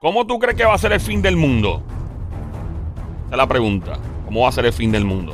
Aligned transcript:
¿Cómo 0.00 0.24
tú 0.28 0.38
crees 0.38 0.56
que 0.56 0.64
va 0.64 0.74
a 0.74 0.78
ser 0.78 0.92
el 0.92 1.00
fin 1.00 1.20
del 1.20 1.36
mundo? 1.36 1.82
Esa 3.26 3.32
es 3.32 3.36
la 3.36 3.48
pregunta. 3.48 3.98
¿Cómo 4.26 4.42
va 4.42 4.48
a 4.48 4.52
ser 4.52 4.64
el 4.66 4.72
fin 4.72 4.92
del 4.92 5.04
mundo? 5.04 5.32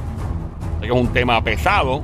Sé 0.80 0.86
que 0.86 0.94
es 0.94 0.98
un 0.98 1.12
tema 1.12 1.44
pesado, 1.44 2.02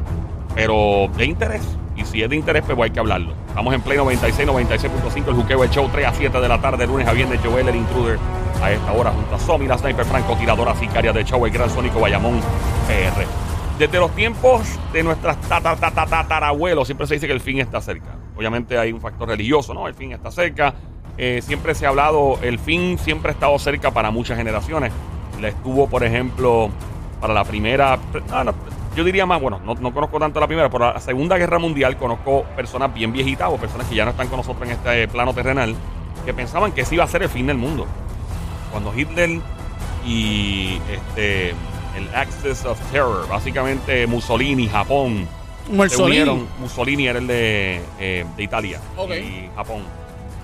pero 0.55 1.09
de 1.17 1.25
interés. 1.25 1.63
Y 1.97 2.05
si 2.05 2.23
es 2.23 2.29
de 2.29 2.37
interés, 2.37 2.63
pues 2.67 2.79
hay 2.79 2.91
que 2.91 3.01
hablarlo. 3.01 3.33
Estamos 3.49 3.73
en 3.73 3.81
Play 3.81 3.97
96, 3.97 4.47
96.5, 4.47 5.29
el 5.29 5.35
juqueo 5.37 5.65
el 5.65 5.71
show 5.71 5.89
3 5.91 6.07
a 6.07 6.13
7 6.13 6.39
de 6.39 6.49
la 6.49 6.61
tarde, 6.61 6.87
lunes 6.87 7.09
a 7.09 7.15
viernes, 7.15 7.41
Joel, 7.43 7.67
el 7.67 7.77
intruder, 7.77 8.19
a 8.63 8.71
esta 8.71 8.93
hora, 8.93 9.11
junto 9.11 9.37
a 9.37 9.39
Somi, 9.39 9.67
la 9.67 9.79
sniper 9.79 10.05
franco, 10.05 10.37
tiradora 10.37 10.77
sicaria 10.77 11.15
de 11.15 11.25
show, 11.25 11.47
el 11.47 11.53
gran 11.53 11.71
sónico 11.71 11.99
Bayamón 11.99 12.41
PR. 12.87 13.25
Desde 13.79 13.99
los 13.99 14.15
tiempos 14.15 14.79
de 14.93 15.03
nuestras 15.03 15.39
tatarabuelos, 15.41 16.87
siempre 16.87 17.07
se 17.07 17.15
dice 17.15 17.27
que 17.27 17.33
el 17.33 17.41
fin 17.41 17.59
está 17.59 17.81
cerca. 17.81 18.19
Obviamente 18.37 18.77
hay 18.77 18.93
un 18.93 19.01
factor 19.01 19.29
religioso, 19.29 19.73
¿no? 19.73 19.89
El 19.89 19.95
fin 19.95 20.13
está 20.13 20.31
cerca. 20.31 20.75
Eh, 21.23 21.43
siempre 21.43 21.75
se 21.75 21.85
ha 21.85 21.91
hablado, 21.91 22.39
el 22.41 22.59
fin 22.59 22.97
siempre 22.97 23.29
ha 23.31 23.35
estado 23.35 23.59
cerca 23.59 23.91
para 23.91 24.11
muchas 24.11 24.39
generaciones. 24.39 24.91
Le 25.39 25.49
estuvo, 25.49 25.87
por 25.87 26.03
ejemplo, 26.03 26.71
para 27.21 27.35
la 27.35 27.45
primera, 27.45 27.99
ah, 28.31 28.43
no, 28.43 28.55
yo 28.97 29.05
diría 29.05 29.27
más, 29.27 29.39
bueno, 29.39 29.61
no, 29.63 29.75
no, 29.75 29.93
conozco 29.93 30.19
tanto 30.19 30.41
la 30.41 30.47
primera, 30.47 30.71
pero 30.71 30.95
la 30.95 30.99
Segunda 30.99 31.37
Guerra 31.37 31.59
Mundial 31.59 31.99
conozco 31.99 32.45
personas 32.57 32.95
bien 32.95 33.13
viejitas 33.13 33.51
o 33.51 33.59
personas 33.59 33.87
que 33.87 33.97
ya 33.97 34.07
no 34.07 34.13
están 34.13 34.29
con 34.29 34.39
nosotros 34.39 34.67
en 34.67 34.77
este 34.77 35.09
plano 35.09 35.35
terrenal, 35.35 35.75
que 36.25 36.33
pensaban 36.33 36.73
que 36.73 36.81
ese 36.81 36.95
iba 36.95 37.05
a 37.05 37.09
ser 37.09 37.23
el 37.23 37.29
fin 37.29 37.47
del 37.49 37.59
mundo. 37.59 37.87
Cuando 38.71 38.99
Hitler 38.99 39.41
y 40.07 40.79
este 40.91 41.51
el 41.51 42.15
Axis 42.15 42.65
of 42.65 42.81
Terror, 42.93 43.29
básicamente 43.29 44.07
Mussolini, 44.07 44.69
Japón, 44.69 45.29
Mussolini. 45.69 45.91
se 45.91 46.03
unieron. 46.03 46.49
Mussolini 46.59 47.07
era 47.09 47.19
el 47.19 47.27
de, 47.27 47.83
eh, 47.99 48.25
de 48.39 48.43
Italia 48.43 48.81
y 48.97 49.51
Japón, 49.55 49.83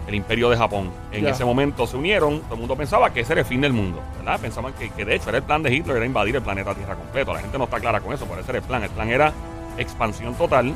el 0.06 0.14
imperio 0.14 0.48
de 0.50 0.56
Japón. 0.56 0.90
En 1.12 1.26
ese 1.26 1.44
momento 1.44 1.86
se 1.86 1.96
unieron, 1.96 2.40
todo 2.42 2.54
el 2.54 2.60
mundo 2.60 2.76
pensaba 2.76 3.12
que 3.12 3.20
ese 3.20 3.32
era 3.32 3.40
el 3.42 3.46
fin 3.46 3.60
del 3.60 3.72
mundo, 3.72 4.00
¿verdad? 4.18 4.38
Pensaban 4.40 4.72
que, 4.74 4.90
que 4.90 5.04
de 5.04 5.16
hecho 5.16 5.28
era 5.30 5.38
el 5.38 5.44
plan 5.44 5.62
de 5.62 5.74
Hitler, 5.74 5.96
era 5.96 6.06
invadir 6.06 6.36
el 6.36 6.42
planeta 6.42 6.74
Tierra 6.74 6.94
completo. 6.94 7.32
La 7.32 7.40
gente 7.40 7.58
no 7.58 7.64
está 7.64 7.80
clara 7.80 8.00
con 8.00 8.12
eso, 8.12 8.24
pero 8.26 8.40
ese 8.40 8.50
era 8.52 8.58
el 8.60 8.64
plan. 8.64 8.82
El 8.84 8.90
plan 8.90 9.08
era 9.10 9.32
expansión 9.78 10.34
total, 10.34 10.74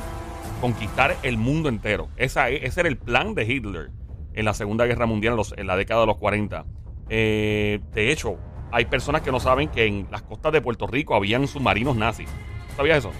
conquistar 0.59 1.15
el 1.23 1.37
mundo 1.37 1.69
entero. 1.69 2.09
Esa, 2.17 2.49
e- 2.49 2.65
ese 2.65 2.81
era 2.81 2.89
el 2.89 2.97
plan 2.97 3.33
de 3.33 3.43
Hitler 3.45 3.89
en 4.33 4.45
la 4.45 4.53
Segunda 4.53 4.85
Guerra 4.85 5.05
Mundial, 5.05 5.33
en, 5.33 5.37
los- 5.37 5.53
en 5.57 5.67
la 5.67 5.75
década 5.75 6.01
de 6.01 6.07
los 6.07 6.17
40. 6.17 6.65
Eh, 7.09 7.79
de 7.93 8.11
hecho, 8.11 8.37
hay 8.71 8.85
personas 8.85 9.21
que 9.21 9.31
no 9.31 9.39
saben 9.39 9.69
que 9.69 9.85
en 9.85 10.07
las 10.11 10.21
costas 10.21 10.51
de 10.53 10.61
Puerto 10.61 10.87
Rico 10.87 11.15
habían 11.15 11.47
submarinos 11.47 11.95
nazis. 11.95 12.29
¿Sabías 12.77 12.99
eso? 12.99 13.11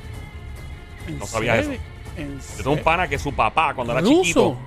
¿En 1.07 1.19
No 1.19 1.25
sabía 1.25 1.61
serio? 1.63 1.79
¿En 2.17 2.39
Yo 2.39 2.57
tengo 2.57 2.71
un 2.71 2.79
pana 2.83 3.07
que 3.07 3.17
su 3.17 3.33
papá, 3.33 3.73
cuando 3.73 3.93
era 3.93 4.01
¿Ruso? 4.01 4.21
chiquito, 4.21 4.57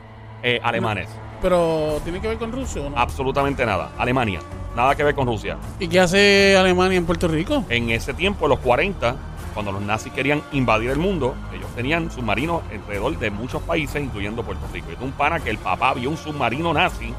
eh, 0.43 0.61
alemanes. 0.63 1.09
Pero 1.43 2.01
tiene 2.05 2.21
que 2.21 2.29
ver 2.29 2.39
con 2.39 2.53
Rusia 2.53 2.83
o 2.83 2.91
no? 2.91 2.97
Absolutamente 2.99 3.65
nada. 3.67 3.91
Alemania. 3.99 4.41
Nada 4.77 4.95
que 4.95 5.05
ver 5.05 5.15
con 5.15 5.27
Rusia. 5.27 5.57
¿Y 5.79 5.87
qué 5.89 6.01
hace 6.01 6.57
Alemania 6.57 6.99
en 6.99 7.07
Puerto 7.07 7.29
Rico? 7.29 7.65
En 7.69 7.91
ese 7.91 8.13
tiempo, 8.15 8.47
en 8.47 8.51
los 8.51 8.59
40, 8.61 9.15
cuando 9.53 9.71
los 9.71 9.81
nazis 9.83 10.13
querían 10.13 10.43
invadir 10.53 10.91
el 10.91 10.99
mundo, 10.99 11.35
ellos 11.55 11.69
tenían 11.77 12.11
submarinos 12.11 12.63
alrededor 12.73 13.17
de 13.19 13.31
muchos 13.31 13.63
países, 13.63 14.03
incluyendo 14.03 14.43
Puerto 14.43 14.67
Rico. 14.73 14.89
Y 14.91 14.95
es 14.95 15.01
un 15.01 15.13
pana 15.13 15.39
que 15.39 15.51
el 15.51 15.59
papá 15.59 15.95
vio 15.95 16.11
un 16.11 16.17
submarino 16.17 16.73
nazi 16.75 17.13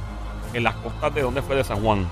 en 0.53 0.63
las 0.63 0.75
costas 0.75 1.13
de 1.15 1.21
donde 1.21 1.41
fue 1.41 1.55
de 1.55 1.63
San 1.63 1.81
Juan. 1.81 2.05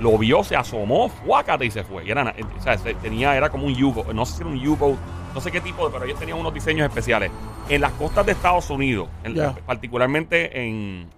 Lo 0.00 0.16
vio, 0.18 0.44
se 0.44 0.54
asomó, 0.56 1.08
fuácate 1.08 1.64
y 1.66 1.70
se 1.72 1.82
fue. 1.82 2.04
Y 2.06 2.10
era, 2.10 2.22
na- 2.24 2.34
o 2.58 2.62
sea, 2.62 2.76
se- 2.78 2.94
tenía, 2.94 3.36
era 3.36 3.50
como 3.50 3.66
un 3.66 3.82
U-boat, 3.82 4.08
no 4.12 4.24
sé 4.26 4.34
si 4.36 4.40
era 4.42 4.50
un 4.50 4.68
U-boat, 4.68 4.96
no 5.34 5.40
sé 5.40 5.50
qué 5.50 5.60
tipo, 5.60 5.86
de, 5.86 5.92
pero 5.92 6.04
ellos 6.04 6.18
tenían 6.20 6.38
unos 6.38 6.54
diseños 6.54 6.86
especiales. 6.88 7.30
En 7.68 7.80
las 7.80 7.92
costas 7.92 8.26
de 8.26 8.32
Estados 8.32 8.70
Unidos, 8.70 9.08
en- 9.24 9.34
particularmente 9.66 10.60
en, 10.66 11.08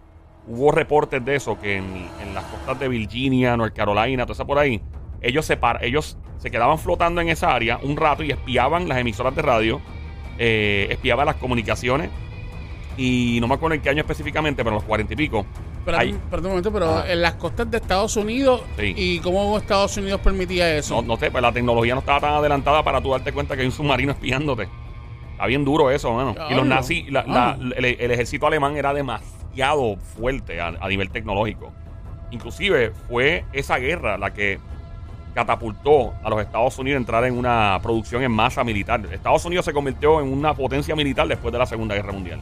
hubo 0.48 0.70
reportes 0.72 1.25
de 1.25 1.36
eso, 1.36 1.58
que 1.58 1.77
en, 1.77 2.08
en 2.22 2.34
las 2.34 2.44
costas 2.44 2.78
de 2.78 2.89
Virginia, 2.89 3.56
North 3.56 3.75
Carolina, 3.75 4.25
toda 4.25 4.34
esa 4.34 4.44
por 4.44 4.58
ahí, 4.58 4.80
ellos 5.20 5.44
se, 5.47 5.56
par- 5.56 5.84
ellos 5.84 6.16
se 6.38 6.50
quedaban 6.50 6.78
flotando 6.78 7.21
en 7.21 7.28
esa 7.28 7.54
área 7.54 7.78
un 7.82 7.97
rato 7.97 8.22
y 8.22 8.31
espiaban 8.31 8.88
las 8.88 8.98
emisoras 8.98 9.34
de 9.34 9.43
radio, 9.43 9.81
eh, 10.38 10.87
espiaban 10.91 11.26
las 11.26 11.37
comunicaciones, 11.37 12.10
y 12.97 13.38
no 13.41 13.48
me 13.48 13.54
acuerdo 13.54 13.75
en 13.75 13.82
qué 13.82 13.91
año 13.91 14.00
específicamente, 14.00 14.62
pero 14.65 14.71
en 14.71 14.81
los 14.81 14.84
cuarenta 14.84 15.12
y 15.12 15.16
pico. 15.16 15.44
Un 15.87 16.43
momento, 16.43 16.72
pero 16.72 17.04
en 17.06 17.22
las 17.22 17.34
costas 17.34 17.71
de 17.71 17.76
Estados 17.76 18.16
Unidos, 18.16 18.62
Sí. 18.76 18.92
¿y 18.97 19.19
cómo 19.21 19.56
Estados 19.56 19.97
Unidos 19.97 20.21
permitía 20.21 20.76
eso? 20.76 20.97
No, 20.97 21.03
no 21.03 21.16
sé, 21.16 21.31
pues 21.31 21.41
la 21.42 21.53
tecnología 21.53 21.94
no 21.94 22.00
estaba 22.00 22.19
tan 22.21 22.32
adelantada 22.34 22.82
para 22.82 23.00
tú 23.00 23.10
darte 23.12 23.32
cuenta 23.32 23.54
que 23.54 23.60
hay 23.60 23.66
un 23.66 23.72
submarino 23.72 24.10
espiándote. 24.12 24.69
Está 25.32 25.47
bien 25.47 25.65
duro 25.65 25.91
eso, 25.91 26.12
mano. 26.12 26.34
Y 26.50 26.54
los 26.54 26.66
nazis, 26.66 27.10
la- 27.12 27.22
la- 27.25 27.50
Ah. 27.50 27.56
el, 27.76 27.84
el 27.84 28.10
ejército 28.10 28.47
alemán 28.47 28.76
era 28.76 28.92
demasiado 29.56 29.97
fuerte 29.97 30.61
a, 30.61 30.69
a 30.69 30.89
nivel 30.89 31.11
tecnológico. 31.11 31.72
Inclusive 32.31 32.93
fue 33.09 33.44
esa 33.53 33.78
guerra 33.78 34.19
la 34.19 34.33
que 34.33 34.59
catapultó 35.34 36.15
a 36.22 36.31
los 36.31 36.41
Estados 36.41 36.78
Unidos 36.78 36.97
a 36.97 37.00
entrar 37.00 37.25
en 37.25 37.37
una 37.37 37.78
producción 37.83 38.22
en 38.22 38.33
masa 38.33 38.65
militar. 38.65 39.03
Estados 39.12 39.45
Unidos 39.45 39.65
se 39.65 39.72
convirtió 39.72 40.21
en 40.21 40.33
una 40.33 40.55
potencia 40.55 40.95
militar 40.97 41.28
después 41.28 41.53
de 41.53 41.59
la 41.59 41.66
Segunda 41.66 41.95
Guerra 41.95 42.12
Mundial. 42.12 42.41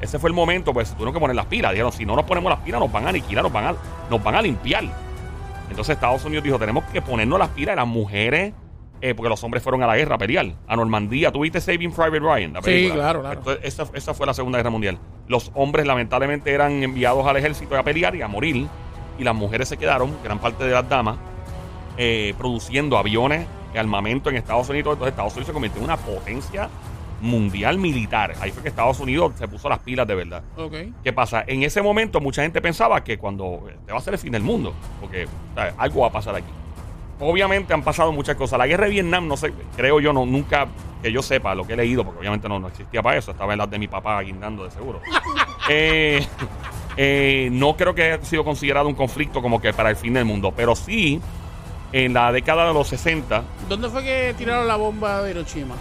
Ese 0.00 0.18
fue 0.18 0.28
el 0.28 0.34
momento, 0.34 0.74
pues 0.74 0.90
tuvieron 0.92 1.14
que 1.14 1.20
poner 1.20 1.34
las 1.34 1.46
pilas. 1.46 1.72
Dijeron, 1.72 1.92
si 1.92 2.04
no 2.04 2.14
nos 2.14 2.26
ponemos 2.26 2.50
las 2.50 2.60
pilas, 2.60 2.80
nos 2.80 2.92
van 2.92 3.06
a 3.06 3.08
aniquilar, 3.08 3.42
nos 3.42 3.52
van 3.52 3.66
a, 3.66 3.74
nos 4.10 4.22
van 4.22 4.34
a 4.34 4.42
limpiar. 4.42 4.84
Entonces 5.70 5.94
Estados 5.94 6.24
Unidos 6.24 6.44
dijo, 6.44 6.58
tenemos 6.58 6.84
que 6.84 7.00
ponernos 7.00 7.38
las 7.38 7.48
pilas. 7.48 7.74
Las 7.74 7.86
mujeres, 7.86 8.52
eh, 9.00 9.14
porque 9.14 9.30
los 9.30 9.42
hombres 9.42 9.62
fueron 9.62 9.82
a 9.82 9.86
la 9.86 9.96
guerra 9.96 10.16
a 10.16 10.18
pelear. 10.18 10.46
A 10.68 10.76
Normandía. 10.76 11.32
¿Tuviste 11.32 11.60
Saving 11.60 11.90
Private 11.90 12.20
Ryan? 12.20 12.52
La 12.52 12.62
Sí, 12.62 12.90
claro, 12.92 13.22
claro. 13.22 13.38
Entonces, 13.38 13.64
esa, 13.64 13.86
esa 13.94 14.12
fue 14.12 14.26
la 14.26 14.34
Segunda 14.34 14.58
Guerra 14.58 14.70
Mundial. 14.70 14.98
Los 15.28 15.50
hombres 15.54 15.86
lamentablemente 15.86 16.52
eran 16.52 16.82
enviados 16.82 17.26
al 17.26 17.36
ejército 17.36 17.76
a 17.76 17.82
pelear 17.82 18.14
y 18.16 18.22
a 18.22 18.28
morir. 18.28 18.66
Y 19.18 19.24
las 19.24 19.34
mujeres 19.34 19.68
se 19.68 19.76
quedaron, 19.76 20.14
gran 20.22 20.38
parte 20.38 20.64
de 20.64 20.72
las 20.72 20.88
damas, 20.88 21.16
eh, 21.96 22.34
produciendo 22.36 22.98
aviones, 22.98 23.46
armamento 23.74 24.30
en 24.30 24.36
Estados 24.36 24.68
Unidos. 24.68 24.94
Entonces 24.94 25.12
Estados 25.12 25.32
Unidos 25.34 25.46
se 25.46 25.52
convirtió 25.52 25.78
en 25.80 25.84
una 25.84 25.96
potencia 25.96 26.68
mundial 27.20 27.78
militar. 27.78 28.34
Ahí 28.40 28.50
fue 28.50 28.62
que 28.62 28.68
Estados 28.68 29.00
Unidos 29.00 29.32
se 29.36 29.48
puso 29.48 29.68
las 29.68 29.78
pilas 29.78 30.06
de 30.06 30.14
verdad. 30.14 30.42
¿Qué 31.02 31.12
pasa? 31.12 31.44
En 31.46 31.62
ese 31.62 31.82
momento 31.82 32.20
mucha 32.20 32.42
gente 32.42 32.60
pensaba 32.60 33.02
que 33.02 33.18
cuando 33.18 33.66
te 33.86 33.92
va 33.92 33.98
a 33.98 34.02
ser 34.02 34.14
el 34.14 34.18
fin 34.18 34.32
del 34.32 34.42
mundo, 34.42 34.74
porque 35.00 35.24
o 35.24 35.54
sea, 35.54 35.74
algo 35.78 36.02
va 36.02 36.08
a 36.08 36.12
pasar 36.12 36.34
aquí. 36.34 36.50
Obviamente 37.18 37.72
han 37.72 37.82
pasado 37.82 38.12
muchas 38.12 38.36
cosas. 38.36 38.58
La 38.58 38.66
guerra 38.66 38.84
de 38.84 38.90
Vietnam, 38.90 39.26
no 39.26 39.36
sé, 39.36 39.52
creo 39.76 40.00
yo, 40.00 40.12
no, 40.12 40.26
nunca 40.26 40.66
que 41.02 41.10
yo 41.10 41.22
sepa 41.22 41.54
lo 41.54 41.66
que 41.66 41.74
he 41.74 41.76
leído, 41.76 42.04
porque 42.04 42.20
obviamente 42.20 42.48
no, 42.48 42.58
no 42.58 42.68
existía 42.68 43.02
para 43.02 43.16
eso, 43.18 43.30
estaba 43.30 43.52
en 43.52 43.58
las 43.58 43.70
de 43.70 43.78
mi 43.78 43.88
papá 43.88 44.20
guindando 44.22 44.64
de 44.64 44.70
seguro. 44.70 45.00
Eh, 45.68 46.24
eh, 46.96 47.48
no 47.50 47.76
creo 47.76 47.92
que 47.92 48.04
haya 48.04 48.24
sido 48.24 48.44
considerado 48.44 48.86
un 48.86 48.94
conflicto 48.94 49.42
como 49.42 49.60
que 49.60 49.72
para 49.72 49.90
el 49.90 49.96
fin 49.96 50.14
del 50.14 50.24
mundo, 50.24 50.52
pero 50.56 50.76
sí, 50.76 51.20
en 51.92 52.14
la 52.14 52.30
década 52.30 52.68
de 52.68 52.72
los 52.72 52.86
60, 52.86 53.42
¿Dónde 53.68 53.88
fue 53.88 54.04
que 54.04 54.32
tiraron 54.38 54.68
la 54.68 54.76
bomba 54.76 55.22
de 55.22 55.32
Hiroshima? 55.32 55.74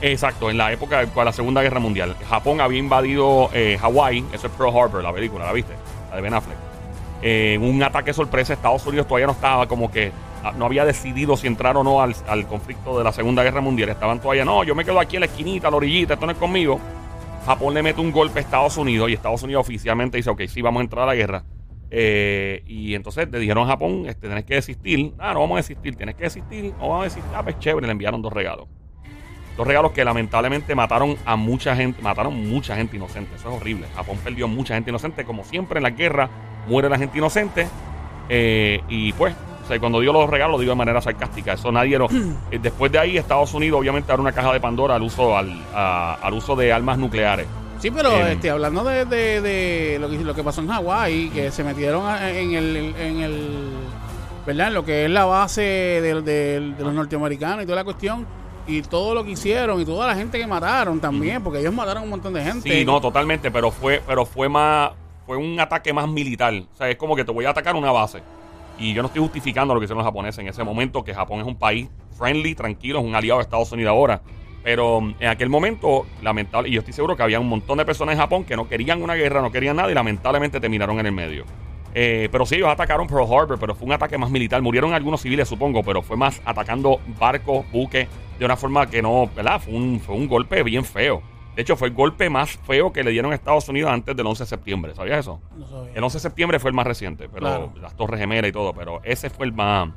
Exacto, 0.00 0.48
en 0.50 0.56
la 0.56 0.72
época 0.72 1.04
de 1.04 1.24
la 1.24 1.32
Segunda 1.32 1.62
Guerra 1.62 1.80
Mundial. 1.80 2.14
Japón 2.28 2.60
había 2.60 2.78
invadido 2.78 3.50
eh, 3.52 3.78
Hawái, 3.80 4.24
eso 4.32 4.46
es 4.46 4.52
Pearl 4.52 4.76
Harbor, 4.76 5.02
la 5.02 5.12
película, 5.12 5.44
¿la 5.44 5.52
viste? 5.52 5.74
La 6.10 6.16
de 6.16 6.22
Ben 6.22 6.34
Affleck. 6.34 6.56
Eh, 7.20 7.58
un 7.60 7.82
ataque 7.82 8.12
sorpresa, 8.12 8.52
Estados 8.52 8.86
Unidos 8.86 9.08
todavía 9.08 9.26
no 9.26 9.32
estaba 9.32 9.66
como 9.66 9.90
que, 9.90 10.12
no 10.56 10.66
había 10.66 10.84
decidido 10.84 11.36
si 11.36 11.46
entrar 11.46 11.76
o 11.76 11.84
no 11.84 12.00
al, 12.00 12.14
al 12.26 12.46
conflicto 12.46 12.98
de 12.98 13.04
la 13.04 13.12
Segunda 13.12 13.42
Guerra 13.42 13.60
Mundial. 13.60 13.88
Estaban 13.90 14.20
todavía, 14.20 14.44
no, 14.44 14.64
yo 14.64 14.74
me 14.74 14.84
quedo 14.84 15.00
aquí 15.00 15.16
en 15.16 15.20
la 15.20 15.26
esquinita, 15.26 15.68
a 15.68 15.70
la 15.70 15.76
orillita, 15.76 16.14
esto 16.14 16.26
no 16.26 16.32
es 16.32 16.38
conmigo. 16.38 16.80
Japón 17.46 17.74
le 17.74 17.82
mete 17.82 18.00
un 18.00 18.12
golpe 18.12 18.40
a 18.40 18.42
Estados 18.42 18.76
Unidos 18.76 19.08
y 19.08 19.14
Estados 19.14 19.42
Unidos 19.42 19.62
oficialmente 19.62 20.16
dice, 20.16 20.30
ok, 20.30 20.42
sí, 20.48 20.60
vamos 20.60 20.80
a 20.80 20.82
entrar 20.82 21.04
a 21.04 21.06
la 21.06 21.14
guerra. 21.14 21.44
Eh, 21.90 22.62
y 22.66 22.94
entonces 22.94 23.28
le 23.30 23.38
dijeron 23.38 23.64
a 23.64 23.70
Japón, 23.70 24.04
este, 24.06 24.28
tenés 24.28 24.44
que 24.44 24.56
desistir. 24.56 25.14
Ah, 25.18 25.32
no 25.32 25.40
vamos 25.40 25.56
a 25.56 25.58
desistir, 25.58 25.96
tienes 25.96 26.14
que 26.14 26.24
desistir. 26.24 26.74
No 26.78 26.88
vamos 26.88 27.00
a 27.00 27.04
desistir. 27.04 27.32
Ah, 27.34 27.42
pues 27.42 27.58
chévere, 27.58 27.86
le 27.86 27.92
enviaron 27.92 28.20
dos 28.20 28.32
regalos. 28.32 28.66
Dos 29.56 29.66
regalos 29.66 29.92
que 29.92 30.04
lamentablemente 30.04 30.74
mataron 30.74 31.16
a 31.24 31.36
mucha 31.36 31.74
gente, 31.74 32.00
mataron 32.02 32.48
mucha 32.48 32.76
gente 32.76 32.96
inocente. 32.96 33.34
Eso 33.34 33.48
es 33.50 33.60
horrible. 33.60 33.86
Japón 33.94 34.18
perdió 34.22 34.46
mucha 34.46 34.74
gente 34.74 34.90
inocente. 34.90 35.24
Como 35.24 35.42
siempre 35.44 35.78
en 35.78 35.84
la 35.84 35.90
guerra, 35.90 36.28
muere 36.68 36.88
la 36.88 36.98
gente 36.98 37.18
inocente. 37.18 37.66
Eh, 38.28 38.82
y 38.88 39.12
pues, 39.14 39.34
o 39.68 39.70
sea, 39.70 39.78
cuando 39.80 40.00
dio 40.00 40.14
los 40.14 40.30
regalos, 40.30 40.56
lo 40.56 40.60
dio 40.62 40.70
de 40.70 40.76
manera 40.76 40.98
sarcástica. 41.02 41.52
Eso 41.52 41.70
nadie 41.70 41.98
lo. 41.98 42.06
eh, 42.50 42.58
Después 42.58 42.90
de 42.90 42.98
ahí, 42.98 43.18
Estados 43.18 43.52
Unidos 43.52 43.78
obviamente 43.80 44.10
abre 44.10 44.22
una 44.22 44.32
caja 44.32 44.50
de 44.54 44.60
Pandora 44.60 44.94
al 44.94 45.02
uso, 45.02 45.36
al, 45.36 45.52
a- 45.74 46.14
al 46.22 46.32
uso 46.32 46.56
de 46.56 46.72
armas 46.72 46.96
nucleares. 46.96 47.46
Sí, 47.80 47.90
pero 47.90 48.10
Eh, 48.10 48.32
este, 48.32 48.48
hablando 48.50 48.82
de, 48.82 49.04
de- 49.04 49.40
de 49.42 49.98
lo, 50.00 50.08
que, 50.08 50.18
lo 50.24 50.34
que 50.34 50.42
pasó 50.42 50.62
en 50.62 50.68
Hawái, 50.68 51.28
que 51.28 51.50
se 51.50 51.62
metieron 51.64 52.06
a- 52.06 52.30
en 52.30 52.54
el, 52.54 52.76
en 52.98 53.20
el, 53.20 53.48
¿verdad? 54.46 54.68
En 54.68 54.74
lo 54.74 54.84
que 54.84 55.04
es 55.04 55.10
la 55.10 55.26
base 55.26 55.60
del- 55.60 56.24
del- 56.24 56.76
de 56.76 56.82
los 56.84 56.94
norteamericanos 56.94 57.62
y 57.62 57.66
toda 57.66 57.76
la 57.76 57.84
cuestión, 57.84 58.26
y 58.66 58.82
todo 58.82 59.14
lo 59.14 59.22
que 59.24 59.32
hicieron 59.32 59.80
y 59.80 59.84
toda 59.84 60.06
la 60.06 60.14
gente 60.14 60.38
que 60.38 60.46
mataron 60.46 60.98
también, 61.00 61.42
porque 61.42 61.60
ellos 61.60 61.72
mataron 61.74 62.00
a 62.02 62.04
un 62.04 62.10
montón 62.10 62.32
de 62.34 62.42
gente. 62.42 62.70
Sí, 62.70 62.84
no, 62.84 63.00
totalmente, 63.00 63.50
pero 63.50 63.70
fue, 63.70 64.02
pero 64.06 64.24
fue 64.26 64.48
más, 64.48 64.90
fue 65.26 65.36
un 65.36 65.60
ataque 65.60 65.92
más 65.92 66.08
militar. 66.08 66.54
O 66.54 66.76
sea, 66.76 66.88
es 66.88 66.96
como 66.96 67.14
que 67.14 67.24
te 67.24 67.32
voy 67.32 67.44
a 67.44 67.50
atacar 67.50 67.76
una 67.76 67.92
base. 67.92 68.22
Y 68.78 68.94
yo 68.94 69.02
no 69.02 69.08
estoy 69.08 69.22
justificando 69.22 69.74
lo 69.74 69.80
que 69.80 69.84
hicieron 69.84 69.98
los 69.98 70.06
japoneses 70.06 70.38
en 70.38 70.48
ese 70.48 70.62
momento, 70.64 71.02
que 71.02 71.14
Japón 71.14 71.40
es 71.40 71.46
un 71.46 71.56
país 71.56 71.88
friendly, 72.16 72.54
tranquilo, 72.54 73.00
es 73.00 73.04
un 73.04 73.14
aliado 73.14 73.38
de 73.38 73.44
Estados 73.44 73.72
Unidos 73.72 73.90
ahora. 73.90 74.22
Pero 74.62 75.00
mm, 75.00 75.14
en 75.20 75.28
aquel 75.28 75.48
momento, 75.48 76.06
lamentable, 76.22 76.68
y 76.68 76.72
yo 76.72 76.80
estoy 76.80 76.94
seguro 76.94 77.16
que 77.16 77.22
había 77.22 77.40
un 77.40 77.48
montón 77.48 77.78
de 77.78 77.84
personas 77.84 78.14
en 78.14 78.20
Japón 78.20 78.44
que 78.44 78.56
no 78.56 78.68
querían 78.68 79.02
una 79.02 79.14
guerra, 79.14 79.42
no 79.42 79.50
querían 79.50 79.76
nada 79.76 79.90
y 79.90 79.94
lamentablemente 79.94 80.60
terminaron 80.60 80.98
en 81.00 81.06
el 81.06 81.12
medio. 81.12 81.44
Eh, 81.94 82.28
pero 82.30 82.46
sí, 82.46 82.56
ellos 82.56 82.68
atacaron 82.68 83.06
Pearl 83.06 83.24
Harbor, 83.24 83.58
pero 83.58 83.74
fue 83.74 83.86
un 83.86 83.92
ataque 83.92 84.18
más 84.18 84.30
militar. 84.30 84.60
Murieron 84.62 84.92
algunos 84.92 85.22
civiles, 85.22 85.48
supongo, 85.48 85.82
pero 85.82 86.02
fue 86.02 86.16
más 86.16 86.40
atacando 86.44 87.00
barcos, 87.18 87.64
buques, 87.72 88.08
de 88.38 88.44
una 88.44 88.56
forma 88.56 88.86
que 88.88 89.02
no, 89.02 89.28
¿verdad? 89.34 89.60
Fue 89.60 89.74
un, 89.74 89.98
fue 90.00 90.14
un 90.14 90.28
golpe 90.28 90.62
bien 90.62 90.84
feo. 90.84 91.22
De 91.58 91.62
hecho, 91.62 91.74
fue 91.74 91.88
el 91.88 91.94
golpe 91.94 92.30
más 92.30 92.50
feo 92.68 92.92
que 92.92 93.02
le 93.02 93.10
dieron 93.10 93.32
a 93.32 93.34
Estados 93.34 93.68
Unidos 93.68 93.90
antes 93.90 94.14
del 94.16 94.24
11 94.24 94.44
de 94.44 94.46
septiembre. 94.48 94.94
¿Sabías 94.94 95.18
eso? 95.18 95.40
No 95.56 95.66
sabía. 95.66 95.90
El 95.92 96.04
11 96.04 96.18
de 96.18 96.20
septiembre 96.22 96.58
fue 96.60 96.70
el 96.70 96.74
más 96.76 96.86
reciente, 96.86 97.28
pero 97.28 97.40
Claro. 97.40 97.72
las 97.82 97.96
Torres 97.96 98.20
Gemelas 98.20 98.48
y 98.48 98.52
todo, 98.52 98.72
pero 98.74 99.00
ese 99.02 99.28
fue 99.28 99.44
el 99.46 99.52
más. 99.52 99.88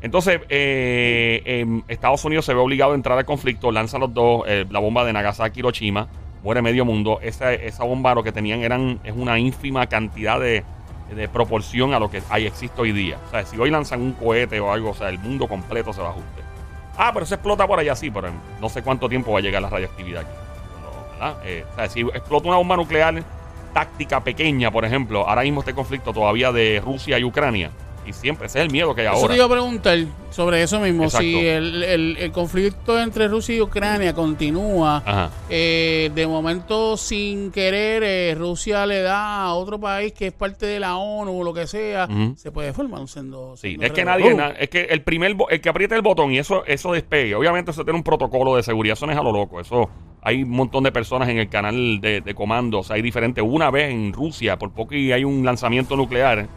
Entonces, 0.00 0.42
eh, 0.48 1.42
em, 1.44 1.82
Estados 1.88 2.24
Unidos 2.24 2.44
se 2.44 2.54
ve 2.54 2.60
obligado 2.60 2.92
a 2.92 2.94
entrar 2.94 3.18
al 3.18 3.24
conflicto, 3.24 3.72
lanza 3.72 3.98
los 3.98 4.14
dos, 4.14 4.44
eh, 4.46 4.64
la 4.70 4.78
bomba 4.78 5.04
de 5.04 5.12
Nagasaki 5.12 5.58
y 5.58 5.60
Hiroshima, 5.62 6.06
muere 6.44 6.62
medio 6.62 6.84
mundo. 6.84 7.18
Esa, 7.20 7.52
esa 7.52 7.82
bomba 7.82 8.14
lo 8.14 8.22
que 8.22 8.30
tenían 8.30 8.60
eran 8.60 9.00
es 9.02 9.12
una 9.16 9.40
ínfima 9.40 9.88
cantidad 9.88 10.38
de, 10.38 10.62
de 11.16 11.28
proporción 11.28 11.94
a 11.94 11.98
lo 11.98 12.10
que 12.12 12.22
hay 12.30 12.46
existe 12.46 12.80
hoy 12.80 12.92
día. 12.92 13.18
O 13.26 13.30
sea, 13.32 13.44
si 13.44 13.58
hoy 13.58 13.72
lanzan 13.72 14.00
un 14.02 14.12
cohete 14.12 14.60
o 14.60 14.70
algo, 14.70 14.90
o 14.90 14.94
sea, 14.94 15.08
el 15.08 15.18
mundo 15.18 15.48
completo 15.48 15.92
se 15.92 16.00
va 16.00 16.06
a 16.06 16.10
ajuste. 16.12 16.42
Ah, 16.96 17.10
pero 17.12 17.26
se 17.26 17.34
explota 17.34 17.66
por 17.66 17.80
allá, 17.80 17.96
sí, 17.96 18.08
pero 18.08 18.28
en 18.28 18.34
no 18.60 18.68
sé 18.68 18.82
cuánto 18.84 19.08
tiempo 19.08 19.32
va 19.32 19.40
a 19.40 19.42
llegar 19.42 19.60
la 19.62 19.68
radioactividad 19.68 20.20
aquí. 20.22 20.30
¿Verdad? 21.22 21.42
Eh, 21.44 21.64
si 21.88 22.00
explota 22.00 22.48
una 22.48 22.56
bomba 22.56 22.76
nuclear 22.76 23.22
táctica 23.72 24.22
pequeña, 24.22 24.70
por 24.70 24.84
ejemplo, 24.84 25.28
ahora 25.28 25.42
mismo 25.42 25.60
este 25.60 25.74
conflicto 25.74 26.12
todavía 26.12 26.52
de 26.52 26.82
Rusia 26.84 27.18
y 27.18 27.24
Ucrania, 27.24 27.70
y 28.06 28.12
siempre, 28.12 28.46
ese 28.46 28.58
es 28.60 28.64
el 28.66 28.70
miedo 28.72 28.94
que 28.94 29.02
hay 29.02 29.06
Eso 29.08 29.16
ahora. 29.16 29.28
te 29.28 29.36
iba 29.36 29.44
a 29.44 29.48
preguntar 29.48 29.98
sobre 30.30 30.62
eso 30.62 30.80
mismo. 30.80 31.04
Exacto. 31.04 31.24
Si 31.26 31.36
el, 31.46 31.82
el- 31.82 32.16
el 32.18 32.32
conflicto 32.32 32.98
entre 33.00 33.28
Rusia 33.28 33.54
y 33.56 33.60
Ucrania 33.60 34.12
continúa, 34.14 35.30
eh, 35.48 36.10
de 36.14 36.26
momento 36.26 36.96
sin 36.96 37.50
querer, 37.50 38.02
eh, 38.04 38.34
Rusia 38.36 38.86
le 38.86 39.02
da 39.02 39.42
a 39.44 39.54
otro 39.54 39.78
país 39.78 40.12
que 40.12 40.28
es 40.28 40.32
parte 40.32 40.66
de 40.66 40.80
la 40.80 40.96
ONU 40.96 41.40
o 41.40 41.44
lo 41.44 41.52
que 41.54 41.66
sea, 41.66 42.08
se 42.36 42.50
puede 42.50 42.72
formar 42.72 43.00
un 43.00 43.08
sendo. 43.08 43.56
Sí, 43.56 43.70
sendo 43.72 43.86
es 43.86 43.92
que 43.92 44.04
nadie, 44.04 44.34
na- 44.34 44.50
es 44.58 44.68
que 44.68 44.82
el 44.82 45.02
primer, 45.02 45.36
el 45.50 45.60
que 45.60 45.68
apriete 45.68 45.94
el 45.94 46.02
botón 46.02 46.32
y 46.32 46.38
eso, 46.38 46.64
eso 46.66 46.92
despegue, 46.92 47.34
obviamente 47.34 47.70
eso 47.70 47.84
tiene 47.84 47.96
un 47.98 48.04
protocolo 48.04 48.56
de 48.56 48.62
seguridad, 48.62 48.94
eso 48.94 49.06
no 49.06 49.12
es 49.12 49.18
a 49.18 49.22
lo 49.22 49.32
loco, 49.32 49.60
eso 49.60 49.90
hay 50.22 50.42
un 50.44 50.50
montón 50.50 50.84
de 50.84 50.92
personas 50.92 51.28
en 51.28 51.38
el 51.38 51.48
canal 51.48 52.00
de, 52.00 52.20
de 52.20 52.34
comandos, 52.34 52.90
hay 52.90 53.02
diferentes, 53.02 53.42
una 53.46 53.70
vez 53.70 53.90
en 53.90 54.12
Rusia, 54.12 54.56
por 54.58 54.72
poco 54.72 54.94
y 54.94 55.12
hay 55.12 55.24
un 55.24 55.44
lanzamiento 55.44 55.96
nuclear 55.96 56.48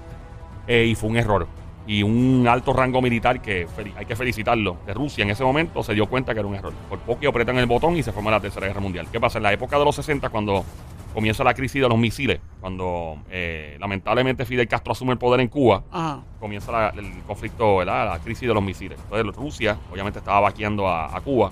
eh, 0.67 0.85
y 0.85 0.95
fue 0.95 1.09
un 1.09 1.17
error. 1.17 1.47
Y 1.87 2.01
un 2.01 2.47
alto 2.49 2.73
rango 2.73 2.99
militar 2.99 3.41
que 3.41 3.67
hay 3.95 4.05
que 4.07 4.15
felicitarlo 4.15 4.77
de 4.87 4.93
Rusia 4.95 5.23
en 5.23 5.29
ese 5.29 5.43
momento 5.43 5.83
se 5.83 5.93
dio 5.93 6.07
cuenta 6.07 6.33
que 6.33 6.39
era 6.39 6.47
un 6.47 6.55
error. 6.55 6.73
Por 6.89 6.97
poco 6.99 7.27
apretan 7.29 7.57
el 7.59 7.67
botón 7.67 7.95
y 7.95 8.01
se 8.01 8.11
forma 8.11 8.31
la 8.31 8.39
Tercera 8.39 8.65
Guerra 8.67 8.81
Mundial. 8.81 9.07
¿Qué 9.11 9.19
pasa? 9.19 9.37
En 9.37 9.43
la 9.43 9.53
época 9.53 9.77
de 9.77 9.85
los 9.85 9.95
60, 9.95 10.29
cuando 10.29 10.65
comienza 11.13 11.43
la 11.43 11.53
crisis 11.53 11.81
de 11.81 11.87
los 11.87 11.97
misiles, 11.97 12.39
cuando 12.59 13.17
eh, 13.29 13.77
lamentablemente 13.79 14.45
Fidel 14.45 14.67
Castro 14.67 14.93
asume 14.93 15.11
el 15.13 15.19
poder 15.19 15.41
en 15.41 15.47
Cuba, 15.47 15.83
Ajá. 15.91 16.21
comienza 16.39 16.71
la- 16.71 16.89
el 16.89 17.21
conflicto, 17.27 17.77
¿verdad? 17.77 18.09
la 18.13 18.19
crisis 18.19 18.47
de 18.47 18.53
los 18.55 18.63
misiles. 18.63 18.99
Entonces 19.03 19.35
Rusia, 19.35 19.77
obviamente, 19.91 20.17
estaba 20.19 20.39
vaqueando 20.39 20.87
a, 20.87 21.15
a 21.15 21.21
Cuba. 21.21 21.51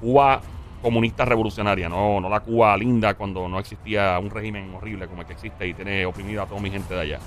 Cuba 0.00 0.40
comunista 0.82 1.24
revolucionaria, 1.24 1.88
no, 1.88 2.20
no 2.20 2.28
la 2.28 2.40
Cuba 2.40 2.76
linda 2.76 3.14
cuando 3.14 3.48
no 3.48 3.58
existía 3.60 4.18
un 4.18 4.30
régimen 4.30 4.74
horrible 4.74 5.06
como 5.06 5.20
el 5.20 5.26
que 5.26 5.34
existe 5.34 5.66
y 5.68 5.74
tiene 5.74 6.04
oprimida 6.06 6.42
a 6.42 6.46
toda 6.46 6.60
mi 6.60 6.70
gente 6.70 6.92
de 6.94 7.00
allá. 7.00 7.18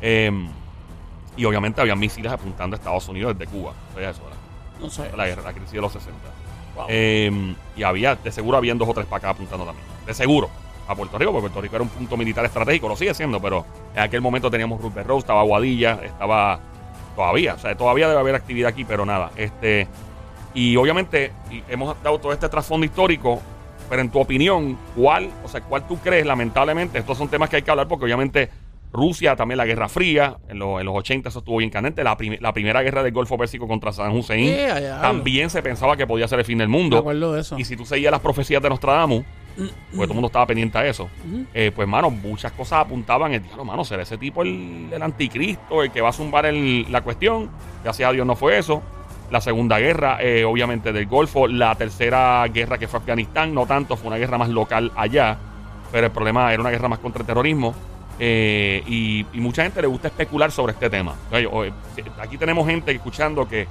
Em, 0.00 0.48
y 1.36 1.44
obviamente 1.44 1.80
había 1.80 1.94
misiles 1.96 2.32
apuntando 2.32 2.74
a 2.74 2.78
Estados 2.78 3.08
Unidos 3.08 3.36
desde 3.38 3.50
Cuba. 3.52 3.72
¿Sabías 3.94 4.16
eso? 4.16 4.24
No 4.80 4.90
sé. 4.90 5.10
La, 5.16 5.26
guerra- 5.26 5.42
la 5.42 5.52
crisis 5.52 5.72
de 5.72 5.80
los 5.80 5.92
60. 5.92 6.18
Wow. 6.76 6.86
Eh, 6.88 7.54
y 7.76 7.82
había, 7.82 8.14
de 8.16 8.30
seguro, 8.30 8.56
habían 8.58 8.78
dos 8.78 8.88
o 8.88 8.94
tres 8.94 9.06
para 9.06 9.18
acá 9.18 9.30
apuntando 9.30 9.64
también. 9.64 9.84
De 10.06 10.14
seguro. 10.14 10.48
A 10.86 10.94
Puerto 10.94 11.18
Rico, 11.18 11.32
porque 11.32 11.42
Puerto 11.48 11.60
Rico 11.60 11.76
era 11.76 11.82
un 11.82 11.90
punto 11.90 12.16
militar 12.16 12.44
estratégico, 12.46 12.88
lo 12.88 12.96
sigue 12.96 13.12
siendo, 13.12 13.40
pero 13.42 13.66
en 13.94 14.00
aquel 14.00 14.22
momento 14.22 14.50
teníamos 14.50 14.80
Rupert 14.80 15.06
Rose, 15.06 15.18
estaba 15.18 15.42
Guadilla, 15.42 15.98
estaba 16.02 16.60
todavía, 17.14 17.54
o 17.54 17.58
sea, 17.58 17.76
todavía 17.76 18.08
debe 18.08 18.20
haber 18.20 18.34
actividad 18.34 18.70
aquí, 18.70 18.86
pero 18.86 19.04
nada. 19.04 19.30
Este, 19.36 19.86
y 20.54 20.76
obviamente 20.76 21.32
y 21.50 21.62
hemos 21.68 21.94
dado 22.02 22.18
todo 22.18 22.32
este 22.32 22.48
trasfondo 22.48 22.86
histórico, 22.86 23.42
pero 23.90 24.00
en 24.00 24.08
tu 24.10 24.18
opinión, 24.18 24.78
¿cuál, 24.96 25.30
o 25.44 25.48
sea, 25.48 25.60
cuál 25.60 25.86
tú 25.86 25.98
crees, 25.98 26.24
lamentablemente, 26.24 26.98
estos 27.00 27.18
son 27.18 27.28
temas 27.28 27.50
que 27.50 27.56
hay 27.56 27.62
que 27.62 27.70
hablar 27.70 27.86
porque 27.86 28.06
obviamente 28.06 28.48
Rusia, 28.92 29.36
también 29.36 29.58
la 29.58 29.66
Guerra 29.66 29.88
Fría, 29.88 30.36
en, 30.48 30.58
los- 30.58 30.80
en 30.80 30.86
los 30.86 30.94
80 30.96 31.28
eso 31.28 31.40
estuvo 31.40 31.58
bien 31.58 31.70
candente, 31.70 32.02
la, 32.02 32.16
prim- 32.16 32.38
la 32.40 32.52
primera 32.52 32.82
guerra 32.82 33.02
del 33.02 33.12
Golfo 33.12 33.36
Pérsico 33.36 33.68
contra 33.68 33.92
Saddam 33.92 34.16
Hussein, 34.16 34.44
Yeah, 34.46 34.80
ya, 34.80 35.00
también 35.00 35.50
se 35.50 35.62
pensaba 35.62 35.96
que 35.96 36.06
podía 36.06 36.26
ser 36.28 36.38
el 36.38 36.44
fin 36.44 36.58
del 36.58 36.68
Me 36.68 36.76
mundo. 36.78 36.98
acuerdo 36.98 37.32
de 37.34 37.40
eso. 37.42 37.58
Y 37.58 37.64
si 37.64 37.76
tú 37.76 37.84
seguías 37.84 38.10
las 38.10 38.20
profecías 38.20 38.62
de 38.62 38.68
Nostradamus, 38.70 39.24
porque 39.56 39.72
todo 39.92 40.02
el 40.04 40.08
mundo 40.14 40.26
estaba 40.28 40.46
pendiente 40.46 40.78
a 40.78 40.86
eso, 40.86 41.08
eh, 41.52 41.72
pues, 41.74 41.86
mano, 41.88 42.10
muchas 42.10 42.52
cosas 42.52 42.80
apuntaban 42.80 43.32
el 43.34 43.42
diablo, 43.42 43.64
mano, 43.64 43.84
será 43.84 44.02
ese 44.04 44.16
tipo 44.16 44.42
el, 44.42 44.88
el 44.92 45.02
anticristo, 45.02 45.82
el 45.82 45.90
que 45.90 46.00
va 46.00 46.10
a 46.10 46.12
zumbar 46.12 46.46
el- 46.46 46.90
la 46.90 47.00
cuestión. 47.02 47.50
Gracias 47.82 48.08
a 48.08 48.12
Dios 48.12 48.26
no 48.26 48.36
fue 48.36 48.56
eso. 48.58 48.82
La 49.30 49.40
segunda 49.42 49.78
guerra, 49.78 50.18
eh, 50.22 50.44
obviamente, 50.44 50.92
del 50.92 51.04
Golfo. 51.06 51.48
La 51.48 51.74
tercera 51.74 52.46
guerra 52.48 52.78
que 52.78 52.88
fue 52.88 53.00
Afganistán, 53.00 53.52
no 53.52 53.66
tanto, 53.66 53.96
fue 53.96 54.06
una 54.08 54.16
guerra 54.16 54.38
más 54.38 54.48
local 54.48 54.90
allá. 54.96 55.36
Pero 55.92 56.06
el 56.06 56.12
problema 56.12 56.50
era 56.52 56.62
una 56.62 56.70
guerra 56.70 56.88
más 56.88 56.98
contra 57.00 57.20
el 57.20 57.26
terrorismo. 57.26 57.74
Eh, 58.18 58.82
y, 58.86 59.26
y 59.32 59.40
mucha 59.40 59.62
gente 59.62 59.80
le 59.80 59.88
gusta 59.88 60.08
especular 60.08 60.50
sobre 60.50 60.72
este 60.72 60.90
tema. 60.90 61.14
Oye, 61.30 61.72
aquí 62.18 62.36
tenemos 62.36 62.66
gente 62.66 62.92
escuchando 62.92 63.48
que 63.48 63.66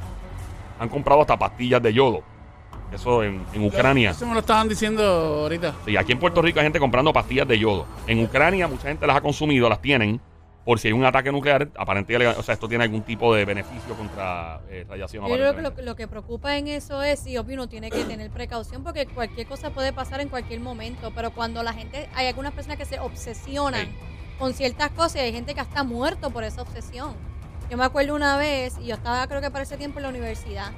han 0.79 0.89
comprado 0.89 1.21
hasta 1.21 1.37
pastillas 1.37 1.81
de 1.81 1.93
yodo. 1.93 2.23
Eso 2.91 3.23
en, 3.23 3.45
en 3.53 3.65
Ucrania. 3.65 4.11
Eso 4.11 4.25
me 4.25 4.33
lo 4.33 4.39
estaban 4.39 4.69
diciendo 4.69 5.03
ahorita. 5.03 5.73
Sí, 5.85 5.97
aquí 5.97 6.13
en 6.13 6.19
Puerto 6.19 6.41
Rico 6.41 6.59
hay 6.59 6.65
gente 6.65 6.79
comprando 6.79 7.11
pastillas 7.11 7.47
de 7.47 7.59
yodo. 7.59 7.85
En 8.07 8.23
Ucrania 8.23 8.67
mucha 8.67 8.87
gente 8.87 9.05
las 9.05 9.17
ha 9.17 9.21
consumido, 9.21 9.67
las 9.67 9.81
tienen, 9.81 10.21
por 10.63 10.79
si 10.79 10.87
hay 10.87 10.93
un 10.93 11.03
ataque 11.03 11.31
nuclear, 11.31 11.69
aparentemente, 11.77 12.39
o 12.39 12.43
sea, 12.43 12.53
esto 12.53 12.67
tiene 12.69 12.85
algún 12.85 13.01
tipo 13.01 13.33
de 13.35 13.43
beneficio 13.43 13.93
contra 13.95 14.61
eh, 14.69 14.85
radiación. 14.87 15.25
Yo 15.27 15.33
creo 15.33 15.55
que 15.55 15.61
lo, 15.61 15.73
lo 15.81 15.95
que 15.95 16.07
preocupa 16.07 16.57
en 16.57 16.69
eso 16.69 17.03
es 17.03 17.19
si 17.19 17.37
obvio 17.37 17.55
uno 17.55 17.67
tiene 17.67 17.89
que 17.89 18.03
tener 18.05 18.29
precaución 18.31 18.83
porque 18.83 19.05
cualquier 19.05 19.47
cosa 19.47 19.71
puede 19.71 19.91
pasar 19.91 20.21
en 20.21 20.29
cualquier 20.29 20.61
momento, 20.61 21.11
pero 21.13 21.31
cuando 21.31 21.63
la 21.63 21.73
gente, 21.73 22.07
hay 22.15 22.27
algunas 22.27 22.53
personas 22.53 22.77
que 22.77 22.85
se 22.85 22.99
obsesionan 22.99 23.85
Sí. 23.85 23.91
Con 24.39 24.53
ciertas 24.53 24.91
cosas 24.91 25.17
y 25.17 25.19
hay 25.19 25.33
gente 25.33 25.53
que 25.53 25.61
hasta 25.61 25.83
muerto 25.83 26.29
por 26.29 26.43
esa 26.43 26.61
obsesión. 26.61 27.13
Yo 27.69 27.77
me 27.77 27.83
acuerdo 27.83 28.15
una 28.15 28.37
vez, 28.37 28.75
y 28.81 28.85
yo 28.85 28.95
estaba 28.95 29.27
creo 29.27 29.41
que 29.41 29.51
para 29.51 29.63
ese 29.63 29.77
tiempo 29.77 29.99
en 29.99 30.03
la 30.03 30.09
universidad, 30.09 30.71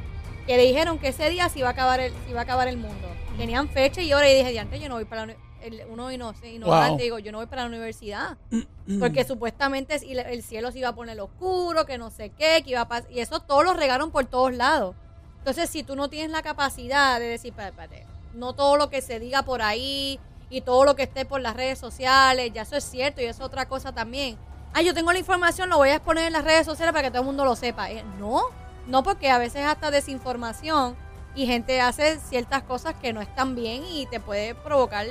que 0.47 0.57
le 0.57 0.63
dijeron 0.63 0.97
que 0.97 1.09
ese 1.09 1.29
día 1.29 1.47
se 1.49 1.59
iba 1.59 1.67
a 1.67 1.71
acabar 1.71 1.99
el, 1.99 2.11
se 2.25 2.31
iba 2.31 2.39
a 2.39 2.43
acabar 2.43 2.67
el 2.67 2.77
mundo. 2.77 3.07
Tenían 3.37 3.69
fecha 3.69 4.01
y 4.01 4.11
hora 4.13 4.29
y 4.29 4.35
dije, 4.35 4.57
antes 4.59 4.81
yo 4.81 4.89
no 4.89 4.95
voy 4.95 5.05
para 5.05 5.25
la 5.25 5.33
uni-". 5.33 5.39
el, 5.61 5.83
uno 5.89 6.11
inocente, 6.11 6.65
Wow. 6.65 6.97
digo, 6.97 7.19
yo 7.19 7.31
no 7.31 7.37
voy 7.37 7.47
para 7.47 7.63
la 7.63 7.67
universidad. 7.67 8.37
Porque 8.99 9.23
supuestamente 9.23 9.99
el 10.03 10.41
cielo 10.41 10.71
se 10.71 10.79
iba 10.79 10.89
a 10.89 10.95
poner 10.95 11.19
oscuro, 11.21 11.85
que 11.85 11.97
no 11.99 12.09
sé 12.09 12.31
qué, 12.31 12.61
que 12.63 12.71
iba 12.71 12.81
a 12.81 12.87
pasar. 12.87 13.11
Y 13.11 13.19
eso 13.19 13.39
todos 13.41 13.63
lo 13.63 13.73
regaron 13.73 14.09
por 14.09 14.25
todos 14.25 14.51
lados. 14.53 14.95
Entonces, 15.37 15.69
si 15.69 15.83
tú 15.83 15.95
no 15.95 16.09
tienes 16.09 16.31
la 16.31 16.41
capacidad 16.41 17.19
de 17.19 17.27
decir, 17.27 17.53
espérate, 17.55 18.07
no 18.33 18.53
todo 18.53 18.77
lo 18.77 18.89
que 18.89 19.01
se 19.01 19.19
diga 19.19 19.43
por 19.43 19.61
ahí 19.61 20.19
y 20.49 20.61
todo 20.61 20.85
lo 20.85 20.95
que 20.95 21.03
esté 21.03 21.25
por 21.25 21.41
las 21.41 21.55
redes 21.55 21.79
sociales, 21.79 22.51
ya 22.53 22.63
eso 22.63 22.75
es 22.75 22.83
cierto 22.83 23.21
y 23.21 23.25
eso 23.25 23.43
es 23.43 23.45
otra 23.45 23.67
cosa 23.67 23.93
también. 23.93 24.37
Ah, 24.73 24.81
yo 24.81 24.93
tengo 24.93 25.11
la 25.11 25.19
información, 25.19 25.69
lo 25.69 25.77
voy 25.77 25.89
a 25.89 25.95
exponer 25.95 26.25
en 26.25 26.33
las 26.33 26.43
redes 26.43 26.65
sociales 26.65 26.93
para 26.93 27.07
que 27.07 27.11
todo 27.11 27.21
el 27.21 27.25
mundo 27.25 27.45
lo 27.45 27.55
sepa. 27.55 27.89
Eh, 27.91 28.03
no, 28.19 28.41
no 28.87 29.03
porque 29.03 29.29
a 29.29 29.37
veces 29.37 29.65
hasta 29.65 29.91
desinformación 29.91 30.95
y 31.35 31.45
gente 31.45 31.81
hace 31.81 32.19
ciertas 32.19 32.63
cosas 32.63 32.95
que 32.95 33.13
no 33.13 33.21
están 33.21 33.55
bien 33.55 33.83
y 33.83 34.05
te 34.07 34.19
puede 34.19 34.55
provocar, 34.55 35.07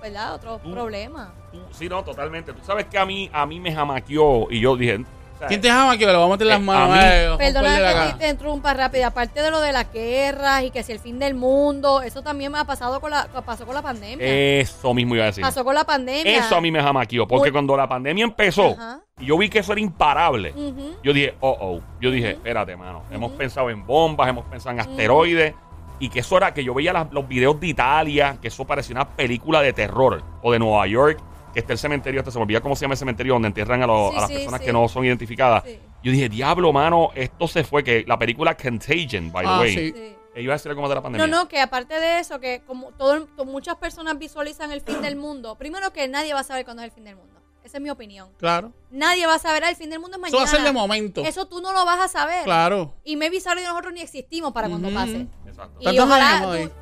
¿verdad? 0.00 0.34
Otros 0.34 0.60
problemas. 0.60 1.30
Sí, 1.72 1.88
no, 1.88 2.02
totalmente. 2.04 2.52
Tú 2.52 2.60
sabes 2.64 2.86
que 2.86 2.98
a 2.98 3.04
mí, 3.04 3.30
a 3.32 3.46
mí 3.46 3.60
me 3.60 3.72
jamaqueó 3.74 4.50
y 4.50 4.60
yo 4.60 4.76
dije... 4.76 5.04
¿Quién 5.48 5.60
te 5.60 5.68
llama 5.68 5.92
aquí? 5.92 6.04
Le 6.04 6.12
vamos 6.12 6.28
a 6.28 6.30
meter 6.32 6.46
las 6.46 6.58
Eh, 6.58 6.62
manos. 6.62 6.98
eh, 7.00 7.34
Perdona 7.38 7.76
que 7.76 8.12
te, 8.12 8.18
te 8.24 8.28
interrumpa 8.30 8.74
rápido. 8.74 9.06
Aparte 9.06 9.42
de 9.42 9.50
lo 9.50 9.60
de 9.60 9.72
las 9.72 9.92
guerras 9.92 10.62
y 10.64 10.70
que 10.70 10.82
si 10.82 10.92
el 10.92 10.98
fin 10.98 11.18
del 11.18 11.34
mundo, 11.34 12.02
eso 12.02 12.22
también 12.22 12.52
me 12.52 12.58
ha 12.58 12.64
pasado 12.64 13.00
con 13.00 13.10
la, 13.10 13.26
pasó 13.44 13.64
con 13.66 13.74
la 13.74 13.82
pandemia. 13.82 14.24
Eso 14.26 14.94
mismo 14.94 15.14
iba 15.14 15.24
a 15.24 15.26
decir. 15.26 15.42
pasó 15.42 15.64
con 15.64 15.74
la 15.74 15.84
pandemia. 15.84 16.38
Eso 16.38 16.56
a 16.56 16.60
mí 16.60 16.70
me 16.70 16.80
jamaqueó, 16.82 17.26
porque 17.26 17.48
Uy. 17.48 17.52
cuando 17.52 17.76
la 17.76 17.88
pandemia 17.88 18.24
empezó 18.24 18.72
Ajá. 18.72 19.00
y 19.18 19.26
yo 19.26 19.36
vi 19.38 19.48
que 19.48 19.58
eso 19.60 19.72
era 19.72 19.80
imparable, 19.80 20.54
yo 21.02 21.12
dije, 21.12 21.34
oh, 21.40 21.56
oh. 21.60 21.80
Yo 22.00 22.10
dije, 22.10 22.30
espérate, 22.32 22.76
mano. 22.76 23.02
Hemos 23.10 23.32
pensado 23.32 23.70
en 23.70 23.86
bombas, 23.86 24.28
hemos 24.28 24.44
pensado 24.46 24.72
en 24.74 24.80
asteroides. 24.80 25.54
Y 25.98 26.08
que 26.08 26.18
eso 26.18 26.36
era 26.36 26.52
que 26.52 26.64
yo 26.64 26.74
veía 26.74 26.92
las- 26.92 27.12
los 27.12 27.28
videos 27.28 27.60
de 27.60 27.68
Italia, 27.68 28.36
que 28.42 28.48
eso 28.48 28.64
parecía 28.64 28.96
una 28.96 29.08
película 29.08 29.60
de 29.62 29.72
terror. 29.72 30.20
O 30.42 30.50
de 30.50 30.58
Nueva 30.58 30.84
York, 30.88 31.20
que 31.52 31.60
está 31.60 31.72
el 31.72 31.78
cementerio, 31.78 32.20
este, 32.20 32.30
se 32.30 32.38
me 32.38 32.42
olvida 32.42 32.60
cómo 32.60 32.74
se 32.76 32.82
llama 32.82 32.94
el 32.94 32.98
cementerio 32.98 33.34
donde 33.34 33.48
entierran 33.48 33.82
a, 33.82 33.86
los- 33.86 34.10
Sí, 34.10 34.16
a 34.16 34.20
las 34.20 34.28
sí, 34.28 34.34
personas 34.36 34.60
sí. 34.60 34.66
que 34.66 34.72
no 34.72 34.88
son 34.88 35.04
identificadas. 35.04 35.62
Sí. 35.64 35.78
Yo 36.02 36.12
dije, 36.12 36.28
diablo, 36.28 36.72
mano, 36.72 37.10
esto 37.14 37.46
se 37.48 37.62
fue. 37.64 37.84
Que 37.84 38.04
la 38.06 38.18
película 38.18 38.56
Contagion, 38.56 39.30
by 39.32 39.44
the 39.44 39.50
Ah, 39.52 39.60
way. 39.60 39.74
sí. 39.74 39.92
Sí. 39.92 40.14
eh, 40.34 40.42
Iba 40.42 40.54
a 40.54 40.56
decir 40.56 40.74
cómo 40.74 40.88
de 40.88 40.94
la 40.94 41.02
pandemia. 41.02 41.26
No, 41.26 41.42
no, 41.42 41.48
que 41.48 41.60
aparte 41.60 41.92
de 42.00 42.18
eso, 42.18 42.40
que 42.40 42.62
como 42.66 42.90
todo, 42.92 43.26
to- 43.36 43.44
muchas 43.44 43.76
personas 43.76 44.18
visualizan 44.18 44.72
el 44.72 44.80
fin 44.80 45.02
del 45.02 45.14
mundo, 45.16 45.56
primero 45.56 45.92
que 45.92 46.08
nadie 46.08 46.32
va 46.32 46.40
a 46.40 46.44
saber 46.44 46.64
cuándo 46.64 46.82
es 46.82 46.88
el 46.88 46.92
fin 46.94 47.04
del 47.04 47.16
mundo. 47.16 47.32
Esa 47.62 47.76
es 47.76 47.82
mi 47.82 47.90
opinión. 47.90 48.28
Claro. 48.38 48.72
Nadie 48.90 49.24
va 49.26 49.34
a 49.34 49.38
saber, 49.38 49.62
el 49.62 49.76
fin 49.76 49.88
del 49.90 50.00
mundo 50.00 50.16
es 50.16 50.22
Eso 50.28 50.36
va 50.36 50.42
mañana. 50.42 50.50
a 50.50 50.56
ser 50.56 50.64
de 50.66 50.72
momento. 50.72 51.22
Eso 51.24 51.46
tú 51.46 51.60
no 51.60 51.72
lo 51.72 51.84
vas 51.84 52.00
a 52.00 52.08
saber. 52.08 52.42
Claro. 52.44 52.94
Y 53.04 53.14
maybe 53.16 53.40
sabe 53.40 53.60
que 53.60 53.68
nosotros 53.68 53.92
ni 53.92 54.00
existimos 54.00 54.52
para 54.52 54.68
cuando 54.68 54.88
Ujú. 54.88 54.96
pase. 54.96 55.26
Exacto. 55.46 55.76
Y 55.78 55.84
¿Cuántos 55.84 56.04
ojalá 56.06 56.38
años 56.38 56.70
tú- 56.70 56.72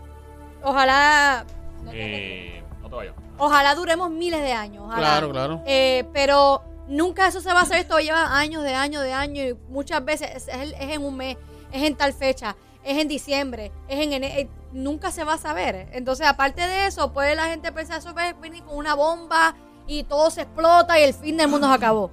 ojalá. 0.62 1.44
Eh, 1.92 2.62
no 2.82 2.88
te 2.88 2.94
vayas. 2.94 3.14
Ojalá 3.40 3.74
duremos 3.74 4.10
miles 4.10 4.40
de 4.42 4.52
años. 4.52 4.84
Ojalá. 4.86 4.98
Claro, 5.00 5.30
claro. 5.30 5.62
Eh, 5.66 6.04
pero 6.12 6.62
nunca 6.86 7.26
eso 7.26 7.40
se 7.40 7.52
va 7.52 7.60
a 7.60 7.62
hacer. 7.62 7.78
Esto 7.78 7.98
lleva 7.98 8.38
años 8.38 8.62
de 8.62 8.74
años 8.74 9.02
de 9.02 9.12
años. 9.12 9.46
Y 9.46 9.72
muchas 9.72 10.04
veces 10.04 10.30
es, 10.34 10.48
es- 10.48 10.72
es 10.78 10.90
en 10.90 11.04
un 11.04 11.16
mes, 11.16 11.36
es 11.72 11.82
en 11.82 11.96
tal 11.96 12.12
fecha, 12.12 12.56
es 12.84 12.98
en 12.98 13.08
diciembre, 13.08 13.72
es 13.88 13.98
en 14.00 14.12
enero. 14.12 14.50
Nunca 14.72 15.10
se 15.10 15.24
va 15.24 15.34
a 15.34 15.38
saber. 15.38 15.88
Entonces, 15.92 16.26
aparte 16.26 16.60
de 16.66 16.86
eso, 16.86 17.12
puede 17.12 17.34
la 17.34 17.46
gente 17.46 17.72
pensar 17.72 17.98
eso 17.98 18.14
va 18.14 18.28
a 18.28 18.32
venir 18.34 18.62
con 18.62 18.76
una 18.76 18.94
bomba 18.94 19.56
y 19.86 20.04
todo 20.04 20.30
se 20.30 20.42
explota 20.42 21.00
y 21.00 21.02
el 21.02 21.14
fin 21.14 21.36
del 21.36 21.48
mundo 21.48 21.66
se 21.66 21.74
acabó. 21.74 22.10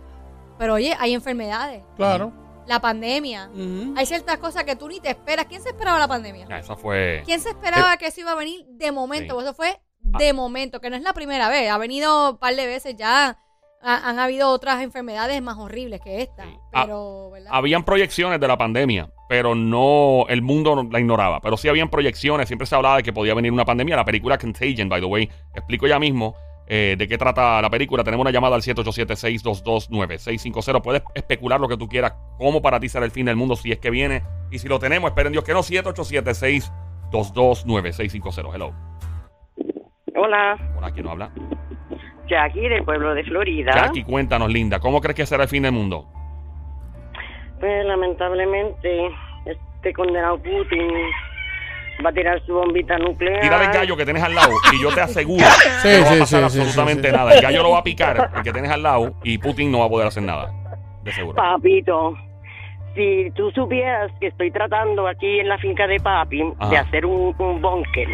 Pero 0.57 0.73
oye, 0.73 0.95
hay 0.99 1.13
enfermedades. 1.13 1.83
Claro. 1.95 2.31
La 2.65 2.81
pandemia. 2.81 3.49
Hay 3.95 4.05
ciertas 4.07 4.39
cosas 4.39 4.63
que 4.63 4.75
tú 4.75 4.89
ni 4.89 4.99
te 4.99 5.09
esperas. 5.09 5.45
¿Quién 5.45 5.61
se 5.61 5.69
esperaba 5.69 5.99
la 5.99 6.07
pandemia? 6.07 6.47
Ya, 6.49 6.57
esa 6.59 6.75
fue. 6.75 7.21
¿Quién 7.25 7.39
se 7.39 7.49
esperaba 7.49 7.95
que 7.97 8.07
eso 8.07 8.21
iba 8.21 8.31
a 8.31 8.35
venir 8.35 8.65
de 8.67 8.91
momento? 8.91 9.27
Sí. 9.27 9.33
Pues 9.35 9.45
Eso 9.45 9.53
fue 9.53 9.79
de 10.17 10.33
momento, 10.33 10.79
que 10.81 10.89
no 10.89 10.95
es 10.95 11.01
la 11.01 11.13
primera 11.13 11.49
vez. 11.49 11.69
Ha 11.69 11.77
venido 11.77 12.31
un 12.31 12.37
par 12.37 12.55
de 12.55 12.65
veces 12.65 12.95
ya. 12.97 13.37
ha- 13.81 14.09
han 14.09 14.17
habido 14.19 14.49
otras 14.49 14.81
enfermedades 14.81 15.39
más 15.41 15.55
horribles 15.57 16.01
que 16.01 16.21
esta. 16.23 16.43
Sí. 16.45 16.49
Ah, 16.73 16.83
Pero, 16.85 17.29
¿verdad? 17.31 17.49
Habían 17.53 17.83
proyecciones 17.83 18.39
de 18.39 18.47
la 18.47 18.57
pandemia, 18.57 19.11
pero 19.29 19.53
no, 19.53 20.25
el 20.29 20.41
mundo 20.41 20.87
la 20.91 20.99
ignoraba. 20.99 21.39
Pero 21.41 21.57
sí 21.57 21.67
habían 21.69 21.87
proyecciones, 21.89 22.47
siempre 22.47 22.65
se 22.65 22.73
hablaba 22.75 22.97
de 22.97 23.03
que 23.03 23.13
podía 23.13 23.35
venir 23.35 23.51
una 23.51 23.65
pandemia. 23.65 23.95
La 23.95 24.03
película 24.03 24.37
Contagion, 24.39 24.89
by 24.89 24.99
the 24.99 25.05
way, 25.05 25.29
explico 25.53 25.85
ya 25.87 25.99
mismo 25.99 26.33
eh, 26.67 26.95
de 26.97 27.07
qué 27.07 27.17
trata 27.19 27.61
la 27.61 27.69
película. 27.69 28.03
Tenemos 28.03 28.23
una 28.23 28.31
llamada 28.31 28.55
al 28.55 28.63
787-622-9650. 28.63 30.81
Puedes 30.81 31.03
especular 31.13 31.59
lo 31.61 31.67
que 31.67 31.77
tú 31.77 31.87
quieras, 31.87 32.13
cómo 32.39 32.61
para 32.63 32.79
ti 32.79 32.89
será 32.89 33.05
el 33.05 33.11
fin 33.11 33.27
del 33.27 33.35
mundo 33.35 33.55
si 33.55 33.71
es 33.71 33.77
que 33.79 33.91
viene. 33.91 34.23
Y 34.51 34.57
si 34.59 34.67
lo 34.67 34.79
tenemos, 34.79 35.09
esperen 35.11 35.31
Dios 35.31 35.43
que 35.43 35.53
no, 35.53 35.61
787-622-9650. 35.63 38.53
Hello. 38.53 38.73
Hola, 40.17 40.57
Hola, 40.77 40.91
¿quién 40.91 41.03
nos 41.05 41.11
habla? 41.13 41.29
Jackie 42.27 42.67
del 42.67 42.83
pueblo 42.83 43.13
de 43.13 43.23
Florida. 43.23 43.71
Jackie, 43.73 44.03
cuéntanos, 44.03 44.51
linda. 44.51 44.79
¿Cómo 44.79 44.99
crees 44.99 45.15
que 45.15 45.25
será 45.25 45.43
el 45.43 45.49
fin 45.49 45.63
del 45.63 45.71
mundo? 45.71 46.05
Pues 47.59 47.85
lamentablemente 47.85 49.09
este 49.45 49.93
condenado 49.93 50.37
Putin 50.37 50.91
va 52.05 52.09
a 52.09 52.13
tirar 52.13 52.41
su 52.45 52.53
bombita 52.53 52.97
nuclear. 52.97 53.41
Tira 53.41 53.63
el 53.63 53.71
gallo 53.71 53.95
que 53.97 54.03
tienes 54.05 54.23
al 54.23 54.35
lado 54.35 54.51
y 54.73 54.81
yo 54.81 54.93
te 54.93 55.01
aseguro 55.01 55.45
Sí, 55.81 55.87
que 55.89 55.97
no 55.99 56.03
va 56.05 56.09
a 56.09 56.13
sí, 56.13 56.19
pasar 56.19 56.49
sí, 56.49 56.49
sí, 56.49 56.59
absolutamente 56.61 57.03
sí, 57.07 57.09
sí. 57.09 57.15
nada. 57.15 57.33
El 57.35 57.41
gallo 57.41 57.63
lo 57.63 57.71
va 57.71 57.79
a 57.79 57.83
picar, 57.83 58.31
el 58.35 58.41
que 58.43 58.51
tienes 58.51 58.71
al 58.71 58.83
lado, 58.83 59.13
y 59.23 59.37
Putin 59.37 59.71
no 59.71 59.79
va 59.79 59.85
a 59.85 59.89
poder 59.89 60.07
hacer 60.07 60.23
nada. 60.23 60.51
De 61.03 61.11
seguro. 61.13 61.35
Papito, 61.37 62.15
si 62.95 63.31
tú 63.35 63.49
supieras 63.51 64.11
que 64.19 64.27
estoy 64.27 64.51
tratando 64.51 65.07
aquí 65.07 65.39
en 65.39 65.47
la 65.47 65.57
finca 65.59 65.87
de 65.87 65.99
papi 65.99 66.43
Ajá. 66.59 66.69
de 66.71 66.77
hacer 66.77 67.05
un, 67.05 67.33
un 67.39 67.61
búnker. 67.61 68.07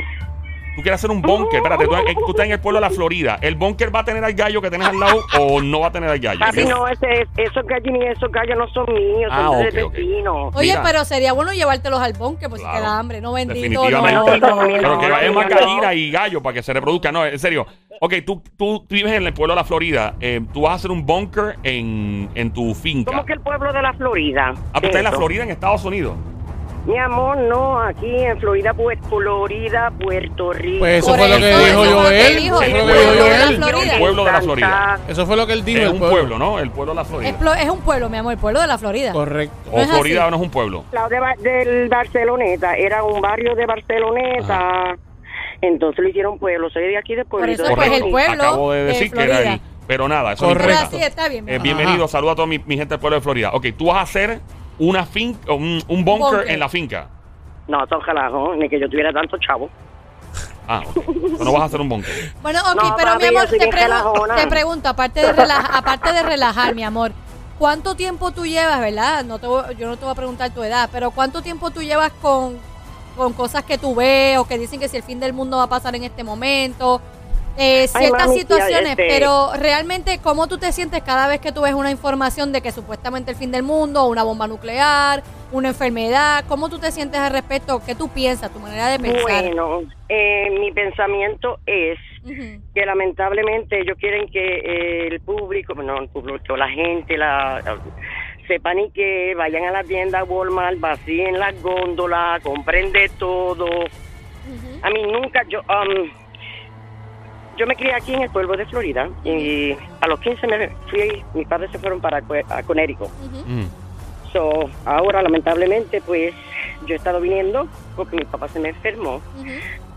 Tú 0.76 0.82
quieres 0.82 1.00
hacer 1.00 1.12
un 1.12 1.22
búnker, 1.22 1.58
espérate, 1.58 1.86
tú, 1.86 1.94
eh, 1.96 2.16
tú 2.26 2.32
estás 2.32 2.48
en 2.48 2.54
el 2.54 2.60
pueblo 2.60 2.80
de 2.80 2.88
la 2.88 2.90
Florida. 2.90 3.38
¿El 3.42 3.54
búnker 3.56 3.94
va 3.96 4.00
a 4.00 4.04
tener 4.06 4.24
al 4.24 4.34
gallo 4.34 4.60
que 4.60 4.70
tienes 4.72 4.88
al 4.88 5.00
lado 5.00 5.22
o 5.40 5.62
no 5.62 5.82
va 5.82 5.88
a 5.88 5.92
tener 5.92 6.10
al 6.10 6.18
gallo? 6.20 6.40
Papi, 6.40 6.66
no, 6.66 6.88
ese, 6.88 7.28
esos 7.38 7.64
gallos 7.68 7.92
ni 7.94 8.04
esos 8.08 8.32
gallos 8.32 8.58
no 8.58 8.68
son 8.70 8.86
míos, 8.94 9.30
Ah, 9.32 9.50
son 9.52 9.56
ok, 9.68 9.72
de 9.72 9.84
ok. 9.84 9.94
vecinos. 9.94 10.56
Oye, 10.56 10.70
mira. 10.72 10.82
pero 10.84 11.06
sería 11.06 11.34
bueno 11.34 11.54
llevártelos 11.54 12.02
al 12.02 12.14
bonque, 12.14 12.50
por 12.50 12.58
Claro. 12.58 12.74
si 12.76 12.80
te 12.82 12.88
da 12.88 13.00
hambre. 13.00 13.22
No, 13.22 13.34
bendito. 13.34 13.60
Definitivamente. 13.84 14.40
No, 14.40 14.48
no, 14.50 14.56
no. 14.56 14.68
Pero 14.68 15.00
que 15.00 15.08
no, 15.08 15.14
vaya 15.14 15.32
más 15.32 15.48
gallina 15.50 15.94
y 15.94 16.10
gallo 16.12 16.42
para 16.42 16.54
que 16.56 16.64
se 16.64 16.74
reproduzca. 16.74 17.12
No, 17.12 17.24
en 17.26 17.38
serio. 17.38 17.68
Ok, 18.02 18.16
tú, 18.26 18.42
tú, 18.58 18.80
tú 18.80 18.96
vives 18.96 19.14
en 19.14 19.28
el 19.28 19.34
pueblo 19.34 19.54
de 19.54 19.58
la 19.62 19.64
Florida. 19.64 20.16
eh, 20.20 20.42
tú 20.54 20.62
vas 20.62 20.72
a 20.72 20.76
hacer 20.76 20.90
un 20.92 21.06
búnker 21.06 21.58
en, 21.62 22.30
en 22.34 22.52
tu 22.52 22.74
finca. 22.74 23.12
¿Cómo 23.12 23.24
que 23.26 23.34
el 23.34 23.42
pueblo 23.42 23.72
de 23.72 23.82
la 23.82 23.94
Florida? 23.94 24.54
Ah, 24.74 24.80
tú 24.82 24.88
estás 24.88 24.96
en 25.00 25.04
la. 25.04 25.12
Florida, 25.12 25.44
en 25.44 25.52
Estados 25.52 25.86
Unidos. 25.86 26.16
Mi 26.86 26.98
amor, 26.98 27.38
no, 27.38 27.80
aquí 27.80 28.14
en 28.14 28.38
Florida, 28.40 28.74
pues, 28.74 29.00
Florida, 29.08 29.90
Puerto 29.98 30.52
Rico. 30.52 30.80
Pues 30.80 30.96
eso 30.98 31.08
Por 31.12 31.20
fue 31.20 31.30
lo 31.30 31.38
que 31.38 31.50
eso, 31.50 31.60
dijo 31.64 31.78
Joel. 32.02 32.36
dijo, 32.36 32.62
Eso 32.62 32.64
el 32.66 32.72
fue 32.72 32.82
lo 32.82 32.88
que 32.88 32.94
dijo 32.94 33.06
pueblo 33.14 33.24
de 33.24 33.30
la 33.30 33.46
Joel. 33.88 34.00
Pueblo 34.00 34.26
de 34.26 34.32
la 34.34 34.42
Florida. 34.42 35.00
Eso 35.08 35.26
fue 35.26 35.38
lo 35.38 35.48
que 35.48 35.54
él 35.54 35.64
dijo. 35.64 35.80
Es 35.82 35.88
un 35.92 36.00
pueblo. 36.00 36.16
pueblo, 36.18 36.40
¿no? 36.40 36.60
El 36.60 36.72
pueblo 36.72 36.92
de 36.92 36.96
la 36.98 37.02
Es, 37.04 37.08
Florida. 37.08 37.62
es 37.62 37.70
un 37.70 37.80
pueblo, 37.80 38.10
mi 38.10 38.18
amor, 38.18 38.34
el 38.34 38.38
pueblo 38.40 38.60
de 38.60 38.68
la 38.68 38.78
Florida. 38.78 39.14
Correcto. 39.14 39.56
O 39.72 39.78
no 39.78 39.82
es 39.84 39.90
Florida 39.92 40.22
así. 40.24 40.32
no 40.32 40.36
es 40.38 40.44
un 40.44 40.50
pueblo. 40.50 40.84
lado 40.92 41.08
de 41.10 41.20
Ba- 41.22 41.36
del 41.40 41.88
Barceloneta, 41.88 42.76
era 42.76 43.02
un 43.04 43.22
barrio 43.22 43.56
de 43.56 43.66
Barceloneta. 43.66 44.98
Entonces 45.62 46.04
lo 46.04 46.10
hicieron 46.10 46.38
pueblo, 46.38 46.70
soy 46.70 46.84
de 46.88 46.98
aquí 46.98 47.16
de 47.16 47.24
Por 47.24 47.40
pueblito. 47.40 47.64
eso, 47.64 47.70
de 47.70 47.76
pues, 47.78 47.92
el 47.94 48.10
pueblo 48.10 48.34
Acabo 48.44 48.72
de 48.74 48.80
de 48.80 48.86
decir 48.88 49.10
que 49.12 49.24
era 49.24 49.54
el. 49.54 49.62
Pero 49.88 50.08
nada, 50.10 50.34
eso 50.34 50.46
Correcto. 50.48 50.84
así 50.88 50.98
está 51.02 51.30
bien. 51.30 51.48
Eh, 51.48 51.54
amor. 51.56 51.64
bienvenido, 51.64 52.08
saludo 52.10 52.32
a 52.32 52.36
toda 52.36 52.48
mi, 52.48 52.60
mi 52.60 52.76
gente 52.78 52.94
del 52.96 53.00
pueblo 53.00 53.16
de 53.16 53.22
Florida. 53.22 53.52
Ok, 53.54 53.68
tú 53.78 53.86
vas 53.88 53.98
a 53.98 54.02
hacer 54.02 54.40
una 54.80 55.06
finca, 55.06 55.54
un, 55.54 55.82
un 55.88 56.04
bunker 56.06 56.38
Bunker. 56.40 56.52
en 56.52 56.60
la 56.60 56.70
finca. 56.70 57.08
No, 57.68 57.86
son 57.88 58.02
jalajos, 58.02 58.58
ni 58.58 58.68
que 58.70 58.80
yo 58.80 58.90
tuviera 58.90 59.12
tanto 59.14 59.38
chavo. 59.38 59.70
Ah, 60.68 60.82
ok. 60.96 61.08
No 61.40 61.52
vas 61.52 61.62
a 61.64 61.66
hacer 61.66 61.82
un 61.82 61.90
bunker. 61.90 62.12
Bueno, 62.42 62.60
ok, 62.60 62.84
No, 62.84 62.96
pero 62.96 63.12
papi, 63.14 63.24
mi 63.24 63.28
amor, 63.30 63.48
pregu- 63.50 64.36
te 64.36 64.48
pregunto, 64.48 64.90
aparte 64.90 65.20
de, 65.22 65.34
relaja- 65.34 65.78
aparte 65.78 66.14
de 66.14 66.24
relajar, 66.24 66.74
mi 66.76 66.84
amor, 66.84 67.12
¿cuánto 67.60 67.96
tiempo 67.96 68.32
tú 68.32 68.46
llevas, 68.46 68.80
verdad? 68.80 69.24
No 69.26 69.40
te 69.40 69.48
voy- 69.48 69.76
yo 69.78 69.88
no 69.88 69.98
te 69.98 70.06
voy 70.06 70.12
a 70.12 70.16
preguntar 70.16 70.52
tu 70.52 70.64
edad, 70.64 70.90
pero 70.92 71.12
¿cuánto 71.12 71.42
tiempo 71.42 71.70
tú 71.72 71.82
llevas 71.82 72.12
con, 72.22 72.58
con 73.18 73.34
cosas 73.34 73.64
que 73.64 73.78
tú 73.78 73.94
ves 73.96 74.38
o 74.38 74.48
que 74.48 74.58
dicen 74.58 74.80
que 74.80 74.88
si 74.88 74.98
el 74.98 75.04
fin 75.04 75.20
del 75.20 75.34
mundo 75.34 75.58
va 75.58 75.64
a 75.64 75.70
pasar 75.70 75.96
en 75.96 76.04
este 76.06 76.24
momento? 76.24 77.02
Eh, 77.58 77.88
ciertas 77.88 78.28
mami, 78.28 78.40
situaciones, 78.40 78.92
este- 78.92 79.08
pero 79.08 79.52
realmente, 79.60 80.20
¿cómo 80.24 80.48
tú 80.48 80.58
te 80.58 80.72
sientes 80.72 81.04
cada 81.04 81.28
vez 81.28 81.40
que 81.40 81.52
tú 81.52 81.62
ves 81.62 81.74
una 81.74 81.92
información 81.92 82.52
de 82.52 82.62
que 82.62 82.72
supuestamente 82.72 83.32
el 83.32 83.38
fin 83.38 83.52
del 83.52 83.62
mundo, 83.62 84.08
una 84.08 84.24
bomba 84.24 84.48
nuclear, 84.48 85.22
una 85.52 85.70
enfermedad? 85.70 86.46
¿Cómo 86.48 86.70
tú 86.70 86.80
te 86.80 86.92
sientes 86.92 87.20
al 87.20 87.32
respecto? 87.32 87.82
¿Qué 87.86 87.94
tú 87.94 88.10
piensas, 88.10 88.52
tu 88.52 88.60
manera 88.60 88.88
de 88.88 88.98
pensar? 88.98 89.44
Bueno, 89.44 89.82
eh, 90.10 90.50
mi 90.60 90.72
pensamiento 90.72 91.60
es 91.68 92.00
que 92.74 92.86
lamentablemente 92.86 93.82
ellos 93.82 93.98
quieren 94.00 94.28
que 94.30 94.40
eh, 94.40 95.08
el 95.08 95.20
público, 95.20 95.76
no 95.76 96.00
el 96.00 96.10
público, 96.10 96.58
la 96.58 96.70
gente, 96.70 97.18
la, 97.18 97.62
sepan 98.48 98.80
y 98.80 98.92
que 98.92 99.36
vayan 99.36 99.66
a 99.66 99.72
la 99.72 99.84
tienda 99.84 100.24
Walmart, 100.24 100.80
vacíen 100.80 101.38
las 101.38 101.62
góndolas, 101.62 102.42
compren 102.42 102.92
de 102.92 103.10
todo. 103.10 103.68
A 104.82 104.90
mí 104.90 105.04
nunca, 105.04 105.44
yo, 105.48 105.62
um, 105.62 106.10
yo 107.58 107.68
me 107.68 107.76
crié 107.76 107.94
aquí 107.94 108.14
en 108.14 108.24
el 108.24 108.30
pueblo 108.30 108.58
de 108.58 108.66
Florida 108.66 109.10
y 109.24 109.76
a 110.02 110.08
los 110.08 110.20
15 110.20 110.48
me 110.48 110.70
fui, 110.90 111.24
mis 111.34 111.48
padres 111.48 111.72
se 111.72 111.80
fueron 111.80 112.02
para 112.02 112.18
a 112.18 112.64
Connecticut. 112.64 113.08
Ujú. 113.08 113.44
Mm. 113.46 113.68
So, 114.32 114.70
ahora 114.86 115.22
lamentablemente 115.22 116.02
pues 116.02 116.34
yo 116.88 116.96
he 116.96 116.98
estado 116.98 117.22
viniendo 117.22 117.68
porque 117.96 118.16
mi 118.16 118.26
papá 118.26 118.48
se 118.48 118.60
me 118.60 118.70
enfermó. 118.70 119.22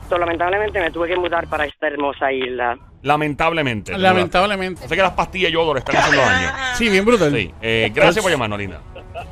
So, 0.08 0.18
lamentablemente 0.18 0.78
me 0.80 0.90
tuve 0.90 1.08
que 1.08 1.16
mudar 1.16 1.48
para 1.48 1.64
esta 1.64 1.88
hermosa 1.88 2.30
isla. 2.30 2.78
Lamentablemente. 3.02 3.96
Lamentablemente. 3.96 4.86
Sé 4.86 4.94
que 4.94 5.02
las 5.02 5.12
pastillas 5.12 5.50
yodo 5.50 5.75
le 5.75 5.80
están 5.80 5.96
haciendo 5.96 6.22
daño. 6.22 6.48
Sí, 6.75 6.88
bien 6.88 7.04
brutal. 7.04 7.32
Sí. 7.32 7.52
Eh, 7.60 7.90
gracias 7.94 8.22
por 8.22 8.30
llamarnos, 8.30 8.58
Linda. 8.58 8.80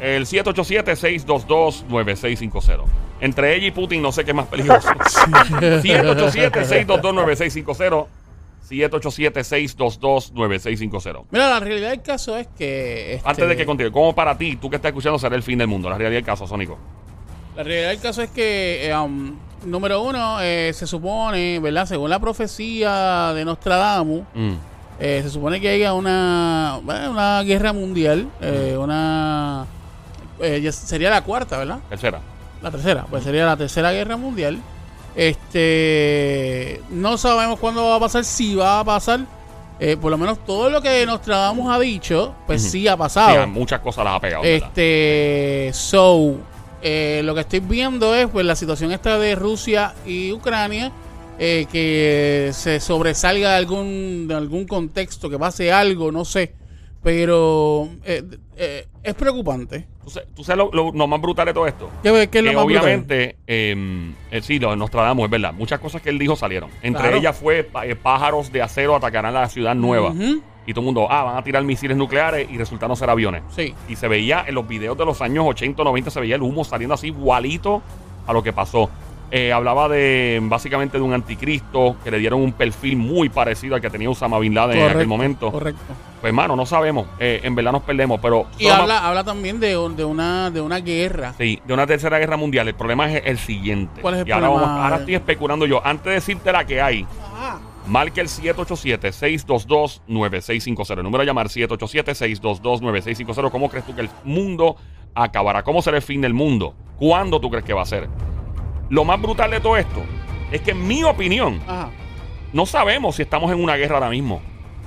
El 0.00 0.26
787-622-9650. 0.26 2.84
Entre 3.20 3.54
ella 3.56 3.66
y 3.68 3.70
Putin 3.70 4.02
no 4.02 4.10
sé 4.12 4.24
qué 4.24 4.32
es 4.32 4.36
más 4.36 4.46
peligroso. 4.46 4.88
787-622-9650. 5.60 8.06
787-622-9650. 8.68 11.24
Mira, 11.30 11.48
la 11.50 11.60
realidad 11.60 11.90
del 11.90 12.02
caso 12.02 12.36
es 12.36 12.46
que. 12.58 13.14
este, 13.14 13.28
Antes 13.28 13.48
de 13.48 13.56
que 13.56 13.66
continúe, 13.66 13.92
¿cómo 13.92 14.14
para 14.14 14.36
ti, 14.36 14.56
tú 14.56 14.68
que 14.70 14.76
estás 14.76 14.90
escuchando, 14.90 15.18
será 15.18 15.36
el 15.36 15.42
fin 15.42 15.58
del 15.58 15.68
mundo? 15.68 15.88
La 15.90 15.98
realidad 15.98 16.18
del 16.18 16.24
caso, 16.26 16.46
Sónico. 16.46 16.78
La 17.56 17.62
realidad 17.62 17.90
del 17.90 18.00
caso 18.00 18.22
es 18.22 18.30
que, 18.30 18.88
eh, 18.88 18.96
um, 18.98 19.36
número 19.64 20.02
uno, 20.02 20.38
eh, 20.40 20.72
se 20.74 20.86
supone, 20.86 21.58
¿verdad? 21.60 21.86
Según 21.86 22.10
la 22.10 22.18
profecía 22.18 23.32
de 23.34 23.44
Nostradamus, 23.44 24.22
Mm. 24.34 24.54
Eh, 25.00 25.20
se 25.22 25.30
supone 25.30 25.60
que 25.60 25.68
haya 25.68 25.92
una, 25.94 26.78
bueno, 26.82 27.10
una 27.10 27.42
guerra 27.42 27.72
mundial, 27.72 28.28
eh, 28.40 28.76
una. 28.78 29.66
eh, 30.40 30.70
sería 30.72 31.10
la 31.10 31.22
cuarta, 31.22 31.58
¿verdad? 31.58 31.78
Tercera. 31.88 32.20
La 32.62 32.70
tercera, 32.70 33.04
pues 33.10 33.24
sería 33.24 33.44
la 33.44 33.56
tercera 33.56 33.92
guerra 33.92 34.16
mundial. 34.16 34.58
Este, 35.14 36.80
no 36.90 37.16
sabemos 37.18 37.58
cuándo 37.58 37.84
va 37.88 37.96
a 37.96 38.00
pasar, 38.00 38.24
si 38.24 38.54
va 38.54 38.80
a 38.80 38.84
pasar. 38.84 39.20
Eh, 39.80 39.96
por 39.96 40.10
lo 40.12 40.16
menos 40.16 40.38
todo 40.46 40.70
lo 40.70 40.80
que 40.80 41.04
Nostradamus 41.04 41.68
ha 41.74 41.78
dicho, 41.80 42.32
pues 42.46 42.62
Ujú. 42.62 42.70
sí 42.70 42.88
ha 42.88 42.96
pasado. 42.96 43.46
muchas 43.48 43.80
cosas 43.80 44.04
las 44.04 44.14
ha 44.14 44.20
pegado. 44.20 44.42
¿verdad? 44.44 44.68
Este, 44.68 45.70
so, 45.74 46.36
eh, 46.80 47.22
lo 47.24 47.34
que 47.34 47.40
estoy 47.40 47.58
viendo 47.60 48.14
es 48.14 48.28
pues 48.28 48.46
la 48.46 48.54
situación 48.54 48.92
esta 48.92 49.18
de 49.18 49.34
Rusia 49.34 49.92
y 50.06 50.30
Ucrania, 50.32 50.92
eh, 51.38 51.66
que 51.70 52.50
se 52.52 52.80
sobresalga 52.80 53.50
de 53.52 53.56
algún, 53.56 54.26
de 54.28 54.34
algún 54.34 54.66
contexto, 54.66 55.28
que 55.30 55.38
pase 55.38 55.72
algo, 55.72 56.10
no 56.12 56.24
sé, 56.24 56.54
pero 57.02 57.88
eh, 58.04 58.22
eh, 58.56 58.86
es 59.02 59.14
preocupante. 59.14 59.86
¿Tú, 60.02 60.10
sabes, 60.10 60.28
tú 60.34 60.44
sabes 60.44 60.58
lo, 60.58 60.70
lo- 60.72 60.92
lo 60.92 61.06
más 61.06 61.20
brutal 61.20 61.46
de 61.46 61.54
todo 61.54 61.66
esto? 61.66 61.90
¿Qué, 62.02 62.28
qué 62.30 62.38
es 62.38 62.44
lo 62.44 62.50
que 62.50 62.56
más 62.56 62.64
brutal? 62.64 62.82
obviamente, 62.84 63.36
eh, 63.46 64.12
eh, 64.30 64.42
sí, 64.42 64.58
lo 64.58 64.70
de 64.70 64.76
Nostradamus 64.76 65.24
es 65.26 65.30
verdad. 65.30 65.52
Muchas 65.52 65.80
cosas 65.80 66.02
que 66.02 66.10
él 66.10 66.18
dijo 66.18 66.36
salieron. 66.36 66.70
Entre 66.82 67.02
Claro. 67.02 67.16
ellas 67.18 67.36
fue 67.36 67.68
eh, 67.84 67.94
pájaros 67.96 68.50
de 68.52 68.62
acero 68.62 68.96
atacarán 68.96 69.34
la 69.34 69.48
ciudad 69.48 69.74
nueva. 69.74 70.12
Y 70.66 70.72
todo 70.72 70.80
el 70.80 70.84
mundo, 70.86 71.06
ah, 71.10 71.24
van 71.24 71.36
a 71.36 71.44
tirar 71.44 71.62
misiles 71.62 71.94
nucleares 71.96 72.48
y 72.50 72.56
resultaron 72.56 72.96
ser 72.96 73.10
aviones. 73.10 73.42
Sí. 73.54 73.74
Y 73.86 73.96
se 73.96 74.08
veía 74.08 74.44
en 74.46 74.54
los 74.54 74.66
videos 74.66 74.96
de 74.96 75.04
los 75.04 75.20
años 75.20 75.44
80 75.46 75.82
o 75.82 75.84
90, 75.84 76.10
se 76.10 76.20
veía 76.20 76.36
el 76.36 76.42
humo 76.42 76.64
saliendo 76.64 76.94
así 76.94 77.08
igualito 77.08 77.82
a 78.26 78.32
lo 78.32 78.42
que 78.42 78.52
pasó. 78.54 78.88
Eh, 79.30 79.52
hablaba 79.52 79.88
de 79.88 80.38
básicamente 80.42 80.96
de 80.98 81.02
un 81.02 81.12
anticristo 81.12 81.96
que 82.04 82.10
le 82.10 82.18
dieron 82.18 82.40
un 82.40 82.52
perfil 82.52 82.96
muy 82.96 83.28
parecido 83.28 83.74
al 83.74 83.80
que 83.80 83.90
tenía 83.90 84.08
Osama 84.08 84.38
Bin 84.38 84.54
Laden 84.54 84.78
en 84.78 84.90
aquel 84.90 85.06
momento. 85.08 85.50
Correcto. 85.50 85.80
Pues 86.20 86.30
hermano, 86.30 86.54
no 86.56 86.64
sabemos. 86.66 87.06
Eh, 87.18 87.40
en 87.42 87.54
verdad 87.54 87.72
nos 87.72 87.82
perdemos, 87.82 88.20
pero... 88.22 88.46
Y 88.58 88.68
habla, 88.68 89.06
habla 89.06 89.24
también 89.24 89.58
de, 89.60 89.70
de 89.96 90.04
una 90.04 90.50
de 90.50 90.60
una 90.60 90.78
guerra. 90.78 91.34
Sí, 91.36 91.60
de 91.66 91.74
una 91.74 91.86
tercera 91.86 92.18
guerra 92.18 92.36
mundial. 92.36 92.68
El 92.68 92.74
problema 92.74 93.12
es 93.12 93.22
el 93.26 93.38
siguiente. 93.38 94.00
¿Cuál 94.00 94.14
es 94.14 94.20
el 94.20 94.28
y 94.28 94.32
ahora, 94.32 94.46
problema? 94.46 94.66
vamos- 94.68 94.84
ahora 94.84 94.96
estoy 94.98 95.14
especulando 95.16 95.66
yo. 95.66 95.84
Antes 95.84 96.04
de 96.04 96.12
decirte 96.12 96.52
la 96.52 96.64
que 96.64 96.80
hay, 96.80 97.04
marque 97.86 98.20
el 98.20 98.28
787-622-9650. 98.28 100.96
El 100.98 101.02
número 101.02 101.22
a 101.22 101.26
llamar 101.26 101.48
787-622-9650. 101.48 103.50
¿Cómo 103.50 103.68
crees 103.68 103.86
tú 103.86 103.94
que 103.94 104.02
el 104.02 104.10
mundo 104.24 104.76
acabará? 105.14 105.62
¿Cómo 105.62 105.82
será 105.82 105.96
el 105.96 106.02
fin 106.02 106.20
del 106.20 106.34
mundo? 106.34 106.74
¿Cuándo 106.96 107.40
tú 107.40 107.50
crees 107.50 107.64
que 107.64 107.72
va 107.72 107.82
a 107.82 107.86
ser? 107.86 108.08
Lo 108.90 109.04
más 109.04 109.20
brutal 109.20 109.50
de 109.50 109.60
todo 109.60 109.76
esto 109.76 110.02
es 110.50 110.60
que, 110.60 110.72
en 110.72 110.86
mi 110.86 111.02
opinión, 111.04 111.60
Ajá. 111.66 111.90
no 112.52 112.66
sabemos 112.66 113.16
si 113.16 113.22
estamos 113.22 113.50
en 113.50 113.62
una 113.62 113.76
guerra 113.76 113.96
ahora 113.96 114.10
mismo. 114.10 114.40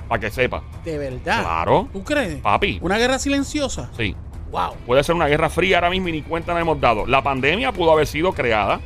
Para 0.08 0.20
que 0.20 0.30
sepa. 0.30 0.62
De 0.84 0.96
verdad. 0.96 1.42
Claro. 1.42 1.88
¿Tú 1.92 2.02
crees? 2.02 2.36
Papi. 2.36 2.78
Una 2.80 2.96
guerra 2.96 3.18
silenciosa. 3.18 3.90
Sí. 3.96 4.16
Wow. 4.50 4.72
Puede 4.86 5.04
ser 5.04 5.14
una 5.14 5.26
guerra 5.28 5.50
fría 5.50 5.76
ahora 5.76 5.90
mismo 5.90 6.08
y 6.08 6.12
ni 6.12 6.22
cuenta 6.22 6.52
nos 6.54 6.62
hemos 6.62 6.80
dado. 6.80 7.06
La 7.06 7.22
pandemia 7.22 7.72
pudo 7.72 7.92
haber 7.92 8.06
sido 8.06 8.32
creada. 8.32 8.80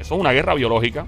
Eso 0.00 0.14
es 0.14 0.20
una 0.20 0.32
guerra 0.32 0.54
biológica. 0.54 1.04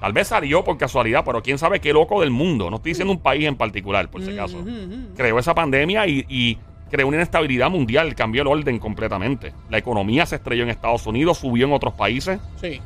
Tal 0.00 0.12
vez 0.12 0.26
salió 0.28 0.64
por 0.64 0.76
casualidad, 0.76 1.24
pero 1.24 1.42
quién 1.42 1.58
sabe 1.58 1.80
qué 1.80 1.92
loco 1.92 2.20
del 2.20 2.30
mundo. 2.30 2.68
No 2.70 2.76
estoy 2.76 2.90
diciendo 2.92 3.12
un 3.12 3.20
país 3.20 3.46
en 3.46 3.56
particular, 3.56 4.08
por 4.10 4.22
si 4.22 4.32
acaso. 4.32 4.58
Ujú, 4.58 4.68
ujú. 4.68 5.14
Creó 5.16 5.38
esa 5.38 5.54
pandemia 5.54 6.06
y, 6.08 6.24
y 6.28 6.58
creó 6.90 7.06
una 7.08 7.16
inestabilidad 7.18 7.70
mundial. 7.70 8.14
Cambió 8.14 8.42
el 8.42 8.48
orden 8.48 8.78
completamente. 8.78 9.52
La 9.70 9.78
economía 9.78 10.26
se 10.26 10.36
estrelló 10.36 10.62
en 10.64 10.70
Estados 10.70 11.06
Unidos, 11.06 11.38
subió 11.38 11.66
en 11.66 11.72
otros 11.72 11.94
países. 11.94 12.38
Sí. 12.60 12.80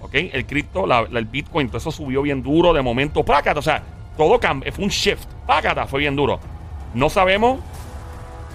¿Ok? 0.00 0.14
El 0.14 0.44
cripto, 0.46 0.86
la- 0.86 1.06
la- 1.10 1.18
el 1.18 1.24
Bitcoin, 1.26 1.68
todo 1.68 1.78
eso 1.78 1.90
subió 1.90 2.22
bien 2.22 2.42
duro 2.42 2.72
de 2.72 2.82
momento. 2.82 3.24
Pácata, 3.24 3.58
o 3.58 3.62
sea, 3.62 3.82
todo 4.16 4.38
cambió. 4.38 4.70
Fue 4.72 4.84
un 4.84 4.90
shift. 4.90 5.24
Pácata, 5.46 5.86
fue 5.86 6.00
bien 6.00 6.14
duro. 6.14 6.38
No 6.94 7.08
sabemos 7.08 7.60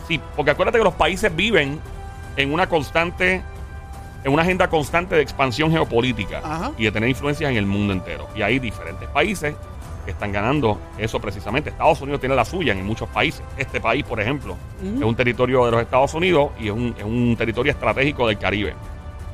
si, 0.08 0.20
porque 0.36 0.52
acuérdate 0.52 0.78
que 0.78 0.84
los 0.84 0.94
países 0.94 1.36
viven 1.36 1.80
en 2.38 2.54
una 2.54 2.68
constante, 2.70 3.42
en 4.24 4.32
una 4.32 4.44
agenda 4.44 4.70
constante 4.70 5.16
de 5.16 5.22
expansión 5.22 5.72
geopolítica 5.72 6.40
Ajá. 6.44 6.72
y 6.78 6.84
de 6.86 6.92
tener 6.92 7.10
influencias 7.10 7.50
en 7.52 7.58
el 7.58 7.66
mundo 7.66 7.94
entero. 7.94 8.28
Y 8.36 8.42
hay 8.42 8.60
diferentes 8.60 9.08
países 9.10 9.56
que 10.06 10.12
están 10.12 10.32
ganando 10.32 10.80
eso 10.98 11.20
precisamente. 11.20 11.70
Estados 11.70 12.02
Unidos 12.02 12.20
tiene 12.20 12.36
la 12.36 12.46
suya 12.46 12.74
en 12.74 12.86
muchos 12.86 13.10
países. 13.10 13.44
Este 13.58 13.80
país, 13.82 14.04
por 14.04 14.20
ejemplo, 14.20 14.56
es 14.84 15.04
un 15.04 15.16
territorio 15.16 15.66
de 15.66 15.72
los 15.72 15.82
Estados 15.82 16.14
Unidos 16.14 16.52
y 16.60 16.68
es 16.68 16.72
un, 16.72 16.96
es 16.98 17.04
un 17.04 17.36
territorio 17.38 17.72
estratégico 17.72 18.28
del 18.28 18.38
Caribe. 18.38 18.74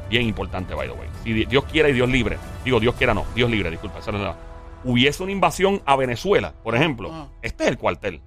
Bien 0.10 0.24
importante, 0.24 0.74
by 0.76 0.88
the 0.88 0.94
way. 0.94 1.10
Si 1.24 1.34
di- 1.34 1.46
Dios 1.46 1.64
quiere 1.66 1.90
y 1.90 1.94
Dios 1.94 2.10
libre, 2.10 2.38
digo 2.64 2.80
Dios 2.80 2.94
quiera 2.96 3.14
no, 3.14 3.26
Dios 3.34 3.50
libre, 3.50 3.72
disculpa, 3.72 4.00
esa 4.00 4.12
no 4.12 4.18
es 4.20 4.24
la- 4.26 4.36
hubiese 4.84 5.24
una 5.24 5.32
invasión 5.32 5.82
a 5.86 5.96
Venezuela, 5.96 6.54
por 6.64 6.76
ejemplo, 6.76 7.10
Ah. 7.12 7.28
este 7.42 7.64
es 7.64 7.70
el 7.72 7.78
cuartel. 7.80 8.22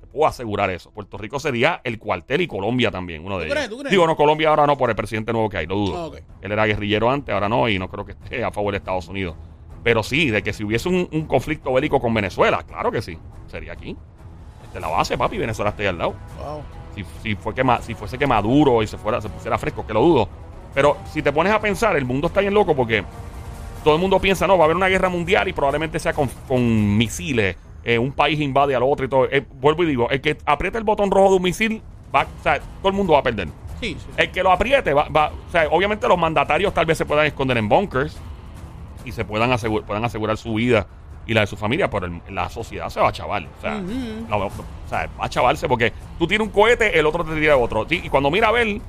Te 0.00 0.06
puedo 0.08 0.26
asegurar 0.26 0.68
eso. 0.70 0.90
Puerto 0.90 1.16
Rico 1.16 1.38
sería 1.38 1.80
el 1.84 1.98
cuartel 2.00 2.40
y 2.40 2.48
Colombia 2.48 2.90
también, 2.90 3.24
uno 3.24 3.38
de 3.38 3.44
¿Tú 3.46 3.52
ellos. 3.52 3.54
crees? 3.56 3.70
¿Tú 3.70 3.78
crees? 3.78 3.90
Digo, 3.92 4.04
no, 4.06 4.16
Colombia 4.16 4.48
ahora 4.48 4.66
no, 4.66 4.76
por 4.76 4.90
el 4.90 4.96
presidente 4.96 5.32
nuevo 5.32 5.48
que 5.48 5.58
hay, 5.58 5.66
lo 5.66 5.76
dudo. 5.76 6.12
Ah. 6.12 6.18
Él 6.42 6.50
era 6.52 6.64
guerrillero 6.66 7.08
antes, 7.08 7.32
ahora 7.32 7.48
no, 7.48 7.68
y 7.68 7.78
no 7.78 7.88
creo 7.88 8.04
que 8.04 8.12
esté 8.12 8.42
a 8.42 8.50
favor 8.50 8.72
de 8.72 8.78
Estados 8.78 9.06
Unidos. 9.06 9.36
Pero 9.86 10.02
sí, 10.02 10.30
de 10.30 10.42
que 10.42 10.52
si 10.52 10.64
hubiese 10.64 10.88
un, 10.88 11.08
un 11.12 11.26
conflicto 11.26 11.72
bélico 11.72 12.00
con 12.00 12.12
Venezuela, 12.12 12.64
claro 12.66 12.90
que 12.90 13.00
sí, 13.00 13.16
sería 13.46 13.72
aquí. 13.74 13.96
Este, 14.64 14.80
la 14.80 14.88
base, 14.88 15.16
papi, 15.16 15.38
Venezuela 15.38 15.70
está 15.70 15.82
ahí 15.82 15.88
al 15.88 15.96
lado. 15.98 16.14
Wow. 16.44 16.62
Si, 16.96 17.04
si, 17.22 17.36
fue 17.36 17.54
que, 17.54 17.62
si 17.82 17.94
fuese 17.94 18.18
que 18.18 18.26
Maduro 18.26 18.82
y 18.82 18.88
se, 18.88 18.98
fuera, 18.98 19.20
se 19.20 19.28
pusiera 19.28 19.56
fresco, 19.58 19.86
que 19.86 19.92
lo 19.94 20.00
dudo. 20.00 20.28
Pero 20.74 20.96
si 21.12 21.22
te 21.22 21.30
pones 21.30 21.52
a 21.52 21.60
pensar, 21.60 21.96
el 21.96 22.04
mundo 22.04 22.26
está 22.26 22.40
bien 22.40 22.52
loco 22.52 22.74
porque 22.74 23.04
todo 23.84 23.94
el 23.94 24.00
mundo 24.00 24.18
piensa, 24.18 24.48
no, 24.48 24.58
va 24.58 24.64
a 24.64 24.66
haber 24.66 24.76
una 24.76 24.88
guerra 24.88 25.08
mundial 25.08 25.46
y 25.46 25.52
probablemente 25.52 26.00
sea 26.00 26.12
con, 26.12 26.28
con 26.48 26.96
misiles. 26.98 27.54
eh, 27.84 27.96
un 27.96 28.10
país 28.10 28.40
invade 28.40 28.74
al 28.74 28.82
otro 28.82 29.06
y 29.06 29.08
todo. 29.08 29.28
Eh, 29.30 29.46
vuelvo 29.60 29.84
y 29.84 29.86
digo, 29.86 30.10
el 30.10 30.20
que 30.20 30.36
apriete 30.46 30.78
el 30.78 30.84
botón 30.84 31.12
rojo 31.12 31.30
de 31.30 31.36
un 31.36 31.42
misil, 31.42 31.80
va, 32.12 32.22
o 32.22 32.42
sea, 32.42 32.58
todo 32.58 32.88
el 32.88 32.94
mundo 32.94 33.12
va 33.12 33.20
a 33.20 33.22
perder. 33.22 33.46
Sí, 33.80 33.96
sí. 34.00 34.06
El 34.16 34.32
que 34.32 34.42
lo 34.42 34.50
apriete, 34.50 34.92
va, 34.92 35.08
va- 35.10 35.30
o 35.48 35.52
sea, 35.52 35.68
obviamente 35.70 36.08
los 36.08 36.18
mandatarios 36.18 36.74
tal 36.74 36.86
vez 36.86 36.98
se 36.98 37.04
puedan 37.04 37.24
esconder 37.26 37.56
en 37.58 37.68
bunkers 37.68 38.18
y 39.06 39.12
se 39.12 39.24
puedan, 39.24 39.52
asegurar, 39.52 39.86
puedan 39.86 40.04
asegurar 40.04 40.36
su 40.36 40.52
vida 40.54 40.86
y 41.26 41.32
la 41.34 41.40
de 41.40 41.46
su 41.46 41.56
familia, 41.56 41.88
pero 41.88 42.06
el- 42.06 42.20
la 42.30 42.48
sociedad 42.50 42.88
se 42.90 43.00
va 43.00 43.08
a 43.08 43.12
chaval. 43.12 43.48
O 43.58 43.60
sea, 43.62 43.76
Ujú. 43.78 44.26
la- 44.28 44.36
o 44.36 44.50
sea, 44.88 45.08
va 45.18 45.24
a 45.24 45.28
chavarse 45.28 45.66
porque 45.68 45.92
tú 46.18 46.26
tienes 46.26 46.46
un 46.46 46.52
cohete, 46.52 46.98
el 46.98 47.06
otro 47.06 47.24
te 47.24 47.34
tira 47.34 47.56
otro. 47.56 47.86
Y 47.88 48.08
cuando 48.10 48.30
mira 48.30 48.48
a 48.48 48.52
ver, 48.52 48.80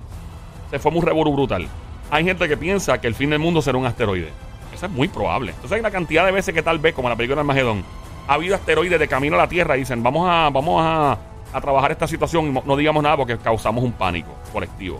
se 0.70 0.80
fue 0.80 0.92
un 0.92 1.02
revolú 1.02 1.32
brutal. 1.34 1.68
Hay 2.12 2.24
gente 2.26 2.48
que 2.48 2.58
piensa 2.58 3.00
que 3.00 3.08
el 3.08 3.16
fin 3.16 3.30
del 3.30 3.40
mundo 3.40 3.62
será 3.62 3.78
un 3.78 3.86
asteroide. 3.86 4.30
Eso 4.74 4.86
es 4.86 4.92
muy 4.92 5.08
probable. 5.08 5.52
Entonces 5.52 5.72
hay 5.74 5.80
una 5.80 5.92
cantidad 5.92 6.26
de 6.26 6.32
veces 6.32 6.54
que 6.54 6.62
tal 6.62 6.78
vez, 6.80 6.94
como 6.94 7.08
en 7.08 7.12
la 7.12 7.16
película 7.16 7.40
Armagedón, 7.42 7.84
ha 8.28 8.34
habido 8.34 8.56
asteroides 8.56 9.00
de 9.00 9.08
camino 9.08 9.36
a 9.36 9.40
la 9.40 9.48
Tierra 9.48 9.76
y 9.78 9.80
dicen, 9.82 10.04
vamos 10.04 10.28
a, 10.30 10.50
vamos 10.52 10.82
a, 10.84 11.18
a 11.54 11.62
trabajar 11.62 11.92
esta 11.92 12.08
situación 12.08 12.48
y 12.56 12.68
no 12.68 12.76
digamos 12.76 13.02
nada 13.02 13.16
porque 13.18 13.38
causamos 13.38 13.84
un 13.84 13.94
pánico 13.94 14.30
colectivo. 14.54 15.00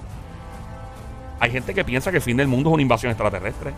Hay 1.40 1.52
gente 1.52 1.74
que 1.74 1.84
piensa 1.84 2.10
que 2.10 2.18
el 2.18 2.24
fin 2.24 2.38
del 2.38 2.48
mundo 2.48 2.70
es 2.70 2.74
una 2.74 2.82
invasión 2.82 3.12
extraterrestre. 3.12 3.74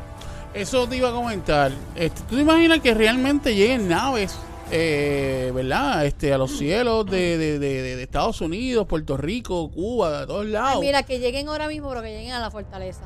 Eso 0.54 0.88
te 0.88 0.98
iba 0.98 1.10
a 1.10 1.14
comentar. 1.14 1.72
Este, 1.96 2.22
¿Tú 2.30 2.36
te 2.36 2.42
imaginas 2.42 2.80
que 2.80 2.94
realmente 2.94 3.56
lleguen 3.56 3.88
naves, 3.88 4.36
eh, 4.72 5.52
¿verdad? 5.54 6.06
Este, 6.06 6.34
a 6.34 6.38
los 6.38 6.58
cielos 6.58 7.06
de, 7.06 7.38
de- 7.38 7.60
de- 7.60 7.82
de- 7.82 7.96
de 7.96 8.04
Estados 8.04 8.42
Unidos, 8.42 8.86
Puerto 8.88 9.16
Rico, 9.16 9.70
Cuba, 9.72 10.22
de 10.22 10.28
todos 10.28 10.46
Ay, 10.46 10.52
lados. 10.52 10.82
mira, 10.82 11.04
que 11.04 11.20
lleguen 11.20 11.48
ahora 11.50 11.68
mismo, 11.68 11.90
pero 11.90 12.02
que 12.02 12.10
lleguen 12.10 12.34
a 12.34 12.40
la 12.40 12.52
fortaleza. 12.52 13.02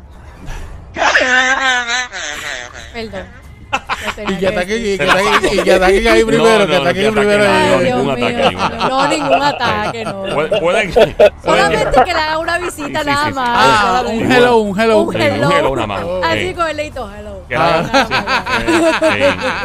Perdón. 2.93 3.25
Y 4.15 4.25
que 4.25 4.33
y 4.33 4.37
que 4.37 4.47
ataquen, 4.47 4.85
y 5.53 5.63
que 5.63 5.73
ataquen 5.73 6.07
ahí 6.07 6.23
primero, 6.23 6.59
No, 6.59 6.67
que 6.67 6.73
no, 6.73 6.81
ataquen 6.81 7.03
que 7.05 7.11
primero. 7.11 7.43
no, 7.45 8.11
ataque, 8.11 8.43
ataque. 8.43 8.87
No, 8.89 9.07
ningún 9.07 9.41
ataque, 9.43 10.05
no. 10.05 10.23
Solamente 11.43 12.03
que 12.05 12.13
le 12.13 12.19
haga 12.19 12.37
una 12.37 12.57
visita 12.59 13.03
nada 13.03 13.29
más. 13.31 13.49
Ah, 13.51 14.03
un 14.07 14.31
hello, 14.31 14.57
un 14.57 14.79
hello. 14.79 15.01
Un 15.01 15.15
hello. 15.21 15.47
un 15.47 15.53
hello 15.53 15.75
nada 15.75 15.87
más. 15.87 16.03
Así 16.23 16.47
Sí. 16.49 16.53
con 16.53 16.67
el 16.69 16.77
leito, 16.77 17.09
hello. 17.17 17.41
Ah. 17.55 17.83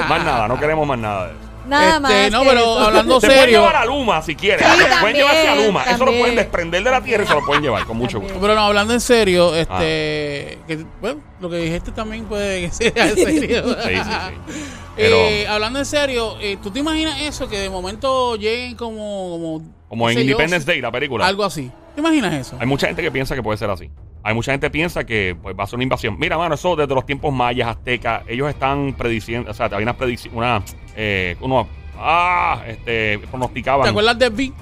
Más 0.09 0.25
nada, 0.25 0.49
no 0.49 0.59
queremos 0.59 0.87
más 0.87 0.99
nada 0.99 1.27
de 1.27 1.33
eso. 1.33 1.48
Nada 1.69 1.89
Este, 1.97 2.01
más. 2.01 2.31
no, 2.33 2.41
pero 2.45 2.61
eso. 2.61 2.79
hablando 2.81 3.21
Se 3.21 3.27
pueden 3.27 3.43
serio. 3.43 3.59
llevar 3.61 3.77
a 3.77 3.85
Luma 3.85 4.23
si 4.23 4.35
quieren. 4.35 4.67
Sí, 4.69 4.83
pueden 5.01 5.17
llevarse 5.17 5.49
a 5.49 5.55
Luma. 5.55 5.85
Eso 5.85 6.05
lo 6.05 6.13
pueden 6.19 6.35
desprender 6.37 6.83
de 6.83 6.91
la 6.91 7.03
tierra 7.03 7.25
y 7.25 7.27
se 7.27 7.35
lo 7.35 7.45
pueden 7.45 7.63
llevar 7.63 7.85
con 7.85 7.97
mucho 7.97 8.21
gusto. 8.21 8.39
Pero 8.41 8.55
no, 8.55 8.61
hablando 8.63 8.95
en 8.95 9.01
serio, 9.01 9.53
Ah. 9.55 9.59
este, 9.61 10.59
que, 10.67 10.85
bueno, 11.01 11.21
lo 11.41 11.51
que 11.51 11.57
dijiste 11.59 11.93
también 11.93 12.25
puede 12.25 12.63
que 12.63 12.71
sea 12.73 13.09
en 13.09 13.15
serio. 13.17 13.65
Sí, 13.83 13.95
sí, 13.95 14.01
sí. 14.03 14.63
Pero 14.97 15.17
Eh, 15.17 15.47
hablando 15.47 15.79
en 15.79 15.87
serio, 15.87 16.37
eh, 16.41 16.57
¿tú 16.63 16.71
te 16.73 16.81
imaginas 16.81 17.21
eso? 17.23 17.49
Que 17.49 17.59
de 17.59 17.71
momento 17.71 18.35
lleguen 18.37 18.75
como... 18.75 19.63
Como, 19.89 20.11
en 20.11 20.17
yo, 20.17 20.23
Independence 20.23 20.67
Day, 20.67 20.81
la 20.81 20.91
película. 20.91 21.25
Algo 21.27 21.45
así. 21.45 21.71
¿Te 21.95 22.01
imaginas 22.01 22.35
eso? 22.35 22.57
Hay 22.59 22.67
mucha 22.67 22.89
gente 22.89 23.01
que 23.03 23.11
piensa 23.13 23.35
que 23.37 23.43
puede 23.43 23.57
ser 23.59 23.71
así. 23.71 23.91
Hay 24.25 24.35
mucha 24.35 24.51
gente 24.51 24.67
que 24.67 24.71
piensa 24.73 25.05
que 25.05 25.37
pues, 25.41 25.57
va 25.59 25.63
a 25.65 25.67
ser 25.69 25.77
una 25.77 25.85
invasión. 25.85 26.19
Mira, 26.19 26.37
mano, 26.37 26.57
eso 26.57 26.75
desde 26.75 26.93
los 26.95 27.07
tiempos 27.07 27.33
mayas, 27.33 27.69
aztecas, 27.69 28.23
ellos 28.27 28.49
están 28.51 28.93
prediciendo, 28.99 29.51
o 29.51 29.55
sea, 29.55 29.67
había 29.67 29.79
una 29.79 29.97
predicción, 29.97 30.37
una, 30.37 30.63
eh, 31.01 31.37
uno, 31.41 31.69
ah, 31.97 32.61
este, 32.67 33.21
pronosticaban 33.31 33.85
¿Te 33.85 33.91
acuerdas 33.91 34.19
de 34.19 34.29
V? 34.29 34.53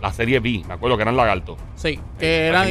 La 0.00 0.12
serie 0.12 0.40
B, 0.40 0.62
me 0.66 0.74
acuerdo 0.74 0.96
que 0.96 1.02
eran 1.02 1.16
lagartos. 1.16 1.58
Sí, 1.76 1.98
que 2.18 2.46
eran, 2.46 2.68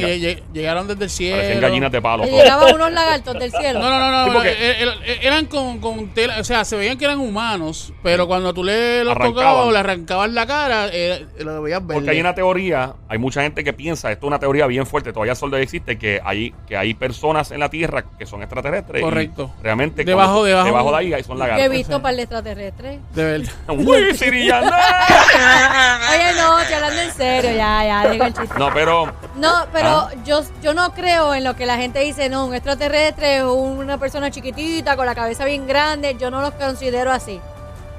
llegaron 0.52 0.86
desde 0.88 1.04
el 1.04 1.10
cielo. 1.10 1.36
Parecían 1.36 1.60
gallinas 1.60 1.92
de 1.92 2.02
palo. 2.02 2.24
Llegaban 2.24 2.74
unos 2.74 2.92
lagartos 2.92 3.34
del 3.38 3.50
cielo. 3.52 3.78
No, 3.80 3.88
no, 3.90 3.98
no, 3.98 4.10
no. 4.10 4.24
Sí, 4.24 4.30
porque- 4.34 4.50
eh, 4.52 4.88
eh, 5.06 5.18
eran 5.22 5.46
con, 5.46 5.78
con 5.78 6.08
tela, 6.08 6.38
o 6.40 6.44
sea, 6.44 6.64
se 6.64 6.76
veían 6.76 6.98
que 6.98 7.04
eran 7.04 7.18
humanos, 7.20 7.92
pero 8.02 8.26
cuando 8.26 8.52
tú 8.54 8.64
le 8.64 9.04
los 9.04 9.16
tocabas 9.18 9.66
o 9.66 9.70
le 9.72 9.78
arrancabas 9.78 10.30
la 10.30 10.46
cara, 10.46 10.88
eh, 10.92 11.26
lo 11.38 11.62
veías 11.62 11.80
verde. 11.86 11.94
Porque 11.94 12.10
hay 12.10 12.20
una 12.20 12.34
teoría, 12.34 12.94
hay 13.08 13.18
mucha 13.18 13.42
gente 13.42 13.62
que 13.64 13.72
piensa, 13.72 14.10
esto 14.10 14.26
es 14.26 14.28
una 14.28 14.38
teoría 14.38 14.66
bien 14.66 14.86
fuerte, 14.86 15.12
todavía 15.12 15.34
solo 15.34 15.56
existe, 15.56 15.98
que 15.98 16.20
hay, 16.24 16.52
que 16.66 16.76
hay 16.76 16.94
personas 16.94 17.50
en 17.50 17.60
la 17.60 17.68
Tierra 17.70 18.04
que 18.18 18.26
son 18.26 18.42
extraterrestres. 18.42 19.02
Correcto. 19.02 19.52
realmente 19.62 20.04
Debajo- 20.04 20.40
cuando- 20.40 20.64
debajo- 20.64 20.90
de 20.92 20.96
ahí 20.98 21.12
ahí 21.14 21.22
son 21.22 21.36
Que 21.38 21.44
he 21.44 21.48
lagartos. 21.48 21.70
visto 21.76 22.02
para 22.02 22.12
el 22.14 22.20
extraterrestre. 22.20 22.98
De 23.14 23.24
verdad. 23.24 23.52
Uy, 23.68 24.14
Sirillana. 24.16 24.70
Oye, 26.10 26.32
no, 26.36 26.58
estoy 26.60 26.74
hablando 26.74 27.00
en 27.02 27.12
serio, 27.24 27.50
ya, 27.56 27.84
ya, 27.84 28.10
digo 28.10 28.24
el 28.24 28.34
chiste. 28.38 28.58
No, 28.58 28.70
pero 28.72 29.12
No, 29.36 29.52
pero 29.72 29.88
Ah. 29.88 30.10
yo, 30.24 30.40
yo 30.62 30.74
no 30.74 30.92
creo 30.92 31.34
en 31.34 31.44
lo 31.44 31.54
que 31.56 31.66
la 31.66 31.76
gente 31.76 32.00
dice, 32.00 32.28
no, 32.28 32.46
un 32.46 32.54
extraterrestre 32.54 33.38
es 33.38 33.42
una 33.44 33.98
persona 33.98 34.30
chiquitita 34.30 34.96
con 34.96 35.06
la 35.06 35.14
cabeza 35.14 35.44
bien 35.44 35.66
grande. 35.66 36.16
Yo 36.18 36.30
no 36.30 36.40
los 36.40 36.52
considero 36.52 37.10
así. 37.12 37.40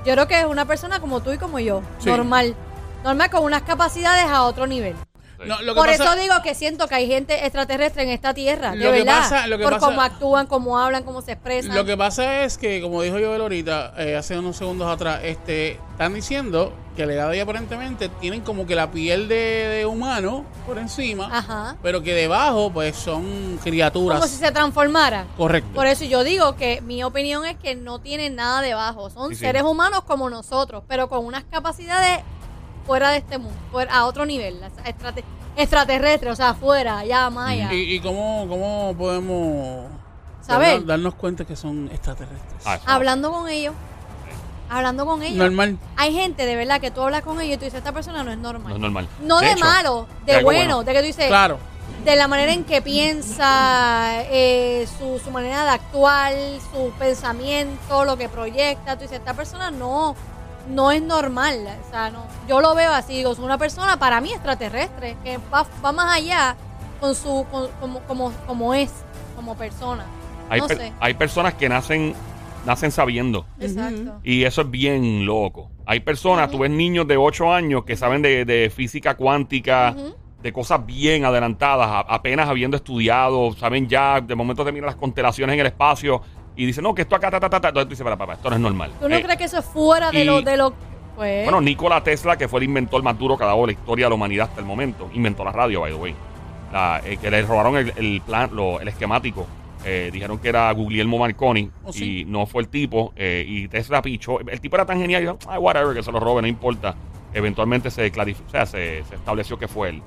Yo 0.06 0.14
creo 0.14 0.28
que 0.28 0.40
es 0.40 0.46
una 0.46 0.66
persona 0.66 1.00
como 1.00 1.22
tú 1.22 1.32
y 1.32 1.38
como 1.38 1.60
yo, 1.60 1.82
Sí. 2.00 2.10
normal. 2.10 2.56
Normal 3.04 3.30
con 3.30 3.44
unas 3.44 3.62
capacidades 3.64 4.26
a 4.26 4.44
otro 4.44 4.68
nivel. 4.68 4.96
No, 5.46 5.62
lo 5.62 5.74
que 5.74 5.80
Por 5.80 5.88
pasa- 5.90 6.04
eso 6.04 6.16
digo 6.16 6.36
que 6.44 6.56
siento 6.56 6.88
que 6.88 6.96
hay 6.96 7.08
gente 7.08 7.44
extraterrestre 7.46 8.04
en 8.04 8.10
esta 8.10 8.34
tierra, 8.34 8.72
de 8.72 8.78
Lo 8.78 8.92
que 8.92 9.00
verdad. 9.00 9.20
pasa- 9.20 9.48
lo 9.48 9.58
que 9.58 9.64
por 9.64 9.74
pasa- 9.74 9.86
cómo 9.88 10.02
actúan, 10.02 10.48
cómo 10.48 10.78
hablan, 10.80 11.04
cómo 11.04 11.22
se 11.22 11.34
expresan. 11.34 11.76
Lo 11.76 11.86
que 11.86 11.98
pasa 11.98 12.44
es 12.44 12.58
que, 12.58 12.82
como 12.82 13.02
dijo 13.02 13.16
Joel 13.16 13.42
ahorita, 13.42 13.94
eh, 13.98 14.16
hace 14.16 14.38
unos 14.38 14.58
segundos 14.58 14.88
atrás, 14.88 15.22
este, 15.24 15.80
están 15.92 16.14
diciendo 16.14 16.74
que 16.96 17.04
el 17.04 17.12
edad 17.12 17.32
aparentemente 17.40 18.10
tienen 18.10 18.42
como 18.42 18.68
que 18.68 18.76
la 18.76 18.92
piel 18.92 19.30
de, 19.30 19.36
de 19.36 19.86
humano 19.86 20.44
por 20.66 20.78
encima, 20.78 21.30
Ajá. 21.32 21.78
pero 21.82 22.04
que 22.04 22.14
debajo 22.14 22.70
pues 22.74 22.98
son 22.98 23.58
criaturas. 23.64 24.20
Como 24.20 24.30
si 24.30 24.38
se 24.38 24.52
transformara. 24.52 25.26
Correcto. 25.38 25.70
Por 25.74 25.88
eso 25.88 26.04
yo 26.04 26.24
digo 26.26 26.56
que 26.58 26.82
mi 26.82 27.02
opinión 27.04 27.46
es 27.46 27.56
que 27.56 27.76
no 27.76 28.00
tienen 28.00 28.36
nada 28.36 28.62
debajo. 28.62 29.10
Son 29.10 29.30
Sí, 29.30 29.36
sí. 29.36 29.42
seres 29.46 29.64
humanos 29.64 30.02
como 30.04 30.30
nosotros, 30.30 30.84
pero 30.88 31.08
con 31.08 31.26
unas 31.26 31.46
capacidades 31.46 32.20
fuera 32.86 33.12
de 33.12 33.18
este 33.18 33.38
mundo, 33.38 33.58
fuera, 33.72 33.94
a 33.94 34.06
otro 34.06 34.26
nivel, 34.26 34.62
extrate- 34.86 35.24
extraterrestre, 35.56 36.30
o 36.32 36.36
sea, 36.36 36.54
fuera, 36.54 37.00
allá, 37.00 37.30
más 37.30 37.52
allá. 37.52 37.74
¿Y, 37.74 37.96
y 37.96 38.00
cómo, 38.00 38.46
cómo 38.48 38.96
podemos 38.98 39.88
Saber. 40.42 40.70
darnos, 40.70 40.88
darnos 40.88 41.16
cuenta 41.16 41.46
que 41.46 41.56
son 41.56 41.90
extraterrestres? 41.92 42.64
Ah. 42.66 42.80
Hablando 42.86 43.32
con 43.32 43.48
ellos. 43.50 43.74
Hablando 44.70 45.06
con 45.06 45.22
ellos. 45.22 45.38
Normal. 45.38 45.78
Hay 45.98 46.14
gente 46.14 46.46
de 46.46 46.56
verdad 46.56 46.80
que 46.80 46.92
tú 46.92 47.02
hablas 47.02 47.24
con 47.24 47.42
ellos 47.42 47.56
y 47.56 47.58
tú 47.58 47.66
dices, 47.66 47.80
esta 47.80 47.92
persona 47.92 48.24
no 48.24 48.32
es 48.32 48.38
normal. 48.38 48.70
No 48.70 48.76
es 48.76 48.82
normal. 48.82 49.08
No 49.22 49.40
de, 49.40 49.52
hecho, 49.52 49.66
malo, 49.66 50.08
de, 50.26 50.32
de 50.32 50.38
algo 50.38 50.46
bueno, 50.48 50.76
bueno. 50.78 50.84
de 50.84 50.94
que 50.94 51.00
tú 51.00 51.06
dices, 51.08 51.28
Claro. 51.28 51.58
de 52.06 52.16
la 52.16 52.28
manera 52.30 52.54
en 52.54 52.64
que 52.64 52.82
piensa, 52.82 54.24
eh, 54.30 54.88
su, 54.98 55.20
su 55.20 55.30
manera 55.30 55.66
de 55.66 55.70
actuar, 55.72 56.34
su 56.72 56.90
pensamiento, 56.98 58.06
lo 58.06 58.18
que 58.18 58.30
proyecta. 58.30 58.96
Tú 58.96 59.02
dices, 59.02 59.20
esta 59.20 59.34
persona 59.34 59.72
no, 59.72 60.16
no 60.70 60.92
es 60.92 61.02
normal. 61.02 61.56
O 61.86 61.90
sea, 61.90 62.10
no. 62.12 62.26
Yo 62.48 62.62
lo 62.62 62.76
veo 62.76 62.92
así, 62.92 63.14
digo, 63.18 63.32
es 63.32 63.40
una 63.40 63.58
persona 63.58 63.98
para 63.98 64.22
mí 64.22 64.32
extraterrestre, 64.32 65.18
que 65.24 65.38
va, 65.54 65.66
va 65.84 65.92
más 65.92 66.18
allá 66.18 66.56
con 67.00 67.16
su, 67.16 67.46
con- 67.52 67.70
como, 67.80 68.00
como, 68.02 68.32
como 68.48 68.74
es, 68.74 68.92
como 69.36 69.56
persona. 69.56 70.06
Hay, 70.50 70.62
no 70.62 70.68
per- 70.68 70.78
sé. 70.78 70.94
hay 71.00 71.14
personas 71.16 71.54
que 71.56 71.70
nacen, 71.70 72.14
nacen 72.66 72.92
sabiendo. 72.92 73.46
Exacto. 73.60 74.20
Y 74.24 74.44
eso 74.44 74.62
es 74.62 74.70
bien 74.72 75.26
loco. 75.26 75.72
Hay 75.86 76.02
personas, 76.02 76.50
tú 76.52 76.60
ves 76.60 76.72
niños 76.72 77.08
de 77.08 77.18
8 77.18 77.52
años 77.54 77.84
que 77.86 77.96
saben 77.96 78.22
de, 78.22 78.46
de 78.46 78.70
física 78.74 79.16
cuántica, 79.16 79.96
de 80.42 80.54
cosas 80.54 80.86
bien 80.86 81.26
adelantadas, 81.26 82.06
apenas 82.08 82.48
habiendo 82.50 82.78
estudiado, 82.78 83.52
saben 83.54 83.88
ya, 83.88 84.22
de 84.22 84.36
momento 84.36 84.64
te 84.66 84.72
miran 84.72 84.88
las 84.88 84.96
constelaciones 84.96 85.54
en 85.54 85.60
el 85.60 85.68
espacio 85.68 86.22
y 86.56 86.66
dicen, 86.66 86.84
no, 86.84 86.94
que 86.94 87.04
esto 87.04 87.16
acá, 87.16 87.32
ta, 87.32 87.40
ta, 87.40 87.50
ta, 87.50 87.60
ta. 87.62 87.68
Entonces 87.70 87.88
tú 87.88 87.92
dices, 87.92 88.04
para, 88.04 88.18
para, 88.18 88.34
esto 88.34 88.50
no 88.50 88.56
es 88.56 88.62
normal. 88.62 88.92
¿Tú 89.00 89.08
no 89.10 89.16
Eh, 89.16 89.22
crees 89.24 89.38
que 89.38 89.44
eso 89.46 89.58
es 89.60 89.66
fuera 89.66 90.12
de 90.12 90.22
y- 90.22 90.26
lo, 90.26 90.42
de 90.42 90.58
lo, 90.58 90.74
pues? 91.16 91.44
Bueno, 91.46 91.62
Nikola 91.62 92.04
Tesla, 92.04 92.38
que 92.38 92.48
fue 92.48 92.60
el 92.60 92.66
inventor 92.66 93.02
más 93.04 93.18
duro 93.18 93.38
que 93.38 93.44
ha 93.44 93.48
dado 93.48 93.66
la 93.66 93.72
historia 93.72 94.06
de 94.06 94.10
la 94.10 94.16
humanidad 94.16 94.48
hasta 94.50 94.60
el 94.60 94.66
momento, 94.66 95.10
inventó 95.14 95.44
la 95.44 95.52
radio, 95.52 95.82
by 95.82 95.92
the 95.92 95.98
way. 95.98 96.16
La, 96.72 97.02
eh, 97.06 97.18
que 97.18 97.30
le 97.32 97.42
robaron 97.42 97.76
el, 97.78 97.94
el 97.98 98.22
plan, 98.22 98.50
lo- 98.54 98.80
el 98.80 98.88
esquemático. 98.88 99.46
Eh, 99.84 100.10
dijeron 100.14 100.38
que 100.38 100.48
era 100.50 100.72
Guglielmo 100.74 101.18
Marconi 101.18 101.72
Oh, 101.84 101.92
sí. 101.92 102.20
y 102.22 102.26
no 102.26 102.46
fue 102.46 102.62
el 102.62 102.68
tipo. 102.70 103.14
eh, 103.16 103.44
y 103.48 103.68
Tesla 103.68 104.02
pichó. 104.02 104.40
El 104.42 104.62
tipo 104.62 104.76
era 104.76 104.86
tan 104.86 105.00
genial, 105.02 105.24
y 105.24 105.26
dijo, 105.26 105.40
"Ah, 105.48 105.58
whatever, 105.58 105.96
que 105.96 106.04
se 106.04 106.12
lo 106.12 106.20
robe, 106.20 106.42
no 106.44 106.48
importa. 106.48 106.94
Eventualmente 107.34 107.90
se 107.90 108.12
clarificó, 108.12 108.48
o 108.48 108.52
sea, 108.52 108.66
se, 108.66 109.04
se 109.10 109.16
estableció 109.16 109.58
que 109.58 109.68
fue 109.68 109.90
él. 109.90 110.04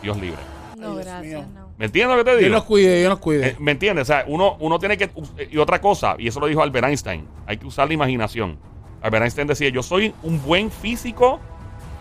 Dios 0.03 0.17
libre. 0.19 0.41
No, 0.77 0.97
gracias, 0.97 1.49
no. 1.49 1.62
¿Me 1.79 1.87
entiendes 1.87 2.17
lo 2.17 2.25
que 2.25 2.31
te 2.31 2.37
Dios 2.37 2.45
digo? 2.49 2.55
nos 2.57 2.65
cuide, 2.65 2.99
Dios 2.99 3.11
nos 3.11 3.19
cuide. 3.19 3.49
Eh, 3.49 3.57
¿Me 3.59 3.73
entiendes? 3.73 4.03
O 4.03 4.13
sea, 4.13 4.25
uno, 4.29 4.57
uno 4.61 4.79
tiene 4.79 4.97
que... 4.97 5.11
Y 5.51 5.59
otra 5.59 5.81
cosa, 5.81 6.15
y 6.19 6.29
eso 6.29 6.39
lo 6.39 6.47
dijo 6.47 6.63
Albert 6.63 6.87
Einstein, 6.87 7.27
hay 7.47 7.57
que 7.57 7.67
usar 7.67 7.89
la 7.89 7.95
imaginación. 7.95 8.59
Albert 9.03 9.25
Einstein 9.25 9.49
decía, 9.49 9.69
yo 9.71 9.83
soy 9.83 10.15
un 10.23 10.41
buen 10.43 10.71
físico, 10.71 11.41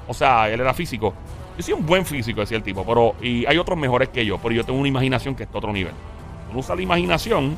o 0.07 0.13
sea, 0.13 0.49
él 0.49 0.59
era 0.59 0.73
físico. 0.73 1.13
Yo 1.57 1.63
soy 1.63 1.73
un 1.73 1.85
buen 1.85 2.05
físico, 2.05 2.41
decía 2.41 2.57
el 2.57 2.63
tipo, 2.63 2.85
pero... 2.85 3.15
Y 3.21 3.45
hay 3.47 3.57
otros 3.57 3.77
mejores 3.77 4.09
que 4.09 4.25
yo, 4.25 4.37
pero 4.37 4.53
yo 4.53 4.63
tengo 4.63 4.77
una 4.79 4.87
imaginación 4.89 5.35
que 5.35 5.43
está 5.43 5.55
a 5.55 5.59
otro 5.59 5.73
nivel. 5.73 5.93
Uno 6.51 6.59
usa 6.59 6.75
la 6.75 6.81
imaginación, 6.81 7.57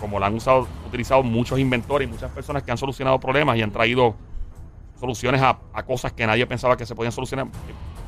como 0.00 0.20
la 0.20 0.26
han 0.26 0.34
usado, 0.34 0.68
utilizado 0.86 1.22
muchos 1.22 1.58
inventores 1.58 2.06
y 2.06 2.12
muchas 2.12 2.30
personas 2.30 2.62
que 2.62 2.70
han 2.70 2.78
solucionado 2.78 3.18
problemas 3.18 3.56
y 3.56 3.62
han 3.62 3.72
traído 3.72 4.14
soluciones 5.00 5.42
a, 5.42 5.58
a 5.72 5.82
cosas 5.84 6.12
que 6.12 6.26
nadie 6.26 6.46
pensaba 6.46 6.76
que 6.76 6.86
se 6.86 6.94
podían 6.94 7.12
solucionar. 7.12 7.46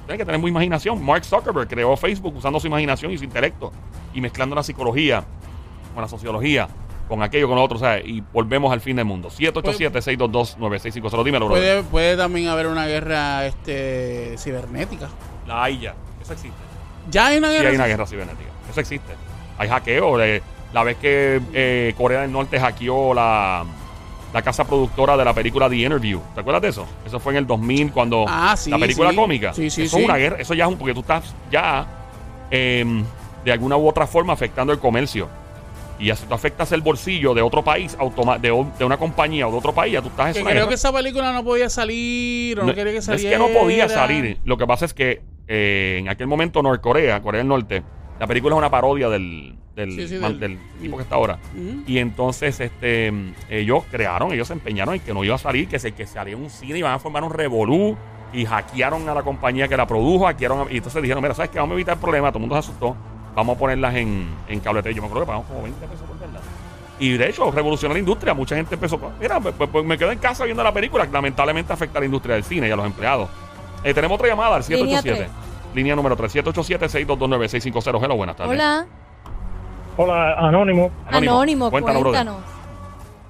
Tiene 0.08 0.16
que 0.20 0.24
tener 0.24 0.40
mucha 0.40 0.50
imaginación. 0.52 1.04
Mark 1.04 1.22
Zuckerberg 1.22 1.68
creó 1.68 1.94
Facebook 1.94 2.34
usando 2.34 2.58
su 2.58 2.66
imaginación 2.66 3.12
y 3.12 3.18
su 3.18 3.24
intelecto 3.24 3.70
y 4.14 4.22
mezclando 4.22 4.56
la 4.56 4.62
psicología 4.62 5.22
con 5.92 6.00
la 6.00 6.08
sociología, 6.08 6.66
con 7.08 7.22
aquello, 7.22 7.46
con 7.46 7.56
lo 7.56 7.62
otro, 7.62 7.76
¿sabes? 7.78 8.06
Y 8.06 8.22
volvemos 8.32 8.72
al 8.72 8.80
fin 8.80 8.96
del 8.96 9.04
mundo. 9.04 9.28
787-622-9650. 9.28 11.24
Dímelo, 11.24 11.44
bro. 11.44 11.56
Puede, 11.56 11.82
puede 11.82 12.16
también 12.16 12.48
haber 12.48 12.68
una 12.68 12.86
guerra 12.86 13.44
este, 13.44 14.34
cibernética. 14.38 15.10
La 15.46 15.64
hay 15.64 15.80
ya. 15.80 15.94
Eso 16.22 16.32
existe. 16.32 16.56
Ya 17.10 17.26
hay 17.26 17.36
una 17.36 17.48
Sí 17.48 17.56
guerra. 17.56 17.68
hay 17.68 17.74
una 17.76 17.86
guerra 17.86 18.06
cibernética. 18.06 18.50
Eso 18.70 18.80
existe. 18.80 19.12
Hay 19.58 19.68
hackeo. 19.68 20.22
eh, 20.22 20.40
la 20.72 20.84
vez 20.84 20.96
que 20.96 21.38
eh, 21.52 21.92
Corea 21.98 22.22
del 22.22 22.32
Norte 22.32 22.58
hackeó 22.58 23.12
la, 23.12 23.62
la 24.32 24.42
casa 24.42 24.64
productora 24.64 25.16
de 25.16 25.24
la 25.24 25.32
película 25.32 25.68
The 25.70 25.76
Interview. 25.76 26.20
¿Te 26.34 26.40
acuerdas 26.40 26.62
de 26.62 26.68
eso? 26.68 26.86
Eso 27.06 27.18
fue 27.18 27.32
en 27.32 27.38
el 27.38 27.46
2000 27.46 27.92
cuando 27.92 28.24
Ah, 28.28 28.54
sí, 28.56 28.70
la 28.70 28.78
película 28.78 29.10
sí. 29.10 29.16
cómica. 29.16 29.54
Sí, 29.54 29.70
sí, 29.70 29.82
eso 29.84 29.96
sí. 29.96 30.02
es 30.02 30.08
una 30.08 30.16
guerra. 30.18 30.36
Eso 30.38 30.54
ya 30.54 30.64
es 30.64 30.70
un... 30.70 30.76
Porque 30.76 30.92
tú 30.94 31.00
estás 31.00 31.34
ya 31.50 31.86
em, 32.50 33.04
de 33.44 33.52
alguna 33.52 33.76
u 33.76 33.88
otra 33.88 34.06
forma 34.06 34.32
afectando 34.32 34.72
el 34.72 34.78
comercio. 34.78 35.28
Y 36.00 36.10
así 36.10 36.26
tú 36.28 36.34
afectas 36.34 36.70
el 36.72 36.80
bolsillo 36.80 37.34
de 37.34 37.42
otro 37.42 37.64
país, 37.64 37.96
automa- 37.98 38.38
de, 38.38 38.52
una 38.52 38.96
compañía 38.98 39.48
o 39.48 39.50
de 39.50 39.58
otro 39.58 39.72
país, 39.74 39.94
ya 39.94 40.00
tú 40.02 40.08
estás 40.08 40.28
Que 40.36 40.42
creo 40.42 40.54
guerra. 40.54 40.68
que 40.68 40.74
esa 40.74 40.92
película 40.92 41.32
no 41.32 41.42
podía 41.42 41.68
salir 41.68 42.60
o 42.60 42.64
no, 42.64 42.72
quería 42.74 42.92
que 42.92 42.98
es 42.98 43.04
saliera. 43.04 43.36
que 43.36 43.42
no 43.52 43.58
podía 43.58 43.88
salir. 43.88 44.38
Lo 44.44 44.56
que 44.56 44.66
pasa 44.66 44.84
es 44.84 44.94
que 44.94 45.22
eh, 45.48 45.96
en 45.98 46.08
aquel 46.08 46.28
momento 46.28 46.62
Norcorea, 46.62 47.20
Corea 47.20 47.38
del 47.40 47.48
Norte, 47.48 47.82
la 48.18 48.26
película 48.26 48.54
es 48.54 48.58
una 48.58 48.70
parodia 48.70 49.08
del, 49.08 49.54
del, 49.76 49.92
Sí, 49.92 50.08
sí, 50.08 50.14
man- 50.18 50.38
del- 50.40 50.56
del 50.58 50.80
tipo 50.80 50.96
que 50.96 51.02
está 51.04 51.14
ahora. 51.16 51.38
Y 51.86 51.98
entonces 51.98 52.58
este 52.60 53.12
ellos 53.48 53.84
crearon, 53.90 54.32
ellos 54.32 54.48
se 54.48 54.54
empeñaron 54.54 54.94
en 54.94 55.00
que 55.00 55.14
no 55.14 55.22
iba 55.24 55.34
a 55.34 55.38
salir, 55.38 55.68
que 55.68 55.78
se 55.78 55.92
que 55.92 56.06
se 56.06 56.18
haría 56.18 56.36
un 56.36 56.50
cine 56.50 56.78
y 56.78 56.82
van 56.82 56.94
a 56.94 56.98
formar 56.98 57.22
un 57.24 57.32
revolú 57.32 57.96
y 58.32 58.44
hackearon 58.44 59.08
a 59.08 59.14
la 59.14 59.22
compañía 59.22 59.68
que 59.68 59.76
la 59.76 59.86
produjo, 59.86 60.26
hackearon 60.26 60.66
a- 60.68 60.72
y 60.72 60.78
entonces 60.78 61.00
dijeron, 61.02 61.22
mira, 61.22 61.34
¿sabes 61.34 61.50
qué? 61.50 61.58
Vamos 61.58 61.72
a 61.72 61.74
evitar 61.76 61.94
el 61.94 62.00
problema, 62.00 62.28
todo 62.30 62.38
el 62.38 62.40
mundo 62.42 62.54
se 62.56 62.58
asustó, 62.68 62.96
vamos 63.34 63.56
a 63.56 63.58
ponerlas 63.58 63.94
en, 63.94 64.26
en 64.48 64.60
cable. 64.60 64.82
Yo 64.92 65.00
me 65.02 65.06
acuerdo 65.06 65.20
que 65.20 65.26
pagamos 65.26 65.46
como 65.48 65.62
20 65.62 65.86
pesos 65.86 66.06
por 66.06 66.18
verlas. 66.18 66.42
Y 67.00 67.12
de 67.16 67.28
hecho, 67.30 67.48
revolucionó 67.52 67.94
la 67.94 68.00
industria. 68.00 68.34
Mucha 68.34 68.56
gente 68.56 68.74
empezó, 68.74 68.98
mira, 69.20 69.38
pues, 69.38 69.54
pues- 69.56 69.70
pues 69.70 69.84
me 69.84 69.96
quedo 69.96 70.10
en 70.10 70.18
casa 70.18 70.44
viendo 70.44 70.64
la 70.64 70.72
película. 70.72 71.06
Lamentablemente 71.10 71.72
afecta 71.72 71.98
a 71.98 72.00
la 72.00 72.06
industria 72.06 72.34
del 72.34 72.42
cine 72.42 72.66
y 72.66 72.70
a 72.72 72.76
los 72.76 72.84
empleados. 72.84 73.28
Eh, 73.84 73.94
tenemos 73.94 74.16
otra 74.16 74.26
llamada 74.26 74.56
al 74.56 74.62
Línea 74.68 75.00
787. 75.00 75.47
Tres. 75.78 75.84
Línea 75.84 75.96
número 75.96 76.16
3, 76.16 76.36
787-622-9650. 76.44 78.04
Hello, 78.04 78.16
buenas 78.16 78.36
tardes. 78.36 78.52
Hola. 78.52 78.86
Hola, 79.96 80.34
Anónimo. 80.34 80.90
Anónimo, 81.06 81.70
Cuéntanos, 81.70 82.02
brother. 82.02 82.24
cuéntanos. 82.24 82.58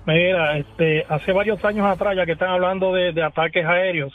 Mira, 0.06 0.56
este, 0.58 1.04
hace 1.08 1.32
varios 1.32 1.62
años 1.64 1.86
atrás, 1.86 2.16
ya 2.16 2.26
que 2.26 2.32
están 2.32 2.50
hablando 2.50 2.92
de, 2.92 3.12
de 3.12 3.22
ataques 3.22 3.64
aéreos, 3.64 4.12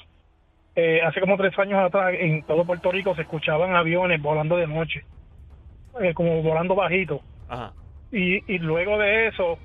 eh, 0.76 1.02
hace 1.06 1.20
como 1.20 1.38
tres 1.38 1.58
años 1.60 1.80
atrás 1.84 2.14
en 2.20 2.44
todo 2.44 2.66
Puerto 2.66 2.92
Rico 2.92 3.16
se 3.16 3.22
escuchaban 3.22 3.76
aviones 3.76 4.22
volando 4.22 4.58
de 4.58 4.66
noche, 4.68 5.06
eh, 6.02 6.14
como 6.14 6.42
volando 6.42 6.74
bajito. 6.76 7.22
Ajá. 7.48 7.74
Y, 8.12 8.44
y 8.52 8.58
luego 8.60 8.98
de 8.98 9.28
eso, 9.28 9.58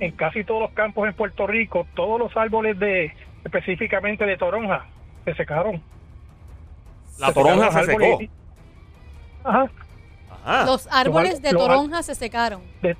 en 0.00 0.12
casi 0.12 0.44
todos 0.44 0.60
los 0.62 0.70
campos 0.72 1.08
en 1.08 1.14
Puerto 1.14 1.46
Rico, 1.46 1.86
todos 1.94 2.18
los 2.18 2.34
árboles 2.36 2.78
de, 2.78 3.12
específicamente 3.44 4.24
de 4.26 4.36
toronja, 4.36 4.86
se 5.24 5.34
secaron. 5.34 5.82
La 7.18 7.28
Se 7.28 7.32
toronja 7.34 7.70
se 7.70 7.76
los 7.78 7.86
secó. 7.86 8.18
Ajá. 9.44 9.70
Ajá. 10.44 10.66
Los 10.66 10.88
árboles 10.90 11.40
de 11.42 11.52
lo- 11.52 11.60
toronja 11.60 12.02
se 12.02 12.14
secaron. 12.14 12.62
de- 12.82 12.96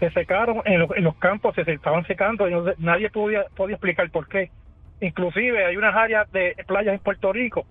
se 0.00 0.10
secaron 0.10 0.60
en, 0.64 0.80
los- 0.80 0.90
en 0.96 1.04
los 1.04 1.14
campos, 1.16 1.54
se, 1.54 1.64
se 1.64 1.72
estaban 1.72 2.06
secando 2.06 2.48
y 2.48 2.52
no 2.52 2.64
se- 2.64 2.74
nadie 2.78 3.08
podía, 3.10 3.44
podía 3.56 3.76
explicar 3.76 4.10
por 4.10 4.28
qué. 4.28 4.50
Inclusive 5.00 5.64
hay 5.66 5.76
unas 5.76 5.94
áreas 5.94 6.30
de 6.32 6.54
playas 6.66 6.94
en 6.94 7.00
Puerto 7.00 7.32
Rico 7.32 7.64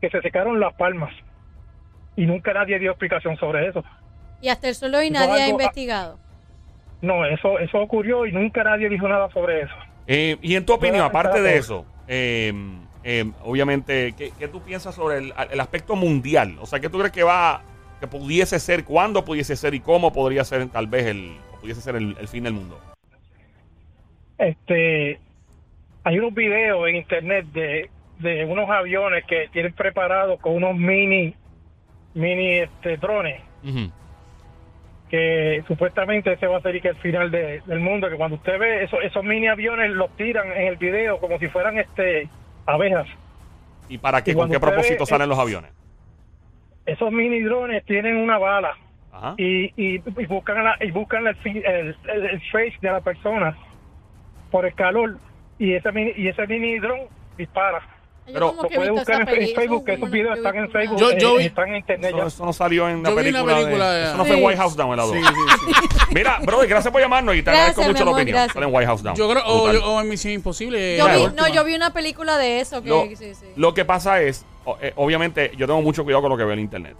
que 0.00 0.10
se 0.10 0.20
secaron 0.22 0.60
las 0.60 0.74
palmas 0.74 1.12
y 2.16 2.26
nunca 2.26 2.52
nadie 2.54 2.78
dio 2.78 2.90
explicación 2.92 3.36
sobre 3.36 3.68
eso. 3.68 3.82
Y 4.40 4.48
hasta 4.48 4.68
el 4.68 4.74
suelo 4.74 5.02
y 5.02 5.06
Eso 5.06 5.12
nadie 5.14 5.42
ha 5.42 5.44
algo- 5.46 5.60
investigado. 5.60 6.18
No, 7.02 7.24
eso 7.26 7.58
eso 7.58 7.78
ocurrió 7.80 8.24
y 8.26 8.32
nunca 8.32 8.62
nadie 8.64 8.88
dijo 8.88 9.06
nada 9.08 9.28
sobre 9.30 9.62
eso. 9.62 9.74
Eh, 10.06 10.36
y 10.40 10.54
en 10.54 10.64
tu 10.64 10.72
opinión, 10.74 11.04
aparte 11.04 11.40
de 11.42 11.56
eso, 11.58 11.84
eh, 12.08 12.52
eh, 13.04 13.30
obviamente, 13.42 14.14
¿qué, 14.16 14.32
qué 14.38 14.48
tú 14.48 14.60
piensas 14.62 14.94
sobre 14.94 15.18
el, 15.18 15.32
el 15.50 15.60
aspecto 15.60 15.94
mundial? 15.94 16.56
O 16.60 16.66
sea, 16.66 16.80
¿qué 16.80 16.88
tú 16.88 16.98
crees 16.98 17.12
que 17.12 17.22
va, 17.22 17.62
que 18.00 18.06
pudiese 18.06 18.58
ser, 18.58 18.84
cuándo 18.84 19.24
pudiese 19.24 19.54
ser 19.56 19.74
y 19.74 19.80
cómo 19.80 20.12
podría 20.12 20.42
ser 20.44 20.66
tal 20.68 20.86
vez 20.86 21.06
el, 21.06 21.36
pudiese 21.60 21.80
ser 21.80 21.96
el, 21.96 22.16
el 22.18 22.28
fin 22.28 22.44
del 22.44 22.54
mundo? 22.54 22.80
Este 24.38 25.18
hay 26.06 26.18
unos 26.18 26.34
videos 26.34 26.86
en 26.88 26.96
internet 26.96 27.46
de, 27.52 27.88
de 28.18 28.44
unos 28.44 28.68
aviones 28.68 29.24
que 29.24 29.48
tienen 29.52 29.72
preparados 29.72 30.38
con 30.40 30.54
unos 30.54 30.76
mini 30.76 31.34
mini 32.14 32.58
este 32.58 32.96
drones 32.98 33.40
Ujú. 33.62 33.90
que 35.08 35.62
supuestamente 35.66 36.32
ese 36.32 36.46
va 36.46 36.58
a 36.58 36.60
ser 36.60 36.76
el 36.84 36.96
final 36.96 37.30
de- 37.30 37.62
del 37.64 37.80
mundo, 37.80 38.10
que 38.10 38.16
cuando 38.16 38.36
usted 38.36 38.58
ve 38.58 38.84
esos, 38.84 38.98
esos 39.02 39.24
mini 39.24 39.46
aviones 39.48 39.90
los 39.92 40.14
tiran 40.16 40.50
en 40.52 40.66
el 40.66 40.76
video 40.76 41.18
como 41.18 41.38
si 41.38 41.48
fueran 41.48 41.78
este 41.78 42.28
abejas. 42.66 43.06
¿Y 43.88 43.98
para 43.98 44.22
qué? 44.24 44.32
Y 44.32 44.34
¿Con 44.34 44.48
qué 44.48 44.54
ve- 44.56 44.60
propósito 44.60 45.04
salen 45.06 45.28
los 45.28 45.38
aviones? 45.38 45.70
Esos 46.86 47.10
mini 47.12 47.40
drones 47.40 47.84
tienen 47.84 48.16
una 48.16 48.38
bala 48.38 48.76
Ajá. 49.12 49.34
y, 49.38 49.66
y, 49.76 50.02
y 50.18 50.26
buscan 50.26 50.62
la, 50.64 50.76
y 50.80 50.90
buscan 50.90 51.26
el, 51.26 51.36
el, 51.44 51.96
el- 52.08 52.24
el 52.26 52.40
face 52.50 52.74
de 52.80 52.90
la 52.90 53.00
persona 53.00 53.56
por 54.50 54.66
el 54.66 54.74
calor 54.74 55.16
y 55.58 55.72
ese 55.74 55.90
mini, 55.92 56.12
y 56.16 56.28
ese 56.28 56.46
mini 56.46 56.78
drone 56.78 57.08
dispara. 57.38 57.80
Pero 58.26 58.48
como 58.48 58.62
Lo 58.62 58.68
que 58.68 58.74
he 58.74 58.78
puede 58.78 58.90
visto 58.90 59.00
buscar 59.12 59.20
en, 59.20 59.54
Facebook, 59.54 59.84
que 59.84 59.92
es 59.92 59.98
esos 59.98 60.10
videos 60.10 60.36
están 60.38 60.56
en 60.56 60.70
Facebook, 60.70 60.98
Yo- 60.98 61.10
eh, 61.10 61.18
yo 61.20 61.36
vi- 61.36 61.44
están 61.44 61.68
en 61.68 61.76
internet 61.76 62.08
Eso, 62.10 62.18
ya. 62.18 62.26
eso 62.26 62.46
no 62.46 62.52
salió 62.54 62.88
en 62.88 63.02
la 63.02 63.10
Yo 63.10 63.16
vi 63.16 63.22
película. 63.22 63.42
una 63.44 63.54
película 63.54 63.92
de, 63.92 63.98
de- 63.98 64.04
eso 64.06 64.16
no 64.16 64.24
fue 64.24 64.36
Sí. 64.36 64.42
White 64.42 64.56
House 64.58 64.76
Down 64.76 64.90
en 64.92 64.96
la 64.96 65.02
dos. 65.02 65.12
Sí, 65.12 65.20
sí, 65.22 65.72
sí. 65.74 65.88
Mira, 66.14 66.38
brother, 66.40 66.68
gracias 66.68 66.90
por 66.92 67.00
llamarnos 67.02 67.34
y 67.34 67.38
te 67.42 67.50
Gracias, 67.50 67.68
agradezco 67.78 67.92
mucho 67.92 68.04
la 68.04 68.10
opinión. 68.12 68.34
gracias. 68.36 68.54
Sale 68.54 68.66
en 68.66 68.74
White 68.74 68.86
House 68.86 69.02
Down. 69.02 69.16
Yo 69.16 69.28
creo, 69.30 69.44
o, 69.46 69.70
o 69.94 70.00
en 70.00 70.08
Misión 70.08 70.32
Imposible. 70.32 70.96
Yo 70.96 71.06
vi, 71.06 71.36
no, 71.36 71.48
yo 71.48 71.64
vi 71.64 71.74
una 71.74 71.92
película 71.92 72.38
de 72.38 72.60
eso 72.60 72.82
que 72.82 72.88
Lo, 72.88 73.04
sí, 73.04 73.16
sí. 73.16 73.34
lo 73.56 73.74
que 73.74 73.84
pasa 73.84 74.22
es, 74.22 74.46
eh, 74.80 74.92
obviamente, 74.96 75.52
yo 75.56 75.66
tengo 75.66 75.82
mucho 75.82 76.02
cuidado 76.04 76.22
con 76.22 76.30
lo 76.30 76.36
que 76.38 76.44
veo 76.44 76.54
en 76.54 76.60
internet. 76.60 76.96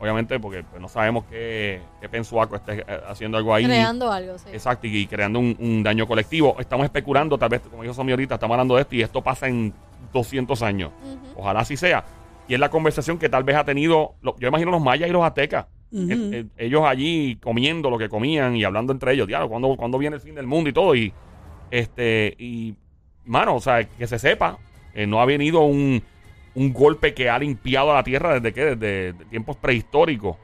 Obviamente, 0.00 0.40
porque 0.40 0.62
pues, 0.64 0.80
no 0.80 0.88
sabemos 0.88 1.24
qué, 1.28 1.80
qué 2.00 2.08
Pensuaco 2.08 2.56
esté 2.56 2.80
eh, 2.80 3.00
haciendo 3.06 3.36
algo 3.36 3.54
ahí. 3.54 3.64
Creando 3.66 4.10
algo, 4.10 4.38
sí. 4.38 4.46
Exacto, 4.52 4.86
y, 4.86 4.96
y 4.96 5.06
creando 5.06 5.38
un, 5.38 5.54
un 5.58 5.82
daño 5.82 6.06
colectivo. 6.06 6.56
Estamos 6.58 6.84
especulando, 6.86 7.36
tal 7.36 7.50
vez, 7.50 7.60
como 7.60 7.82
dijo 7.82 7.92
Somi 7.94 8.12
ahorita, 8.12 8.34
estamos 8.34 8.54
hablando 8.54 8.76
de 8.76 8.82
esto 8.82 8.94
y 8.96 9.02
esto 9.02 9.20
pasa 9.22 9.46
en 9.48 9.74
200 10.12 10.62
años. 10.62 10.90
Ojalá 11.36 11.60
así 11.60 11.76
sea. 11.76 12.04
Y 12.48 12.54
es 12.54 12.60
la 12.60 12.70
conversación 12.70 13.18
que 13.18 13.28
tal 13.28 13.44
vez 13.44 13.56
ha 13.56 13.64
tenido, 13.64 14.14
lo- 14.22 14.36
yo 14.38 14.48
imagino 14.48 14.70
los 14.70 14.80
mayas 14.80 15.08
y 15.08 15.12
los 15.12 15.22
aztecas. 15.22 15.66
Ellos 16.56 16.82
allí 16.86 17.36
comiendo 17.36 17.90
lo 17.90 17.98
que 17.98 18.08
comían 18.08 18.56
y 18.56 18.64
hablando 18.64 18.92
entre 18.94 19.12
ellos, 19.12 19.26
diablo, 19.28 19.48
¿cuándo, 19.50 19.76
cuándo 19.76 19.98
viene 19.98 20.16
el 20.16 20.22
fin 20.22 20.34
del 20.34 20.46
mundo 20.46 20.70
y 20.70 20.72
todo? 20.72 20.94
Y, 20.94 21.12
este, 21.70 22.34
y, 22.38 22.74
mano, 23.26 23.56
o 23.56 23.60
sea, 23.60 23.84
que 23.84 24.06
se 24.06 24.18
sepa, 24.18 24.56
eh, 24.94 25.06
no 25.06 25.20
ha 25.20 25.24
venido 25.26 25.60
un, 25.60 26.02
un 26.54 26.72
golpe 26.72 27.14
que 27.14 27.30
ha 27.30 27.38
limpiado 27.38 27.92
a 27.92 27.94
la 27.96 28.02
tierra 28.02 28.34
desde 28.40 28.52
que, 28.52 28.76
desde 28.76 29.24
tiempos 29.26 29.56
prehistóricos. 29.56 30.36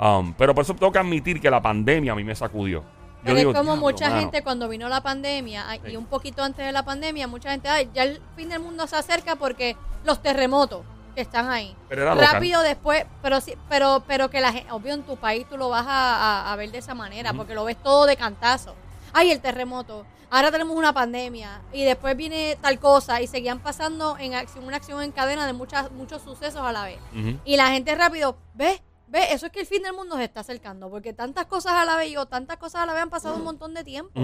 Um, 0.00 0.34
pero 0.34 0.54
por 0.54 0.62
eso 0.64 0.74
tengo 0.74 0.90
que 0.90 0.98
admitir 0.98 1.40
que 1.40 1.50
la 1.50 1.62
pandemia 1.62 2.12
a 2.12 2.14
mí 2.16 2.24
me 2.24 2.34
sacudió. 2.34 2.82
Pero 3.24 3.38
es 3.38 3.44
como 3.44 3.54
"Diablo, 3.62 3.76
mucha 3.76 4.08
mano". 4.08 4.20
gente 4.20 4.42
cuando 4.42 4.68
vino 4.68 4.88
la 4.88 5.00
pandemia 5.00 5.68
ay, 5.68 5.80
Sí. 5.84 5.92
y 5.92 5.96
un 5.96 6.06
poquito 6.06 6.42
antes 6.42 6.66
de 6.66 6.72
la 6.72 6.84
pandemia, 6.84 7.28
mucha 7.28 7.52
gente, 7.52 7.68
ay, 7.68 7.88
ya 7.94 8.02
el 8.02 8.20
fin 8.34 8.48
del 8.48 8.58
mundo 8.58 8.84
se 8.88 8.96
acerca 8.96 9.36
porque 9.36 9.76
los 10.04 10.20
terremotos 10.20 10.80
que 11.14 11.20
están 11.20 11.48
ahí. 11.48 11.76
Pero 11.88 12.02
era 12.02 12.14
local. 12.16 12.30
Rápido 12.32 12.62
después, 12.62 13.04
pero 13.22 13.40
sí, 13.40 13.54
pero 13.68 14.02
pero 14.08 14.28
que 14.28 14.40
la 14.40 14.52
gente, 14.52 14.72
obvio 14.72 14.94
en 14.94 15.02
tu 15.04 15.16
país 15.16 15.46
tú 15.48 15.56
lo 15.56 15.68
vas 15.68 15.86
a, 15.86 16.48
a- 16.48 16.52
a 16.52 16.56
ver 16.56 16.72
de 16.72 16.78
esa 16.78 16.94
manera, 16.94 17.32
porque 17.32 17.54
lo 17.54 17.64
ves 17.64 17.76
todo 17.76 18.06
de 18.06 18.16
cantazo. 18.16 18.74
Ay, 19.12 19.30
el 19.30 19.40
terremoto. 19.40 20.04
Ahora 20.34 20.50
tenemos 20.50 20.74
una 20.74 20.94
pandemia 20.94 21.60
y 21.74 21.84
después 21.84 22.16
viene 22.16 22.56
tal 22.62 22.78
cosa 22.78 23.20
y 23.20 23.26
seguían 23.26 23.58
pasando 23.58 24.16
en 24.18 24.32
acción, 24.32 24.64
una 24.64 24.78
acción 24.78 25.02
en 25.02 25.12
cadena 25.12 25.46
de 25.46 25.52
muchas 25.52 25.90
muchos 25.92 26.22
sucesos 26.22 26.62
a 26.62 26.72
la 26.72 26.84
vez. 26.84 26.98
Y 27.44 27.58
la 27.58 27.68
gente 27.68 27.94
rápido, 27.94 28.38
ve, 28.54 28.82
ve, 29.08 29.30
eso 29.34 29.44
es 29.44 29.52
que 29.52 29.60
el 29.60 29.66
fin 29.66 29.82
del 29.82 29.92
mundo 29.92 30.16
se 30.16 30.24
está 30.24 30.40
acercando, 30.40 30.88
porque 30.88 31.12
tantas 31.12 31.44
cosas 31.44 31.74
a 31.74 31.84
la 31.84 31.96
vez, 31.96 32.10
yo, 32.10 32.24
tantas 32.24 32.56
cosas 32.56 32.80
a 32.80 32.86
la 32.86 32.94
vez 32.94 33.02
han 33.02 33.10
pasado 33.10 33.34
un 33.36 33.44
montón 33.44 33.74
de 33.74 33.84
tiempo. 33.84 34.18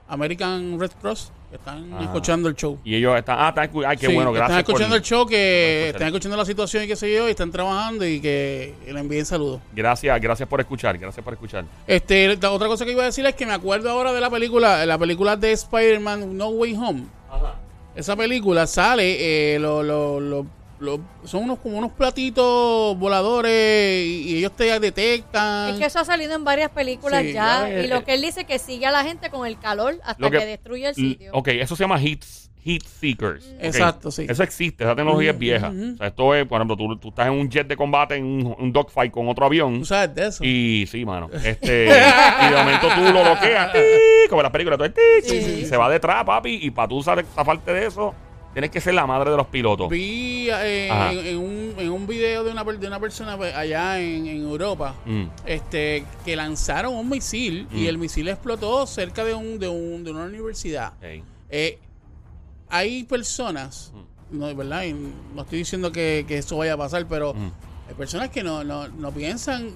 American 0.08 0.80
Red 0.80 0.90
Cross, 1.00 1.32
están 1.52 1.92
Ajá. 1.92 2.04
escuchando 2.04 2.48
el 2.48 2.54
show. 2.54 2.78
Y 2.84 2.94
ellos 2.96 3.16
están. 3.18 3.36
Ah, 3.38 3.48
están 3.50 3.70
Ay, 3.86 3.96
qué 3.96 4.06
Sí, 4.06 4.14
bueno, 4.14 4.32
gracias. 4.32 4.58
Están 4.58 4.70
escuchando 4.72 4.88
por- 4.94 4.96
el 4.98 5.02
show, 5.02 5.26
que 5.26 5.88
están 5.90 6.06
escuchando 6.08 6.36
la 6.36 6.44
situación 6.44 6.84
y 6.84 6.86
qué 6.86 6.96
sé 6.96 7.14
yo, 7.14 7.28
y 7.28 7.30
están 7.30 7.50
trabajando 7.50 8.06
y 8.06 8.20
que 8.20 8.74
le 8.86 8.98
envíen 9.00 9.24
saludos. 9.26 9.60
Gracias, 9.74 10.20
gracias 10.20 10.48
por 10.48 10.60
escuchar. 10.60 10.96
Gracias 10.98 11.22
por 11.24 11.32
escuchar. 11.34 11.64
Este, 11.86 12.36
la 12.36 12.50
otra 12.50 12.68
cosa 12.68 12.84
que 12.84 12.92
iba 12.92 13.02
a 13.02 13.06
decir 13.06 13.24
es 13.26 13.34
que 13.34 13.46
me 13.46 13.52
acuerdo 13.52 13.90
ahora 13.90 14.12
de 14.12 14.20
la 14.20 14.30
película, 14.30 14.84
la 14.86 14.98
película 14.98 15.36
de 15.36 15.52
Spider-Man 15.52 16.36
No 16.36 16.48
Way 16.48 16.74
Home. 16.76 17.04
Esa 17.94 18.16
película 18.16 18.66
sale, 18.66 19.54
eh, 19.54 19.58
lo, 19.58 19.82
lo, 19.82 20.18
lo- 20.18 20.46
son 21.24 21.44
unos 21.44 21.58
como 21.58 21.78
unos 21.78 21.92
platitos 21.92 22.98
voladores 22.98 24.06
y, 24.06 24.22
y 24.30 24.38
ellos 24.38 24.52
te 24.56 24.78
detectan. 24.80 25.70
Es 25.74 25.78
que 25.80 25.86
eso 25.86 25.98
ha 26.00 26.04
salido 26.04 26.34
en 26.34 26.44
varias 26.44 26.70
películas 26.70 27.22
Sí, 27.22 27.32
ya. 27.32 27.60
ya, 27.62 27.70
eh, 27.70 27.84
y 27.84 27.88
lo 27.88 27.96
eh. 27.98 28.04
que 28.04 28.14
él 28.14 28.22
dice 28.22 28.44
que 28.44 28.58
sigue 28.58 28.86
a 28.86 28.90
la 28.90 29.04
gente 29.04 29.30
con 29.30 29.46
el 29.46 29.58
calor 29.58 29.94
hasta 30.04 30.30
que, 30.30 30.38
que- 30.38 30.46
destruye 30.46 30.88
el 30.88 30.94
sitio. 30.94 31.30
Ok, 31.34 31.48
eso 31.48 31.76
se 31.76 31.84
llama 31.84 31.98
heat, 31.98 32.20
heat 32.64 32.82
seekers. 32.82 33.44
Exacto, 33.60 34.10
sí. 34.10 34.26
Eso 34.28 34.42
existe, 34.42 34.84
esa 34.84 34.94
tecnología 34.94 35.30
es 35.32 35.38
vieja. 35.38 35.68
O 35.68 35.96
sea, 35.96 36.06
esto 36.08 36.34
es, 36.34 36.46
por 36.46 36.58
ejemplo, 36.60 36.76
tú, 36.76 36.96
tú 36.98 37.08
estás 37.08 37.26
en 37.26 37.32
un 37.34 37.48
jet 37.50 37.66
de 37.66 37.76
combate, 37.76 38.16
en 38.16 38.24
un, 38.24 38.56
un 38.58 38.72
dogfight 38.72 39.12
con 39.12 39.28
otro 39.28 39.46
avión. 39.46 39.80
Tú 39.80 39.84
sabes 39.86 40.14
de 40.14 40.26
eso. 40.28 40.44
Y 40.44 40.86
sí, 40.90 41.04
mano. 41.04 41.28
Este, 41.44 41.86
y 41.86 42.50
de 42.50 42.56
momento 42.56 42.88
tú 42.94 43.02
lo 43.12 43.22
bloqueas, 43.22 43.72
¡tic! 43.72 43.82
como 44.28 44.40
en 44.40 44.44
las 44.44 44.52
películas, 44.52 44.78
tú, 44.78 45.00
y 45.18 45.40
sí, 45.42 45.66
se 45.66 45.76
va 45.76 45.90
detrás, 45.90 46.24
papi, 46.24 46.58
y 46.62 46.70
para 46.70 46.88
tú 46.88 47.02
zafarte 47.02 47.72
de 47.72 47.86
eso, 47.86 48.14
tienes 48.52 48.70
que 48.70 48.80
ser 48.80 48.94
la 48.94 49.06
madre 49.06 49.30
de 49.30 49.36
los 49.36 49.46
pilotos. 49.46 49.88
Vi 49.88 50.48
eh, 50.50 50.88
en, 50.88 51.26
en 51.26 51.38
un, 51.38 51.74
en 51.78 51.90
un 51.90 52.06
video 52.06 52.44
de 52.44 52.50
una, 52.52 52.64
de 52.64 52.86
una 52.86 53.00
persona 53.00 53.36
pues, 53.36 53.54
allá 53.54 54.00
en, 54.00 54.26
en 54.26 54.42
Europa 54.42 54.94
Mm. 55.06 55.24
este 55.46 56.04
que 56.24 56.36
lanzaron 56.36 56.94
un 56.94 57.08
misil 57.08 57.66
y 57.72 57.84
Mm. 57.84 57.86
el 57.88 57.98
misil 57.98 58.28
explotó 58.28 58.86
cerca 58.86 59.24
de 59.24 59.34
un 59.34 59.58
de, 59.58 59.68
un, 59.68 60.04
de 60.04 60.10
una 60.10 60.24
universidad. 60.24 60.92
Eh, 61.50 61.78
hay 62.68 63.04
personas, 63.04 63.92
Mm. 64.30 64.38
no, 64.38 64.54
¿verdad? 64.54 64.84
No 65.34 65.42
estoy 65.42 65.58
diciendo 65.58 65.92
que, 65.92 66.24
que 66.26 66.38
eso 66.38 66.56
vaya 66.56 66.74
a 66.74 66.76
pasar, 66.78 67.06
pero 67.08 67.34
Mm. 67.34 67.50
hay 67.88 67.94
personas 67.94 68.30
que 68.30 68.42
no, 68.42 68.64
no, 68.64 68.88
no 68.88 69.10
piensan 69.12 69.70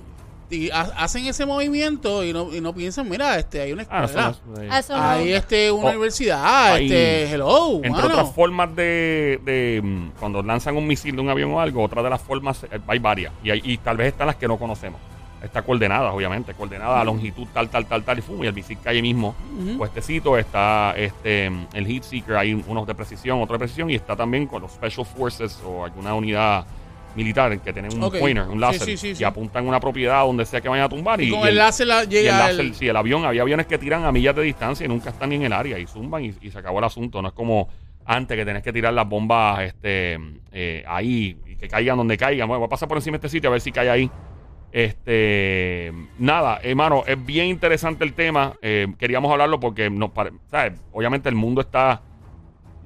y 0.48 0.70
ha- 0.70 0.92
hacen 0.96 1.26
ese 1.26 1.44
movimiento 1.46 2.22
y 2.24 2.32
no, 2.32 2.54
y 2.54 2.60
no 2.60 2.72
piensan, 2.74 3.08
mira, 3.08 3.38
este, 3.38 3.60
hay 3.60 3.72
una 3.72 3.84
Ah, 3.90 4.04
eso 4.04 4.18
escuela, 4.30 4.68
Ah, 4.74 4.78
Eso 4.78 4.96
no. 4.96 5.02
hay 5.02 5.32
este, 5.32 5.70
una 5.72 5.86
Oh, 5.86 5.90
universidad, 5.90 6.44
hay- 6.72 6.84
este, 6.84 7.32
hello, 7.34 7.76
Entre 7.76 7.90
mano. 7.90 8.06
otras 8.06 8.32
formas 8.32 8.74
de, 8.76 9.40
de, 9.44 9.80
mm, 9.82 10.10
cuando 10.20 10.42
lanzan 10.42 10.76
un 10.76 10.86
misil 10.86 11.16
de 11.16 11.22
un 11.22 11.28
avión 11.30 11.50
o 11.52 11.60
algo, 11.60 11.82
otra 11.82 12.02
de 12.02 12.10
las 12.10 12.20
formas, 12.22 12.62
eh, 12.64 12.78
hay 12.86 12.98
varias. 12.98 13.32
Y, 13.42 13.50
hay- 13.50 13.62
y 13.64 13.78
tal 13.78 13.96
vez 13.96 14.08
están 14.08 14.26
las 14.28 14.36
que 14.36 14.46
no 14.46 14.56
conocemos. 14.56 15.00
Está 15.42 15.62
coordenadas, 15.62 16.12
obviamente, 16.14 16.54
coordenada 16.54 17.00
a 17.00 17.04
longitud 17.04 17.46
tal, 17.52 17.68
tal, 17.68 17.86
tal, 17.86 18.02
tal, 18.04 18.18
y, 18.18 18.22
fum, 18.22 18.42
y 18.42 18.46
el 18.46 18.54
misil 18.54 18.78
cae 18.82 18.96
ahí 18.96 19.02
mismo. 19.02 19.34
Ujú. 19.60 19.78
Puestecito, 19.78 20.36
está 20.38 20.94
este 20.96 21.46
el 21.74 21.86
Heat 21.86 22.02
Seeker, 22.04 22.36
hay 22.36 22.54
unos 22.54 22.86
de 22.86 22.94
precisión, 22.94 23.42
otro 23.42 23.54
de 23.54 23.58
precisión, 23.60 23.90
y 23.90 23.94
está 23.96 24.16
también 24.16 24.46
con 24.46 24.62
los 24.62 24.72
Special 24.72 25.04
Forces 25.06 25.60
o 25.64 25.84
alguna 25.84 26.14
unidad 26.14 26.64
militar 27.16 27.58
que 27.60 27.72
tienen 27.72 27.92
un 27.94 28.02
Ok. 28.02 28.18
pointer, 28.18 28.44
un 28.48 28.60
láser, 28.60 28.82
sí, 28.82 28.96
sí, 28.96 29.14
sí. 29.14 29.22
y 29.22 29.24
apuntan 29.24 29.66
una 29.66 29.80
propiedad 29.80 30.22
donde 30.24 30.44
sea 30.44 30.60
que 30.60 30.68
vayan 30.68 30.84
a 30.84 30.88
tumbar. 30.88 31.20
Y, 31.20 31.28
Y 31.28 31.30
con 31.30 31.40
y 31.40 31.48
el 31.48 31.56
láser 31.56 31.86
la- 31.86 32.02
y 32.02 32.04
el 32.04 32.10
llega 32.10 32.38
láser, 32.38 32.60
el- 32.60 32.74
sí, 32.74 32.86
el 32.86 32.96
avión, 32.96 33.24
había 33.24 33.42
aviones 33.42 33.66
que 33.66 33.78
tiran 33.78 34.04
a 34.04 34.12
millas 34.12 34.36
de 34.36 34.42
distancia 34.42 34.84
y 34.84 34.88
nunca 34.88 35.10
están 35.10 35.30
ni 35.30 35.36
en 35.36 35.42
el 35.44 35.52
área 35.52 35.78
y 35.78 35.86
zumban 35.86 36.24
y, 36.24 36.34
y 36.42 36.50
se 36.50 36.58
acabó 36.58 36.78
el 36.78 36.84
asunto. 36.84 37.22
No 37.22 37.28
es 37.28 37.34
como 37.34 37.68
antes 38.04 38.36
que 38.36 38.44
tenés 38.44 38.62
que 38.62 38.72
tirar 38.72 38.92
las 38.92 39.08
bombas 39.08 39.62
este, 39.64 40.18
eh, 40.52 40.84
ahí 40.86 41.36
y 41.46 41.56
que 41.56 41.66
caigan 41.68 41.96
donde 41.96 42.16
caigan. 42.16 42.46
Bueno, 42.46 42.60
voy 42.60 42.66
a 42.66 42.70
pasar 42.70 42.86
por 42.88 42.98
encima 42.98 43.14
de 43.18 43.26
este 43.26 43.28
sitio 43.36 43.48
a 43.48 43.52
ver 43.52 43.60
si 43.60 43.72
cae 43.72 43.90
ahí. 43.90 44.10
Este, 44.72 45.92
nada, 46.18 46.60
hermano, 46.62 47.02
es 47.06 47.24
bien 47.24 47.46
interesante 47.46 48.04
el 48.04 48.12
tema. 48.12 48.54
Eh, 48.62 48.86
queríamos 48.98 49.32
hablarlo 49.32 49.58
porque 49.58 49.88
nos 49.90 50.10
pare- 50.10 50.32
¿sabes? 50.50 50.74
obviamente 50.92 51.28
el 51.28 51.34
mundo 51.34 51.60
está 51.62 52.02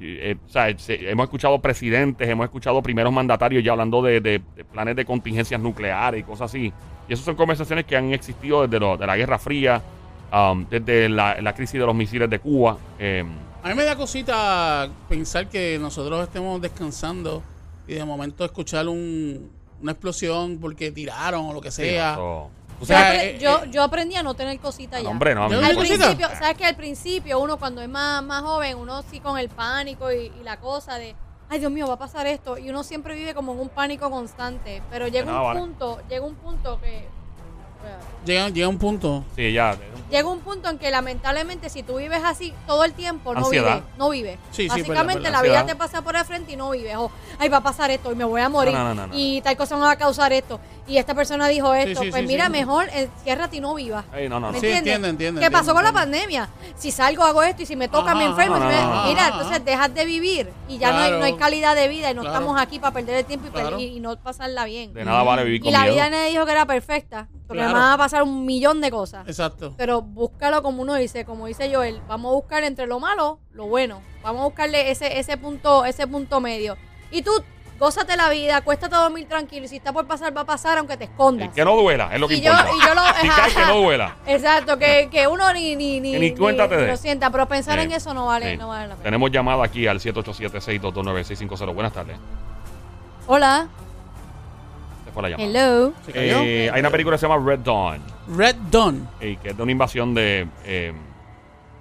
eh, 0.01 0.37
o 0.47 0.49
sea, 0.49 0.77
se- 0.79 1.11
hemos 1.11 1.25
escuchado 1.25 1.59
presidentes, 1.61 2.29
hemos 2.29 2.45
escuchado 2.45 2.83
primeros 2.83 3.13
mandatarios 3.13 3.63
ya 3.63 3.73
hablando 3.73 4.03
de, 4.03 4.21
de- 4.21 4.41
de 4.57 4.65
planes 4.65 4.97
de 4.97 5.05
contingencias 5.05 5.61
nucleares 5.61 6.21
y 6.21 6.23
cosas 6.25 6.51
así. 6.51 6.73
Y 7.09 7.13
esas 7.13 7.25
son 7.25 7.35
conversaciones 7.37 7.85
que 7.85 7.97
han 7.97 8.13
existido 8.13 8.63
desde 8.67 8.79
lo- 8.81 8.97
de 8.97 9.07
la 9.07 9.17
Guerra 9.17 9.39
Fría, 9.39 9.83
um, 10.33 10.65
desde 10.69 11.09
la, 11.09 11.41
la 11.41 11.55
crisis 11.55 11.79
de 11.81 11.87
los 11.87 11.95
misiles 11.95 12.29
de 12.31 12.39
Cuba. 12.39 12.79
eh, 12.99 13.25
A 13.63 13.69
mí 13.69 13.75
me 13.75 13.85
da 13.85 13.95
cosita 13.97 14.89
pensar 15.09 15.49
que 15.49 15.79
nosotros 15.81 16.23
estemos 16.23 16.61
descansando 16.63 17.43
y 17.87 17.95
de 17.95 18.05
momento 18.05 18.45
escuchar 18.45 18.89
un, 18.89 19.51
una 19.83 19.93
explosión 19.93 20.59
porque 20.61 20.91
tiraron 20.93 21.47
o 21.47 21.53
lo 21.53 21.61
que 21.61 21.71
sea. 21.71 22.15
O 22.81 22.83
Yo, 22.83 22.87
sea, 22.87 23.25
eh, 23.25 23.39
yo, 23.39 23.65
eh, 23.65 23.69
yo 23.71 23.83
aprendí 23.83 24.17
a 24.17 24.23
no 24.23 24.33
tener 24.35 24.59
cositas 24.59 25.03
ya. 25.03 25.09
hombre, 25.11 25.35
no, 25.35 25.45
Al 25.45 25.51
sabes 26.39 26.57
que 26.57 26.65
al 26.65 26.77
principio 26.77 27.39
uno 27.39 27.59
cuando 27.59 27.83
es 27.83 27.89
más, 27.91 28.23
más 28.23 28.43
joven, 28.43 28.79
uno 28.79 29.03
sí 29.11 29.21
con 29.21 29.39
el 29.39 29.51
pánico 29.51 30.11
y, 30.11 30.33
y 30.41 30.43
la 30.43 30.59
cosa 30.59 30.97
de, 30.97 31.15
ay 31.51 31.59
Dios 31.59 31.71
mío, 31.71 31.87
va 31.87 31.95
a 31.95 31.99
pasar 31.99 32.27
esto. 32.27 32.57
Y 32.57 32.71
uno 32.71 32.83
siempre 32.83 33.15
vive 33.15 33.35
como 33.35 33.53
en 33.53 33.61
un 33.61 33.69
pánico 33.69 34.11
constante. 34.11 34.83
Pero 34.91 35.09
llega 35.09 35.31
un 35.31 35.43
vale. 35.45 35.61
punto, 35.61 36.01
llega 36.09 36.25
un 36.25 36.37
punto 36.37 36.81
que... 36.81 37.07
llega, 38.25 38.49
llega 38.49 38.69
un 38.69 38.79
punto. 38.79 39.25
Sí, 39.37 39.53
ya. 39.53 39.77
Llega 40.11 40.29
un 40.29 40.41
punto 40.41 40.69
en 40.69 40.79
que 40.79 40.91
lamentablemente 40.91 41.69
si 41.71 41.85
tú 41.85 41.99
vives 41.99 42.21
así 42.25 42.53
todo 42.67 42.83
el 42.85 42.93
tiempo, 42.95 43.33
no 43.33 43.41
Ansiedad. 43.45 43.77
vives, 43.77 43.99
no 43.99 44.11
vives. 44.11 44.39
Sí, 44.51 44.63
sí, 44.63 44.69
Básicamente 44.69 45.23
verdad, 45.23 45.39
la 45.39 45.43
vida 45.43 45.67
te 45.67 45.77
pasa 45.77 46.03
por 46.03 46.17
el 46.17 46.25
frente 46.25 46.53
y 46.53 46.57
no 46.57 46.71
vives. 46.71 46.97
O, 46.97 47.13
ay, 47.39 47.49
va 47.49 47.59
a 47.59 47.63
pasar 47.63 47.91
esto 47.93 48.11
y 48.11 48.17
me 48.17 48.25
voy 48.25 48.41
a 48.41 48.49
morir. 48.49 48.75
No, 48.75 48.81
no, 48.83 48.95
no, 48.95 49.03
no, 49.03 49.07
no. 49.07 49.15
Y 49.17 49.41
tal 49.43 49.57
cosa 49.57 49.77
me 49.77 49.83
va 49.83 49.93
a 49.93 49.97
causar 49.97 50.33
esto. 50.33 50.59
Y 50.91 50.99
esta 50.99 51.15
persona 51.15 51.47
dijo 51.47 51.73
esto. 51.73 52.03
sí, 52.03 52.11
pues 52.11 52.23
sí, 52.23 52.27
mira, 52.27 52.47
sí. 52.47 52.51
mejor 52.53 52.89
enciérrate 52.93 53.57
y 53.59 53.61
no 53.61 53.75
vivas. 53.75 54.05
Ey, 54.13 54.29
no, 54.29 54.41
no, 54.41 54.49
no. 54.49 54.53
¿Me 54.55 54.59
Sí, 54.61 54.67
entiendes? 54.67 54.79
entiendo, 54.95 55.09
entiendo, 55.09 55.41
¿Qué 55.41 55.51
pasó 55.51 55.73
con 55.73 55.85
la 55.85 55.93
pandemia? 55.93 56.49
Si 56.77 56.91
salgo 56.91 57.23
hago 57.23 57.43
esto 57.45 57.63
y 57.63 57.67
si 57.67 57.77
me 57.77 57.87
toca 57.87 58.13
me 58.15 58.23
Ajá, 58.25 58.31
enfermo. 58.31 58.57
ajá, 58.57 58.71
si 58.71 58.77
me- 58.77 58.83
ajá, 58.83 59.09
mira, 59.09 59.27
ajá. 59.27 59.37
entonces 59.37 59.65
dejas 59.65 59.95
de 59.95 60.05
vivir 60.05 60.51
y 60.69 60.79
ya 60.79 60.91
no, 60.91 60.99
hay, 60.99 61.03
Claro. 61.05 61.19
no 61.21 61.25
hay 61.27 61.35
calidad 61.37 61.77
de 61.77 61.87
vida 61.89 62.11
y 62.11 62.15
no 62.15 62.23
Claro. 62.23 62.35
estamos 62.37 62.61
aquí 62.61 62.79
para 62.81 62.93
perder 62.93 63.17
el 63.19 63.25
tiempo 63.25 63.47
y, 63.47 63.51
per- 63.51 63.61
Claro. 63.63 63.79
y- 63.79 63.85
y 63.85 64.01
no 64.01 64.17
pasarla 64.21 64.65
bien. 64.65 64.93
De 64.93 65.05
nada 65.05 65.23
vale 65.23 65.45
vivir 65.45 65.61
Y 65.61 65.65
con 65.65 65.73
la 65.73 65.81
miedo. 65.83 65.95
vida 65.95 66.11
nadie 66.11 66.31
dijo 66.31 66.45
que 66.45 66.53
era 66.53 66.67
perfecta, 66.67 67.29
porque 67.47 67.61
Claro. 67.63 67.75
me 67.75 67.81
van 67.81 67.93
a 67.93 67.97
pasar 67.99 68.23
un 68.25 68.45
millón 68.45 68.81
de 68.81 68.91
cosas. 68.91 69.29
Exacto. 69.29 69.75
Pero 69.77 70.03
búscalo 70.03 70.63
como 70.63 70.83
uno 70.83 70.95
dice, 70.97 71.25
como 71.25 71.47
dice 71.47 71.73
Joel, 71.73 72.01
vamos 72.09 72.31
a 72.31 72.35
buscar 72.35 72.65
entre 72.65 72.87
lo 72.89 72.99
malo, 72.99 73.39
lo 73.53 73.67
bueno. 73.67 74.03
Vamos 74.25 74.41
a 74.43 74.45
buscarle 74.47 74.91
ese, 74.91 75.21
ese 75.21 75.37
punto, 75.37 75.85
ese 75.85 76.07
punto 76.09 76.41
medio. 76.41 76.77
Y 77.13 77.23
tú, 77.23 77.31
gózate 77.81 78.17
la 78.17 78.29
vida, 78.29 78.59
acuéstate 78.59 78.95
a 78.95 78.99
dormir 78.99 79.27
tranquilo. 79.27 79.65
Y 79.65 79.69
si 79.69 79.77
está 79.79 79.93
por 79.93 80.07
pasar, 80.07 80.37
va 80.37 80.43
a 80.43 80.45
pasar 80.47 80.79
aunque 80.79 80.97
te 80.97 81.05
escondas. 81.05 81.49
Eh, 81.49 81.53
Que 81.55 81.65
no 81.65 81.75
duela, 81.75 82.11
es 82.15 82.21
lo 82.21 82.29
que 82.29 82.35
Y 82.37 82.41
yo- 82.43 82.53
importa. 82.53 82.71
y 82.77 82.81
yo 82.87 82.95
lo- 82.95 83.01
si 83.23 83.29
cae, 83.29 83.53
que 83.53 83.67
no 83.73 83.77
duela. 83.81 84.17
Exacto, 84.27 84.79
que, 84.79 85.09
que 85.11 85.27
uno 85.27 85.53
ni, 85.53 85.75
ni, 85.75 85.99
ni, 85.99 86.13
ni 86.13 86.31
dé. 86.31 86.87
lo 86.87 86.97
sienta, 86.97 87.31
pero 87.31 87.47
pensar 87.49 87.79
Sí. 87.79 87.87
en 87.87 87.93
eso 87.93 88.15
no 88.15 88.27
vale, 88.27 88.53
Sí. 88.53 88.57
no 88.59 88.69
vale 88.69 88.87
la 88.89 88.95
pena. 88.95 89.03
Tenemos 89.05 89.31
llamada 89.33 89.65
aquí 89.65 89.87
al 89.89 89.99
787-622-9650. 89.99 91.75
Buenas 91.75 91.93
tardes. 91.93 92.17
Hola, 93.27 93.67
Se 95.05 95.11
fue 95.13 95.23
la 95.23 95.29
llamada. 95.31 95.49
hello. 95.49 95.93
Eh, 96.15 96.71
hay 96.73 96.81
una 96.81 96.91
película 96.91 97.17
que 97.17 97.21
se 97.21 97.27
llama 97.29 97.45
Red 97.45 97.61
Dawn. 97.61 98.01
Red 98.37 98.57
Dawn. 98.71 99.09
eh, 99.21 99.39
que 99.43 99.51
es 99.51 99.57
de 99.57 99.63
una 99.63 99.73
invasión 99.73 100.15
de, 100.15 100.47
eh, 100.65 100.93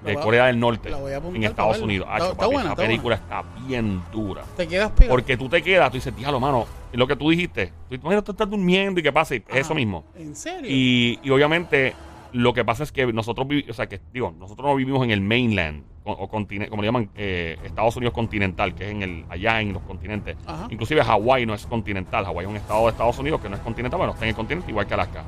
de 0.04 0.12
a- 0.14 0.20
Corea 0.22 0.46
del 0.46 0.60
Norte 0.60 0.90
en 0.90 1.44
Estados. 1.44 1.80
Unidos. 1.80 2.08
Está- 2.08 2.16
Acho, 2.16 2.26
está 2.32 2.38
papi, 2.38 2.54
buena, 2.54 2.62
esa 2.62 2.70
está 2.74 2.84
película 2.84 3.16
está 3.16 3.44
bien 3.68 4.02
dura. 4.12 4.44
Te 4.58 4.68
quedas 4.68 4.92
pegado. 4.92 5.12
Porque 5.16 5.38
tú 5.38 5.50
te 5.50 5.62
quedas, 5.62 5.90
tú 5.92 5.98
dices, 5.98 6.16
diablo, 6.16 6.40
mano, 6.40 6.66
lo 6.94 7.08
que 7.08 7.16
tú 7.16 7.30
dijiste, 7.30 7.72
tú, 7.90 7.96
imagínate, 7.96 8.26
tú 8.26 8.32
estás 8.32 8.50
durmiendo 8.50 9.00
y 9.00 9.04
qué 9.04 9.12
pasa, 9.12 9.36
y 9.36 9.44
es 9.48 9.56
eso 9.58 9.74
mismo. 9.76 10.04
¿En 10.18 10.36
serio? 10.36 10.70
Y, 10.72 11.20
y 11.24 11.30
obviamente 11.30 11.94
lo 12.34 12.54
que 12.54 12.64
pasa 12.64 12.84
es 12.84 12.92
que 12.92 13.12
nosotros 13.12 13.48
vivimos, 13.48 13.72
o 13.72 13.74
sea, 13.74 13.88
que 13.88 14.00
digo, 14.14 14.34
nosotros 14.38 14.66
no 14.68 14.76
vivimos 14.76 15.04
en 15.04 15.12
el 15.12 15.22
mainland, 15.22 15.84
o, 16.04 16.12
o 16.14 16.28
como 16.30 16.48
le 16.82 16.86
llaman, 16.88 17.10
eh, 17.16 17.58
Estados 17.64 17.96
Unidos 17.98 18.14
continental, 18.14 18.74
que 18.74 18.86
es 18.86 18.92
en 18.92 19.02
el 19.04 19.26
allá 19.30 19.62
en 19.62 19.74
los 19.74 19.82
continentes. 19.84 20.38
Ajá. 20.48 20.68
Inclusive 20.72 21.04
Hawái 21.04 21.46
no 21.46 21.54
es 21.54 21.66
continental, 21.68 22.26
Hawái 22.26 22.46
es 22.46 22.50
un 22.50 22.56
estado 22.58 22.86
de 22.86 22.92
Estados 22.92 23.18
Unidos 23.20 23.42
que 23.42 23.50
no 23.50 23.56
es 23.56 23.62
continental, 23.62 23.98
bueno, 23.98 24.14
está 24.14 24.26
en 24.26 24.30
el 24.30 24.36
continente 24.36 24.72
igual 24.72 24.88
que 24.88 24.94
Alaska. 24.94 25.24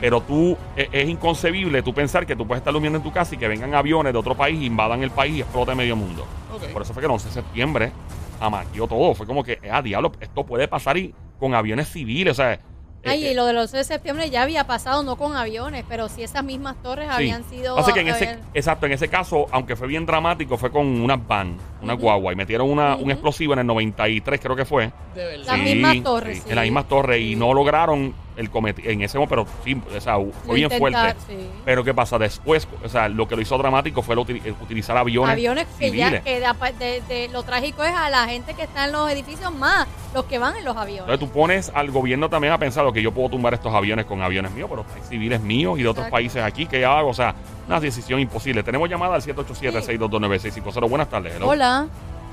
Pero 0.00 0.20
tú, 0.22 0.56
e- 0.76 0.88
es, 0.92 1.08
inconcebible 1.08 1.82
tú 1.82 1.92
pensar 1.94 2.26
que 2.26 2.36
tú 2.36 2.46
puedes 2.46 2.60
estar 2.60 2.72
durmiendo 2.72 2.98
en 2.98 3.02
tu 3.02 3.12
casa 3.12 3.34
y 3.34 3.38
que 3.38 3.48
vengan 3.48 3.74
aviones 3.74 4.12
de 4.12 4.18
otro 4.18 4.34
país, 4.36 4.62
invadan 4.62 5.02
el 5.02 5.10
país 5.10 5.36
y 5.36 5.40
explote 5.40 5.74
medio 5.74 5.96
mundo. 5.96 6.26
Por 6.72 6.82
eso 6.82 6.92
fue 6.92 7.00
que 7.02 7.06
el 7.06 7.12
11 7.12 7.28
de 7.28 7.34
septiembre 7.34 7.92
amaqueó 8.40 8.86
todo. 8.86 9.14
Fue 9.14 9.26
como 9.26 9.42
que, 9.44 9.58
ah, 9.70 9.82
diablo, 9.82 10.12
esto 10.20 10.44
puede 10.44 10.68
pasar 10.68 10.96
y 10.96 11.14
con 11.38 11.54
aviones 11.54 11.88
civiles, 11.88 12.32
o 12.32 12.34
sea. 12.42 12.58
Ay, 13.04 13.24
eh, 13.26 13.30
y 13.30 13.34
lo 13.34 13.46
del 13.46 13.56
11 13.56 13.76
de 13.76 13.84
septiembre 13.84 14.28
ya 14.28 14.42
había 14.42 14.66
pasado, 14.66 15.04
no 15.04 15.14
con 15.16 15.36
aviones, 15.36 15.84
pero 15.88 16.08
sí 16.08 16.24
esas 16.24 16.42
mismas 16.42 16.74
torres 16.82 17.06
Sí. 17.06 17.14
habían 17.14 17.44
sido... 17.44 17.76
Pasa 17.76 17.92
que 17.92 18.00
en 18.00 18.08
ese, 18.08 18.28
habían- 18.28 18.40
exacto, 18.54 18.86
en 18.86 18.92
ese 18.92 19.08
caso, 19.08 19.46
aunque 19.52 19.76
fue 19.76 19.86
bien 19.86 20.04
dramático, 20.04 20.56
fue 20.58 20.72
con 20.72 20.84
unas 21.00 21.24
van, 21.26 21.56
una 21.80 21.92
guagua, 21.94 22.32
y 22.32 22.36
metieron 22.36 22.68
una, 22.68 22.96
un 22.96 23.02
Ujú. 23.02 23.10
explosivo 23.12 23.52
en 23.52 23.60
el 23.60 23.66
93, 23.66 24.40
creo 24.40 24.56
que 24.56 24.64
fue. 24.64 24.90
De 25.14 25.24
verdad. 25.24 25.44
Las 25.46 25.58
mismas 25.60 26.02
torres, 26.02 26.38
sí. 26.42 26.48
En 26.50 26.56
las 26.56 26.64
mismas 26.64 26.88
torres, 26.88 27.20
y 27.20 27.28
Sí. 27.30 27.36
no 27.36 27.54
lograron 27.54 28.12
el 28.38 28.50
cometido 28.50 28.90
en 28.90 29.02
ese 29.02 29.18
momento, 29.18 29.44
pero 29.44 29.46
sí, 29.64 29.80
o 29.96 30.00
sea, 30.00 30.14
fue 30.46 30.54
bien 30.56 30.72
intentar- 30.72 31.16
fuerte. 31.16 31.16
sí. 31.26 31.50
Pero 31.64 31.84
¿qué 31.84 31.92
pasa? 31.92 32.18
Después, 32.18 32.66
o 32.84 32.88
sea, 32.88 33.08
lo 33.08 33.28
que 33.28 33.36
lo 33.36 33.42
hizo 33.42 33.58
dramático 33.58 34.00
fue 34.00 34.14
lo 34.14 34.22
utilizar 34.22 34.96
aviones, 34.96 35.32
aviones 35.32 35.66
que 35.78 35.90
ya 35.90 36.06
civiles. 36.06 36.22
que 36.22 36.38
de, 36.40 36.46
apa- 36.46 36.72
de- 36.72 37.02
de- 37.08 37.28
lo 37.28 37.42
trágico 37.42 37.84
es 37.84 37.92
a 37.94 38.08
la 38.10 38.26
gente 38.26 38.54
que 38.54 38.62
está 38.62 38.86
en 38.86 38.92
los 38.92 39.10
edificios 39.10 39.54
más 39.54 39.86
los 40.14 40.24
que 40.24 40.38
van 40.38 40.56
en 40.56 40.64
los 40.64 40.76
aviones 40.76 41.00
Entonces 41.02 41.28
tú 41.28 41.32
pones 41.32 41.70
al 41.74 41.90
gobierno 41.90 42.28
también 42.30 42.52
a 42.54 42.58
pensar 42.58 42.90
que 42.92 43.02
yo 43.02 43.12
puedo 43.12 43.28
tumbar 43.28 43.52
estos 43.54 43.74
aviones 43.74 44.06
con 44.06 44.22
aviones 44.22 44.52
míos, 44.52 44.68
pero 44.70 44.84
hay 44.94 45.02
civiles 45.02 45.40
míos 45.40 45.78
y 45.78 45.82
de 45.82 45.88
otros 45.88 46.04
Exacto. 46.06 46.12
países 46.14 46.42
aquí 46.42 46.66
que 46.66 46.80
ya 46.80 46.98
hago. 46.98 47.10
O 47.10 47.14
sea, 47.14 47.34
una 47.66 47.80
decisión 47.80 48.18
imposible. 48.20 48.62
Tenemos 48.62 48.88
llamada 48.88 49.16
al 49.16 49.22
787-622-9650. 49.22 50.88
Buenas 50.88 51.08
tardes. 51.10 51.34
hello. 51.36 51.48
hola 51.48 51.86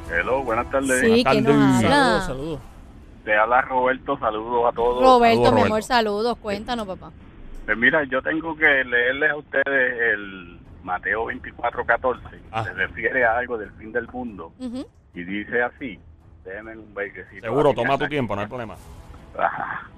Hello, 0.10 0.44
buenas 0.44 0.70
tardes. 0.70 1.02
sí 1.02 1.08
Buenas 1.24 1.24
tardes. 1.24 1.82
Saludos, 1.82 2.26
saludos. 2.26 2.60
Te 3.26 3.36
habla 3.36 3.62
Roberto, 3.62 4.18
saludos 4.20 4.72
a 4.72 4.76
todos. 4.76 5.02
Roberto 5.04 5.36
Saludos, 5.36 5.54
mi 5.54 5.60
Roberto. 5.62 5.66
amor 5.74 5.84
saludos 5.84 6.38
cuéntanos 6.38 6.88
papá 6.88 7.12
Pues 7.66 7.78
mira, 7.78 8.04
yo 8.06 8.22
tengo 8.22 8.56
que 8.56 8.84
leerles 8.84 9.32
a 9.32 9.36
ustedes 9.38 10.02
el 10.14 10.60
Mateo 10.84 11.26
24:14. 11.26 12.20
Ah. 12.52 12.64
Se 12.64 12.74
refiere 12.74 13.26
a 13.26 13.38
algo 13.38 13.58
del 13.58 13.72
fin 13.72 13.92
del 13.92 14.08
mundo 14.08 14.54
y 15.14 15.24
dice 15.24 15.64
así. 15.64 16.00
Déjenme 16.44 16.78
un 16.78 16.94
brequecito. 16.94 17.42
Seguro, 17.42 17.74
toma 17.74 17.98
tu 17.98 18.08
tiempo, 18.08 18.36
no 18.36 18.42
hay 18.44 18.48
problema. 18.48 18.76
Ajá. 19.38 19.90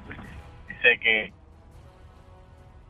Dice 0.69 0.99
que 1.01 1.33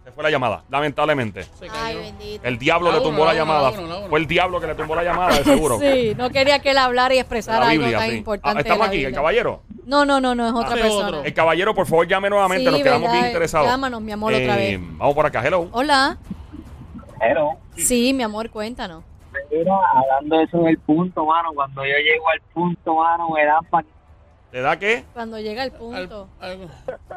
Se 0.07 0.13
fue 0.13 0.23
la 0.23 0.29
llamada, 0.31 0.63
lamentablemente. 0.69 1.43
Se 1.43 1.65
ay 1.65 1.69
cayó. 1.69 1.99
bendito 1.99 2.47
El 2.47 2.57
diablo 2.57 2.93
le 2.93 3.01
tumbó 3.01 3.25
la 3.25 3.33
llamada. 3.33 3.73
Fue 4.09 4.19
el 4.19 4.25
diablo 4.25 4.61
que 4.61 4.67
le 4.67 4.75
tumbó 4.75 4.95
la 4.95 5.03
llamada, 5.03 5.35
de 5.37 5.43
seguro. 5.43 5.77
sí 5.81 6.13
no 6.17 6.29
quería 6.29 6.59
que 6.59 6.71
él 6.71 6.77
hablara 6.77 7.13
y 7.13 7.19
expresara 7.19 7.59
La 7.59 7.71
algo 7.71 7.81
Biblia, 7.83 7.97
tan 7.99 8.09
sí. 8.11 8.15
importante 8.15 8.49
Ah, 8.51 8.53
de 8.53 8.59
estamos 8.61 8.79
la 8.79 8.85
aquí, 8.85 8.95
el 8.99 9.01
Biblia. 9.01 9.17
caballero. 9.17 9.61
no 9.85 10.05
no 10.05 10.21
no 10.21 10.33
no 10.33 10.47
es 10.47 10.53
otra 10.53 10.75
ese 10.75 10.81
persona 10.83 11.07
otro. 11.09 11.23
El 11.25 11.33
caballero, 11.33 11.75
por 11.75 11.87
favor, 11.87 12.07
llame 12.07 12.29
nuevamente, 12.29 12.63
Sí, 12.63 12.71
nos 12.71 12.81
quedamos 12.83 13.01
bien 13.01 13.11
¿verdad? 13.15 13.27
interesados. 13.27 13.67
Llámanos, 13.67 13.99
mi 14.01 14.11
amor, 14.13 14.33
otra 14.33 14.63
Eh, 14.63 14.77
vez. 14.77 14.79
Vamos 14.97 15.13
por 15.13 15.25
acá, 15.25 15.45
hello. 15.45 15.67
hola 15.73 16.17
Pero, 17.19 17.57
sí 17.75 18.13
mi 18.13 18.23
amor 18.23 18.49
cuéntanos 18.49 19.03
mira, 19.51 19.73
hablando 19.93 20.37
de 20.37 20.43
eso 20.45 20.57
del 20.59 20.77
punto, 20.79 21.25
mano, 21.25 21.49
cuando 21.53 21.83
yo 21.83 21.95
llego 21.97 22.29
al 22.29 22.39
punto, 22.53 22.95
mano, 22.95 23.29
me 23.31 23.43
dan 23.45 23.63
pa' 23.65 23.83
¿Te 24.51 24.61
da 24.61 24.79
qué? 24.79 25.03
cuando 25.13 25.37
llega 25.39 25.61
el 25.65 25.71
punto 25.73 26.29
al- 26.39 26.69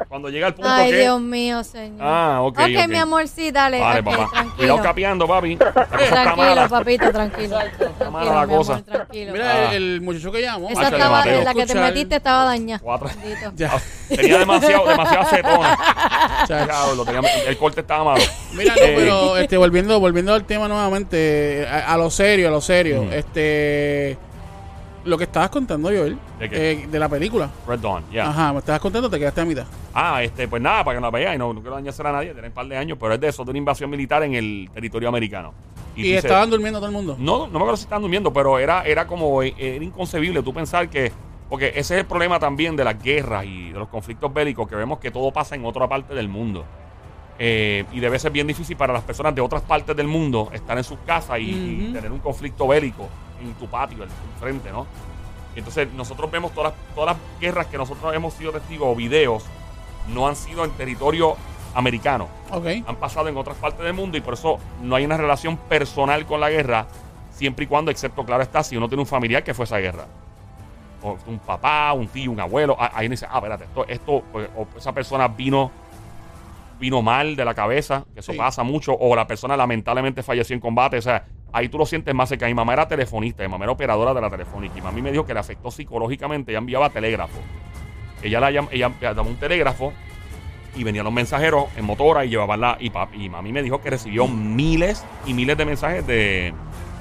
Cuando 0.08 0.28
llega 0.30 0.48
el 0.48 0.54
punto 0.54 0.68
ay 0.68 0.90
¿qué? 0.90 0.98
Dios 1.02 1.20
mío 1.20 1.62
señor 1.62 2.00
Ah, 2.02 2.40
ok, 2.42 2.58
ok, 2.58 2.88
mi 2.88 2.96
amor 2.96 3.28
sí 3.28 3.52
dale 3.52 3.78
Vale, 3.80 4.00
ok, 4.00 4.04
papá. 4.06 4.28
tranquilo 4.32 4.56
Cuidado 4.56 4.82
capeando, 4.82 5.28
papi. 5.28 5.52
Está 5.52 5.72
Tranquilo, 6.10 6.68
papito, 6.68 7.12
tranquilo. 7.12 7.56
Tranquilo, 7.58 8.10
mala 8.10 8.24
la 8.32 8.32
mi 8.32 8.42
amor, 8.42 8.56
cosa. 8.58 8.82
tranquilo. 8.82 9.32
Mira, 9.32 9.68
Ah. 9.70 9.74
el, 9.74 10.00
muchacho 10.00 10.32
que 10.32 10.42
llamó. 10.42 10.68
Esa 10.70 10.82
Macho, 10.82 10.96
estaba, 10.96 11.24
la 11.26 11.54
que 11.54 11.66
te 11.66 11.74
metiste 11.76 12.16
estaba 12.16 12.44
dañada. 12.44 12.80
Cuatro. 12.82 13.08
Ya. 13.54 13.70
Ah, 13.74 13.80
Tenía 14.08 14.38
demasiado, 14.38 14.88
demasiada 14.88 15.22
acetona. 15.22 15.78
El 17.46 17.56
corte 17.58 17.80
estaba 17.80 18.04
malo. 18.04 18.22
Mira, 18.52 18.74
no, 18.74 18.82
Eh, 18.82 18.94
pero 18.96 19.36
este, 19.36 19.56
volviendo, 19.56 20.00
volviendo 20.00 20.34
al 20.34 20.44
tema 20.44 20.66
nuevamente, 20.68 21.66
a, 21.70 21.94
a 21.94 21.96
lo 21.96 22.10
serio, 22.10 22.48
a 22.48 22.50
lo 22.50 22.60
serio, 22.60 23.02
Ujú. 23.02 23.12
este 23.12 24.18
lo 25.04 25.18
que 25.18 25.24
estabas 25.24 25.50
contando, 25.50 25.88
Joel, 25.88 26.18
¿De 26.38 26.48
qué? 26.48 26.72
eh, 26.72 26.86
de 26.86 26.98
la 26.98 27.08
película. 27.08 27.50
Red 27.66 27.80
Dawn, 27.80 28.04
ya. 28.12 28.28
Ajá, 28.28 28.52
me 28.52 28.58
estabas 28.58 28.80
contando, 28.80 29.08
te 29.08 29.18
quedaste 29.18 29.40
a 29.40 29.44
mitad. 29.44 29.66
Ah, 29.94 30.22
este, 30.22 30.46
pues 30.48 30.60
nada, 30.62 30.84
para 30.84 30.96
que 30.96 31.00
no 31.00 31.06
la 31.06 31.10
veáis, 31.10 31.38
no, 31.38 31.52
no 31.52 31.60
quiero 31.60 31.76
dañarse 31.76 32.02
a 32.06 32.12
nadie, 32.12 32.32
tiene 32.32 32.48
un 32.48 32.54
par 32.54 32.66
de 32.66 32.76
años, 32.76 32.98
pero 33.00 33.14
es 33.14 33.20
de 33.20 33.28
eso, 33.28 33.44
de 33.44 33.50
una 33.50 33.58
invasión 33.58 33.90
militar 33.90 34.22
en 34.22 34.34
el 34.34 34.68
territorio 34.72 35.08
americano. 35.08 35.52
Y, 35.96 36.12
estaban 36.12 36.48
durmiendo 36.48 36.78
todo 36.78 36.88
el 36.88 36.94
mundo. 36.94 37.16
No, 37.18 37.46
no 37.46 37.52
me 37.52 37.58
acuerdo 37.58 37.76
si 37.76 37.82
estaban 37.82 38.02
durmiendo, 38.02 38.32
pero 38.32 38.58
era, 38.58 38.82
era 38.84 39.06
como, 39.06 39.42
eh, 39.42 39.54
era 39.58 39.84
inconcebible 39.84 40.42
tú 40.42 40.54
pensar 40.54 40.88
que, 40.88 41.12
porque 41.48 41.68
ese 41.68 41.94
es 41.94 42.00
el 42.00 42.06
problema 42.06 42.38
también 42.38 42.76
de 42.76 42.84
las 42.84 43.02
guerras 43.02 43.44
y 43.44 43.70
de 43.70 43.78
los 43.78 43.88
conflictos 43.88 44.32
bélicos, 44.32 44.68
que 44.68 44.76
vemos 44.76 44.98
que 44.98 45.10
todo 45.10 45.32
pasa 45.32 45.54
en 45.54 45.64
otra 45.64 45.88
parte 45.88 46.14
del 46.14 46.28
mundo. 46.28 46.64
Eh, 47.42 47.84
y 47.92 48.00
debe 48.00 48.18
ser 48.18 48.32
bien 48.32 48.46
difícil 48.46 48.76
para 48.76 48.92
las 48.92 49.02
personas 49.02 49.34
de 49.34 49.40
otras 49.40 49.62
partes 49.62 49.96
del 49.96 50.06
mundo 50.06 50.50
estar 50.52 50.76
en 50.76 50.84
sus 50.84 50.98
casas 51.06 51.38
y, 51.40 51.90
tener 51.90 52.12
un 52.12 52.18
conflicto 52.18 52.68
bélico 52.68 53.08
en 53.40 53.54
tu 53.54 53.66
patio, 53.66 54.02
en 54.04 54.08
tu 54.08 54.40
frente, 54.40 54.70
¿no? 54.70 54.86
Entonces 55.56 55.92
nosotros 55.92 56.30
vemos 56.30 56.52
todas 56.52 56.72
las, 56.72 56.94
todas 56.94 57.16
las 57.16 57.40
guerras 57.40 57.66
que 57.66 57.76
nosotros 57.78 58.14
hemos 58.14 58.34
sido 58.34 58.52
testigos 58.52 58.88
o 58.88 58.94
videos, 58.94 59.44
no 60.08 60.26
han 60.28 60.36
sido 60.36 60.64
en 60.64 60.70
territorio 60.72 61.36
americano 61.74 62.26
Ok. 62.50 62.66
han 62.86 62.96
pasado 62.96 63.28
en 63.28 63.36
otras 63.36 63.56
partes 63.56 63.84
del 63.84 63.92
mundo 63.94 64.16
y 64.16 64.20
por 64.20 64.34
eso 64.34 64.58
no 64.82 64.96
hay 64.96 65.04
una 65.04 65.16
relación 65.16 65.56
personal 65.56 66.26
con 66.26 66.40
la 66.40 66.50
guerra, 66.50 66.86
siempre 67.30 67.64
y 67.64 67.68
cuando, 67.68 67.90
excepto, 67.90 68.24
claro 68.24 68.42
está, 68.42 68.62
si 68.62 68.76
uno 68.76 68.88
tiene 68.88 69.02
un 69.02 69.06
familiar 69.06 69.42
que 69.44 69.54
fue 69.54 69.62
a 69.62 69.66
esa 69.66 69.78
guerra. 69.78 70.06
O 71.02 71.16
un 71.26 71.38
papá, 71.38 71.92
un 71.94 72.08
tío, 72.08 72.30
un 72.30 72.40
abuelo, 72.40 72.76
ah, 72.78 72.90
ahí 72.94 73.06
uno 73.06 73.12
dice, 73.14 73.26
ah, 73.30 73.36
espérate, 73.36 73.64
esto, 73.64 73.86
esto 73.88 74.22
pues, 74.32 74.48
o 74.56 74.66
esa 74.76 74.92
persona 74.92 75.28
vino 75.28 75.70
vino 76.78 77.02
mal 77.02 77.36
de 77.36 77.44
la 77.44 77.52
cabeza, 77.54 78.04
que 78.14 78.20
eso 78.20 78.32
Sí. 78.32 78.38
pasa 78.38 78.62
mucho, 78.62 78.94
o 78.98 79.14
la 79.14 79.26
persona 79.26 79.54
lamentablemente 79.56 80.22
falleció 80.22 80.54
en 80.54 80.60
combate, 80.60 80.96
o 80.98 81.02
sea, 81.02 81.24
ahí 81.52 81.68
tú 81.68 81.78
lo 81.78 81.86
sientes 81.86 82.14
más 82.14 82.28
cerca. 82.28 82.46
Mi 82.46 82.54
mamá 82.54 82.72
era 82.72 82.86
telefonista, 82.88 83.42
mi 83.42 83.48
mamá 83.48 83.64
era 83.64 83.72
operadora 83.72 84.14
de 84.14 84.20
la 84.20 84.30
telefónica, 84.30 84.78
y 84.78 84.82
mami 84.82 85.02
me 85.02 85.12
dijo 85.12 85.24
que 85.24 85.34
le 85.34 85.40
afectó 85.40 85.70
psicológicamente, 85.70 86.52
ella 86.52 86.58
enviaba 86.58 86.90
telégrafo. 86.90 87.38
Ella, 88.22 88.40
la, 88.40 88.50
llam- 88.50 88.68
ella 88.70 88.90
daba 89.00 89.22
un 89.22 89.36
telégrafo 89.36 89.92
y 90.76 90.84
venían 90.84 91.04
los 91.04 91.12
mensajeros 91.12 91.64
en 91.76 91.84
motora 91.84 92.24
y 92.24 92.28
llevaban 92.28 92.60
la. 92.60 92.76
Y, 92.78 92.90
pa- 92.90 93.08
y 93.12 93.28
mami 93.28 93.52
me 93.52 93.62
dijo 93.62 93.80
que 93.80 93.90
recibió 93.90 94.28
miles 94.28 95.04
y 95.26 95.34
miles 95.34 95.56
de 95.56 95.64
mensajes 95.64 96.06
de 96.06 96.52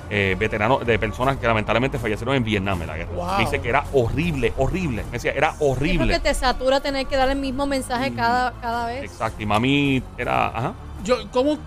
eh, 0.10 0.36
veteranos, 0.40 0.84
de 0.88 0.98
personas 0.98 1.38
que 1.38 1.46
lamentablemente 1.46 2.00
fallecieron 2.00 2.36
en 2.36 2.44
Vietnam 2.44 2.82
en 2.82 2.88
la 2.88 2.98
guerra. 2.98 3.12
Wow. 3.14 3.32
Me 3.38 3.40
dice 3.46 3.60
que 3.62 3.70
era 3.70 3.84
horrible, 3.94 4.54
horrible. 4.58 5.04
Me 5.04 5.12
decía, 5.12 5.34
era 5.34 5.52
Sí, 5.52 5.58
horrible. 5.60 6.00
porque 6.16 6.20
te 6.20 6.34
satura 6.34 6.80
tener 6.80 7.06
que 7.06 7.16
dar 7.16 7.30
el 7.30 7.38
mismo 7.38 7.68
mensaje 7.68 8.10
Mm. 8.10 8.16
cada, 8.16 8.54
cada 8.62 8.88
vez. 8.88 9.04
Exacto. 9.04 9.44
Y 9.44 9.46
mami 9.46 10.02
era. 10.18 10.48
Ajá. 10.48 10.74
Yo, 11.04 11.30
¿cómo, 11.32 11.58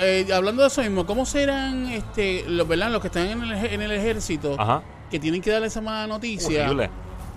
eh, 0.00 0.26
hablando 0.34 0.62
de 0.62 0.68
eso 0.68 0.80
mismo, 0.82 1.04
¿cómo 1.06 1.26
serán 1.26 1.86
este, 1.90 2.44
los, 2.48 2.66
¿verdad? 2.66 2.90
los 2.90 3.00
que 3.00 3.08
están 3.08 3.26
en 3.26 3.42
el, 3.42 3.52
en 3.66 3.82
el 3.82 3.92
ejército 3.92 4.56
Ajá. 4.58 4.82
que 5.10 5.18
tienen 5.18 5.42
que 5.42 5.50
darle 5.50 5.66
esa 5.66 5.80
mala 5.80 6.06
noticia? 6.06 6.68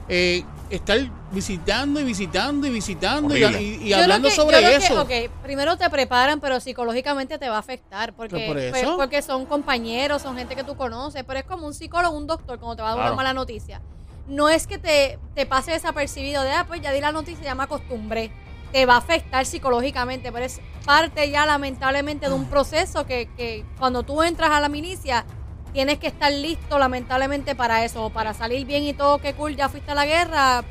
Eh, 0.07 0.43
estar 0.69 0.97
visitando 1.31 1.99
y 1.99 2.03
visitando 2.03 2.67
y 2.67 2.69
visitando 2.69 3.37
y, 3.37 3.43
Horrible. 3.43 3.61
y- 3.63 3.65
y 3.75 3.77
Yo 3.89 3.95
creo 3.95 4.03
hablando 4.03 4.29
que- 4.29 4.35
sobre 4.35 4.61
yo 4.61 4.67
creo 4.67 4.77
eso. 4.79 5.07
Que, 5.07 5.25
ok, 5.27 5.31
primero 5.43 5.77
te 5.77 5.89
preparan, 5.89 6.39
pero 6.41 6.59
psicológicamente 6.59 7.37
te 7.37 7.47
va 7.49 7.57
a 7.57 7.59
afectar. 7.59 8.13
Porque, 8.13 8.35
¿Pero 8.35 8.53
por 8.53 8.71
pues, 8.71 8.87
porque 8.97 9.21
son 9.21 9.45
compañeros, 9.45 10.21
son 10.21 10.35
gente 10.37 10.55
que 10.55 10.63
tú 10.63 10.75
conoces. 10.75 11.23
Pero 11.25 11.39
es 11.39 11.45
como 11.45 11.67
un 11.67 11.73
psicólogo, 11.73 12.17
un 12.17 12.27
doctor, 12.27 12.59
cuando 12.59 12.77
te 12.77 12.81
va 12.81 12.89
a 12.89 12.91
dar 12.91 12.97
Claro. 12.99 13.13
una 13.13 13.15
mala 13.17 13.33
noticia. 13.33 13.79
No 14.27 14.49
es 14.49 14.67
que 14.67 14.77
te, 14.77 15.17
te 15.35 15.45
pase 15.45 15.71
desapercibido 15.71 16.43
de, 16.43 16.51
ah, 16.51 16.65
pues 16.67 16.81
ya 16.81 16.91
di 16.91 16.99
la 16.99 17.11
noticia, 17.11 17.43
ya 17.43 17.55
me 17.55 17.63
acostumbré. 17.63 18.31
Te 18.71 18.85
va 18.85 18.95
a 18.95 18.97
afectar 18.97 19.45
psicológicamente, 19.45 20.31
pero 20.31 20.45
es 20.45 20.61
parte 20.85 21.29
ya 21.29 21.45
lamentablemente 21.45 22.27
de 22.27 22.33
un 22.33 22.45
proceso 22.45 23.05
que, 23.05 23.29
que 23.35 23.65
cuando 23.77 24.03
tú 24.03 24.23
entras 24.23 24.51
a 24.51 24.59
la 24.59 24.69
milicia 24.69 25.25
tienes 25.73 25.99
que 25.99 26.07
estar 26.07 26.31
listo 26.31 26.79
lamentablemente 26.79 27.55
para 27.55 27.83
eso, 27.85 28.05
o 28.05 28.09
para 28.09 28.33
salir 28.33 28.65
bien 28.65 28.83
y 28.83 28.93
todo, 28.93 29.19
que 29.19 29.33
cool, 29.33 29.55
ya 29.55 29.69
fuiste 29.69 29.91
a 29.91 29.95
la 29.95 30.05
guerra, 30.05 30.63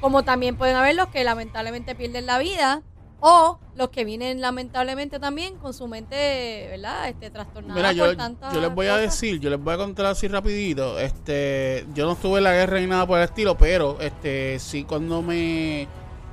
como 0.00 0.24
también 0.24 0.56
pueden 0.56 0.76
haber 0.76 0.94
los 0.94 1.08
que 1.08 1.24
lamentablemente 1.24 1.94
pierden 1.94 2.26
la 2.26 2.38
vida 2.38 2.82
o 3.20 3.58
los 3.76 3.90
que 3.90 4.04
vienen 4.04 4.40
lamentablemente 4.40 5.18
también 5.18 5.56
con 5.56 5.74
su 5.74 5.86
mente, 5.86 6.68
¿verdad? 6.70 7.08
Este 7.08 7.30
trastornada 7.30 7.74
Mira, 7.74 7.92
yo, 7.92 8.06
por 8.06 8.16
tanta 8.16 8.52
yo 8.52 8.60
les 8.60 8.74
voy 8.74 8.86
a 8.86 8.96
decir, 8.96 9.38
yo 9.40 9.50
les 9.50 9.60
voy 9.60 9.74
a 9.74 9.76
contar 9.76 10.06
así 10.06 10.26
rapidito. 10.26 10.98
Este, 10.98 11.86
yo 11.94 12.06
no 12.06 12.12
estuve 12.12 12.38
en 12.38 12.44
la 12.44 12.52
guerra 12.52 12.80
ni 12.80 12.86
nada 12.86 13.06
por 13.06 13.18
el 13.18 13.24
estilo, 13.24 13.58
pero 13.58 14.00
este, 14.00 14.58
sí 14.58 14.84
cuando 14.84 15.20
me, 15.20 15.86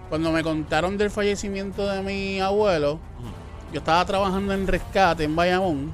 cuando 0.10 0.32
me 0.32 0.43
contaron 0.43 0.97
del 0.97 1.10
fallecimiento 1.12 1.88
de 1.88 2.01
mi 2.01 2.39
abuelo, 2.39 2.99
yo 3.74 3.80
estaba 3.80 4.05
trabajando 4.05 4.53
en 4.53 4.68
rescate 4.68 5.24
en 5.26 5.36
Bayamón. 5.36 5.91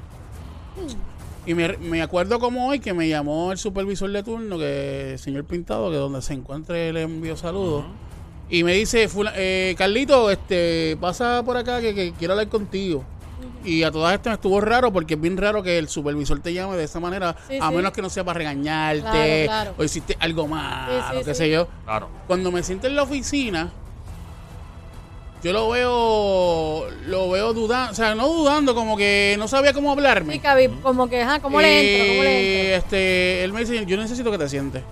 Y 1.46 1.52
me, 1.54 1.76
me 1.76 2.00
acuerdo 2.00 2.38
como 2.38 2.68
hoy 2.68 2.80
que 2.80 2.94
me 2.94 3.08
llamó 3.08 3.52
el 3.52 3.58
supervisor 3.58 4.10
de 4.10 4.22
turno, 4.22 4.56
que 4.58 5.12
el 5.12 5.18
señor 5.18 5.44
Pintado, 5.44 5.90
que 5.90 5.96
donde 5.96 6.22
se 6.22 6.32
encuentre 6.32 6.92
le 6.92 7.02
envío 7.02 7.36
saludos. 7.36 7.84
Y 8.48 8.62
me 8.64 8.72
dice, 8.74 9.08
"Fula- 9.08 9.32
eh, 9.36 9.74
Carlito, 9.76 10.30
este, 10.30 10.96
pasa 11.00 11.42
por 11.44 11.56
acá 11.56 11.80
que, 11.80 11.94
que 11.94 12.12
quiero 12.18 12.32
hablar 12.34 12.48
contigo. 12.48 13.04
Y 13.62 13.82
a 13.82 13.90
todas 13.90 14.14
estas 14.14 14.30
me 14.32 14.34
estuvo 14.34 14.60
raro 14.60 14.92
porque 14.92 15.14
es 15.14 15.20
bien 15.20 15.36
raro 15.36 15.62
que 15.62 15.78
el 15.78 15.88
supervisor 15.88 16.38
te 16.40 16.52
llame 16.52 16.76
de 16.76 16.84
esa 16.84 17.00
manera, 17.00 17.34
Sí, 17.48 17.58
a 17.60 17.68
sí. 17.68 17.74
menos 17.74 17.92
que 17.92 18.02
no 18.02 18.10
sea 18.10 18.22
para 18.24 18.38
regañarte 18.38 19.00
Claro, 19.02 19.44
claro. 19.46 19.74
o 19.78 19.84
hiciste 19.84 20.16
algo 20.20 20.46
malo, 20.46 20.92
Sí, 20.92 21.06
sí, 21.18 21.24
qué 21.24 21.34
sí. 21.34 21.38
sé 21.38 21.50
yo. 21.50 21.66
Claro. 21.84 22.08
Cuando 22.26 22.52
me 22.52 22.62
siento 22.62 22.86
en 22.86 22.96
la 22.96 23.02
oficina, 23.02 23.70
yo 25.44 25.52
lo 25.52 25.68
veo, 25.68 26.88
lo 27.06 27.30
veo 27.30 27.52
dudando, 27.52 27.92
o 27.92 27.94
sea, 27.94 28.14
no 28.14 28.26
dudando, 28.28 28.74
como 28.74 28.96
que 28.96 29.36
no 29.38 29.46
sabía 29.46 29.72
cómo 29.72 29.92
hablarme. 29.92 30.32
Sí, 30.34 30.38
Cabi, 30.40 30.68
como 30.82 31.06
que, 31.08 31.22
ajá, 31.22 31.38
¿cómo 31.40 31.60
le 31.60 31.80
entro? 32.00 32.08
¿Cómo 32.14 32.22
le 32.24 32.30
Eh, 32.30 32.74
entro? 32.74 32.78
Este, 32.86 33.44
él 33.44 33.52
me 33.52 33.60
dice, 33.60 33.84
yo 33.86 33.96
necesito 33.96 34.30
que 34.30 34.38
te 34.38 34.48
sientes. 34.48 34.82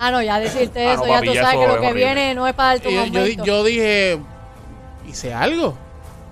Ah, 0.00 0.10
no, 0.10 0.22
ya 0.22 0.40
decirte 0.40 0.80
Ah, 0.86 0.94
eso, 0.94 1.02
no, 1.02 1.08
ya 1.08 1.14
papi, 1.16 1.26
tú 1.28 1.34
ya 1.34 1.42
sabes 1.42 1.58
que 1.60 1.66
lo 1.66 1.80
que 1.80 1.86
horrible. 1.88 2.04
viene 2.04 2.34
no 2.34 2.46
es 2.48 2.54
para 2.54 2.68
darte 2.70 2.88
un 2.88 2.94
yo, 2.94 3.04
yo, 3.06 3.20
aumento. 3.20 3.44
yo 3.44 3.64
dije, 3.64 4.18
hice 5.08 5.34
algo. 5.34 5.76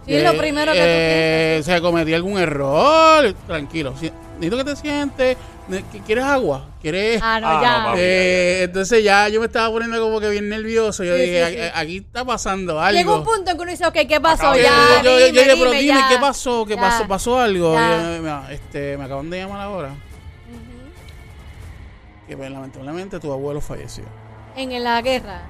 Sí, 0.06 0.14
es 0.14 0.22
lo 0.22 0.38
primero 0.38 0.72
que 0.72 0.78
tú 0.78 0.84
eh, 0.86 1.58
O 1.60 1.62
sea, 1.64 1.80
cometí 1.80 2.14
algún 2.14 2.38
error. 2.38 3.34
Tranquilo. 3.46 3.92
si- 3.98 4.12
Necesito 4.38 4.56
que 4.58 4.64
te 4.64 4.76
sientes. 4.76 5.36
Ne- 5.68 5.82
¿qu- 5.84 6.00
¿Quieres 6.06 6.24
agua? 6.24 6.68
¿Quieres...? 6.80 7.20
Ah, 7.22 7.40
no, 7.40 7.48
Ah, 7.48 7.60
ya. 7.62 7.82
no. 7.90 7.94
Eh, 7.96 8.62
entonces 8.62 9.02
ya 9.02 9.28
yo 9.28 9.40
me 9.40 9.46
estaba 9.46 9.68
poniendo 9.70 10.00
como 10.00 10.20
que 10.20 10.30
bien 10.30 10.48
nervioso. 10.48 11.02
Yo 11.02 11.16
Sí, 11.16 11.22
dije, 11.22 11.46
sí, 11.48 11.54
sí. 11.54 11.60
"A- 11.60 11.78
aquí 11.80 11.96
está 11.96 12.24
pasando 12.24 12.80
algo. 12.80 12.96
Llega 12.96 13.14
un 13.16 13.24
punto 13.24 13.50
en 13.50 13.56
que 13.56 13.62
uno 13.62 13.70
dice, 13.72 13.84
ok, 13.86 13.96
¿qué 14.08 14.20
pasó? 14.20 14.54
Ya, 14.54 14.62
yo, 15.02 15.10
yo- 15.10 15.18
yo 15.18 15.26
dime, 15.26 15.32
dije, 15.42 15.56
pero 15.58 15.70
dime, 15.72 15.82
dime, 15.82 15.98
ya. 15.98 16.08
¿qué 16.08 16.18
pasó? 16.18 16.64
¿Qué 16.66 16.76
Ya. 16.76 16.80
pasó? 16.80 17.08
¿Pasó 17.08 17.40
algo? 17.40 17.74
Ya. 17.74 18.18
Mira, 18.20 18.46
este, 18.52 18.96
me 18.96 19.04
acaban 19.04 19.28
de 19.28 19.38
llamar 19.38 19.60
ahora. 19.62 19.90
Que 22.28 22.36
pues, 22.36 22.50
lamentablemente 22.50 23.18
tu 23.20 23.32
abuelo 23.32 23.60
falleció. 23.60 24.04
En 24.56 24.82
la 24.82 25.00
guerra, 25.02 25.42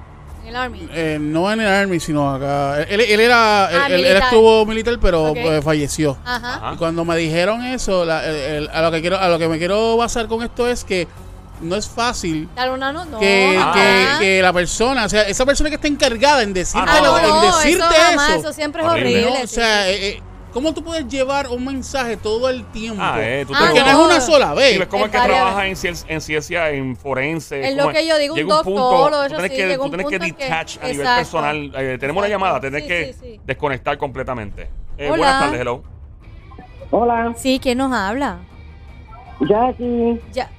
en 0.47 0.55
el 0.55 0.55
Army. 0.55 0.87
Eh, 0.93 1.17
no 1.19 1.51
en 1.51 1.61
el 1.61 1.67
Army, 1.67 1.99
sino 1.99 2.33
acá. 2.33 2.81
Él, 2.83 3.01
él 3.01 3.19
era, 3.19 3.65
Ah, 3.67 3.87
él, 3.87 4.05
él 4.05 4.17
estuvo 4.17 4.65
militar, 4.65 4.97
pero 5.01 5.31
Ok. 5.31 5.37
pues, 5.41 5.63
falleció. 5.63 6.17
Ajá. 6.25 6.55
Ajá. 6.55 6.73
Y 6.73 6.77
cuando 6.77 7.03
me 7.05 7.15
dijeron 7.17 7.63
eso, 7.63 8.05
la- 8.05 8.25
el- 8.25 8.35
el- 8.35 8.69
a 8.69 8.81
lo 8.81 8.91
que 8.91 9.01
quiero, 9.01 9.17
a 9.19 9.27
lo 9.29 9.37
que 9.39 9.47
me 9.47 9.57
quiero 9.57 9.97
basar 9.97 10.27
con 10.27 10.41
esto 10.43 10.67
es 10.67 10.83
que 10.83 11.07
no 11.59 11.75
es 11.75 11.87
fácil 11.89 12.47
Dar 12.55 12.69
una 12.71 12.93
no, 12.93 13.03
no. 13.05 13.19
que, 13.19 13.57
Ah. 13.59 14.17
que, 14.19 14.25
que 14.25 14.41
la 14.43 14.53
persona, 14.53 15.05
o 15.05 15.09
sea, 15.09 15.23
esa 15.23 15.43
persona 15.43 15.69
que 15.69 15.75
está 15.77 15.87
encargada 15.87 16.43
en 16.43 16.53
decirte, 16.53 16.87
Ah, 16.87 17.01
lo- 17.01 17.11
no, 17.13 17.17
en 17.19 17.27
no, 17.29 17.41
decirte 17.57 17.83
eso 17.95 18.03
jamás, 18.09 18.29
eso, 18.35 18.53
siempre 18.53 18.83
es 18.83 18.87
Horrible. 18.87 19.09
horrible. 19.23 19.37
¿no? 19.39 19.43
o 19.43 19.47
sí, 19.47 19.55
sea, 19.55 19.83
sí. 19.85 19.89
eh, 19.89 20.07
eh, 20.09 20.21
¿cómo 20.57 20.73
tú 20.73 20.83
puedes 20.83 21.07
llevar 21.07 21.49
un 21.49 21.63
mensaje 21.63 22.17
todo 22.17 22.49
el 22.49 22.65
tiempo? 22.71 22.99
Ah, 22.99 23.17
eh, 23.19 23.45
tú 23.47 23.53
Porque 23.53 23.79
no 23.79 23.87
es 23.89 23.95
una 23.95 24.19
sola 24.19 24.55
Sí, 24.57 24.79
vez. 24.79 24.87
cómo 24.87 25.05
es 25.05 25.11
que 25.11 25.19
trabaja 25.19 25.67
en 25.67 25.75
ciencia, 25.75 26.07
en 26.11 26.19
ciencia, 26.19 26.69
en 26.71 26.95
forense. 26.95 27.61
Es 27.63 27.75
lo 27.75 27.89
que 27.89 28.07
yo 28.07 28.17
digo, 28.17 28.33
un 28.33 28.47
doctor, 28.47 29.11
tú 29.11 29.17
eso 29.21 29.35
tienes 29.35 29.51
sí, 29.51 29.57
que, 29.57 29.77
tú 29.77 29.89
tienes 29.89 30.07
que 30.07 30.17
detach 30.17 30.77
a 30.77 30.87
nivel 30.87 30.99
exacto. 31.01 31.17
personal. 31.19 31.71
Eh, 31.75 31.97
tenemos 31.99 32.21
una 32.21 32.27
llamada, 32.27 32.59
tienes 32.59 32.81
Sí, 32.81 32.87
que 32.87 33.13
sí, 33.13 33.19
sí. 33.21 33.41
desconectar 33.45 33.99
completamente. 33.99 34.63
Eh, 34.97 35.05
Hola. 35.05 35.09
buenas 35.09 35.39
tardes, 35.41 35.61
hello. 35.61 35.83
Hola, 36.89 37.33
Sí, 37.37 37.59
¿quién 37.61 37.77
nos 37.77 37.93
habla? 37.93 38.39
Jackie. 39.41 40.19
Ya, 40.33 40.49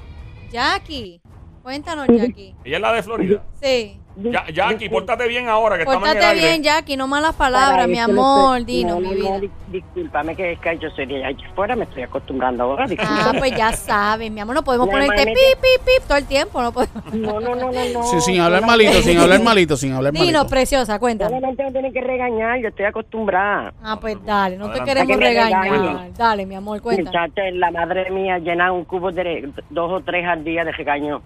Jackie. 0.52 1.20
Cuéntanos, 1.64 2.06
Jackie. 2.06 2.54
Ella 2.64 2.76
es 2.76 2.80
la 2.82 2.92
de 2.92 3.02
Florida. 3.02 3.42
Sí. 3.60 3.98
Ya, 4.20 4.44
Jackie, 4.52 4.88
pórtate 4.88 5.28
bien 5.28 5.48
ahora 5.48 5.76
que 5.76 5.82
estamos 5.84 6.02
en 6.08 6.08
el 6.10 6.16
Pórtate 6.16 6.34
aire. 6.38 6.48
bien, 6.48 6.62
Jackie, 6.64 6.96
no 6.96 7.06
malas 7.06 7.36
palabras, 7.36 7.86
mi 7.86 7.98
amor, 8.00 8.58
estoy- 8.58 8.74
Dino, 8.74 8.94
no, 8.94 9.00
mi 9.00 9.14
no, 9.16 9.38
vida. 9.38 9.48
discúlpame 9.68 10.34
que 10.34 10.52
es 10.52 10.58
que 10.58 10.76
yo 10.78 10.90
soy 10.90 11.06
de 11.06 11.24
allá 11.24 11.46
afuera, 11.52 11.76
me 11.76 11.84
estoy 11.84 12.02
acostumbrando 12.02 12.64
ahora. 12.64 12.84
Ah, 12.84 12.88
discúlpame. 12.88 13.38
pues 13.38 13.52
ya 13.56 13.72
sabes, 13.72 14.28
mi 14.32 14.40
amor, 14.40 14.56
no 14.56 14.64
podemos 14.64 14.88
ponerte 14.88 15.14
hermanita- 15.22 15.40
pip, 15.40 15.60
pip, 15.60 15.84
pip 15.86 16.08
todo 16.08 16.18
el 16.18 16.24
tiempo, 16.26 16.60
no 16.60 16.72
podemos. 16.72 17.14
No, 17.14 17.38
no, 17.38 17.54
no, 17.54 17.70
no, 17.70 17.84
no. 17.92 18.02
Sí, 18.04 18.20
sin 18.20 18.40
hablar 18.40 18.66
malito, 18.66 19.00
sin 19.02 19.18
hablar 19.18 19.40
malito, 19.40 19.76
sin 19.76 19.92
hablar 19.92 20.12
Dino, 20.12 20.24
malito. 20.24 20.46
preciosa, 20.48 20.98
cuéntame. 20.98 21.30
Solamente 21.36 21.62
me 21.64 21.70
tienen 21.72 21.92
que 21.92 22.00
regañar, 22.00 22.58
yo 22.60 22.68
estoy 22.68 22.86
acostumbrada. 22.86 23.72
Ah, 23.84 23.98
pues 24.00 24.16
dale, 24.24 24.56
no 24.56 24.64
te 24.66 24.80
Adelante. 24.80 24.90
queremos 24.90 25.16
me 25.16 25.24
regañar. 25.28 26.12
Dale, 26.14 26.44
mi 26.44 26.56
amor, 26.56 26.82
cuéntame. 26.82 27.06
Muchacha, 27.08 27.42
la 27.52 27.70
madre 27.70 28.10
mía 28.10 28.38
llena 28.38 28.72
un 28.72 28.84
cubo 28.84 29.12
de 29.12 29.48
dos 29.70 29.92
o 29.92 30.00
tres 30.00 30.26
al 30.26 30.42
día 30.42 30.64
de 30.64 30.72
regaño. 30.72 31.22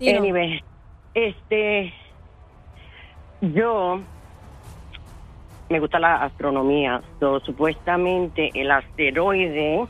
Dino. 0.00 0.18
Anyway, 0.18 0.62
este, 1.16 1.94
yo 3.40 4.00
me 5.70 5.80
gusta 5.80 5.98
la 5.98 6.22
astronomía. 6.22 7.00
So, 7.18 7.40
supuestamente 7.40 8.50
el 8.54 8.70
asteroide 8.70 9.86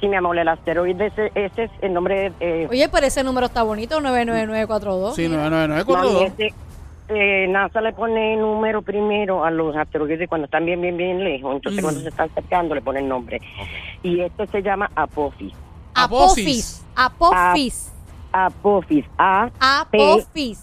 Sí, 0.00 0.08
mi 0.08 0.16
amor, 0.16 0.38
el 0.38 0.48
asteroide, 0.48 1.06
ese, 1.06 1.32
ese 1.34 1.64
es 1.64 1.70
el 1.80 1.94
nombre. 1.94 2.32
Eh, 2.40 2.66
Oye, 2.70 2.88
pero 2.90 3.06
ese 3.06 3.24
número 3.24 3.46
está 3.46 3.62
bonito, 3.62 4.00
99942. 4.00 5.16
Sí, 5.16 5.28
mira. 5.28 5.48
99942. 5.48 6.12
mami, 6.12 6.26
ese, 6.26 6.54
eh, 7.08 7.46
NASA 7.48 7.80
le 7.80 7.92
pone 7.94 8.36
número 8.36 8.82
primero 8.82 9.44
a 9.44 9.50
los 9.50 9.74
asteroides 9.76 10.28
cuando 10.28 10.44
están 10.46 10.66
bien, 10.66 10.80
bien, 10.82 10.96
bien 10.98 11.24
lejos. 11.24 11.54
Entonces, 11.56 11.80
Mm. 11.82 11.84
cuando 11.84 12.00
se 12.02 12.08
están 12.10 12.28
acercando, 12.30 12.74
le 12.74 12.82
ponen 12.82 13.08
nombre. 13.08 13.40
Y 14.02 14.20
este 14.20 14.46
se 14.48 14.62
llama 14.62 14.90
Apophis. 14.94 15.54
Apophis. 15.94 16.84
Apophis. 16.94 17.92
Apophis. 18.32 19.04
A. 19.16 19.48
Apophis. 19.60 20.62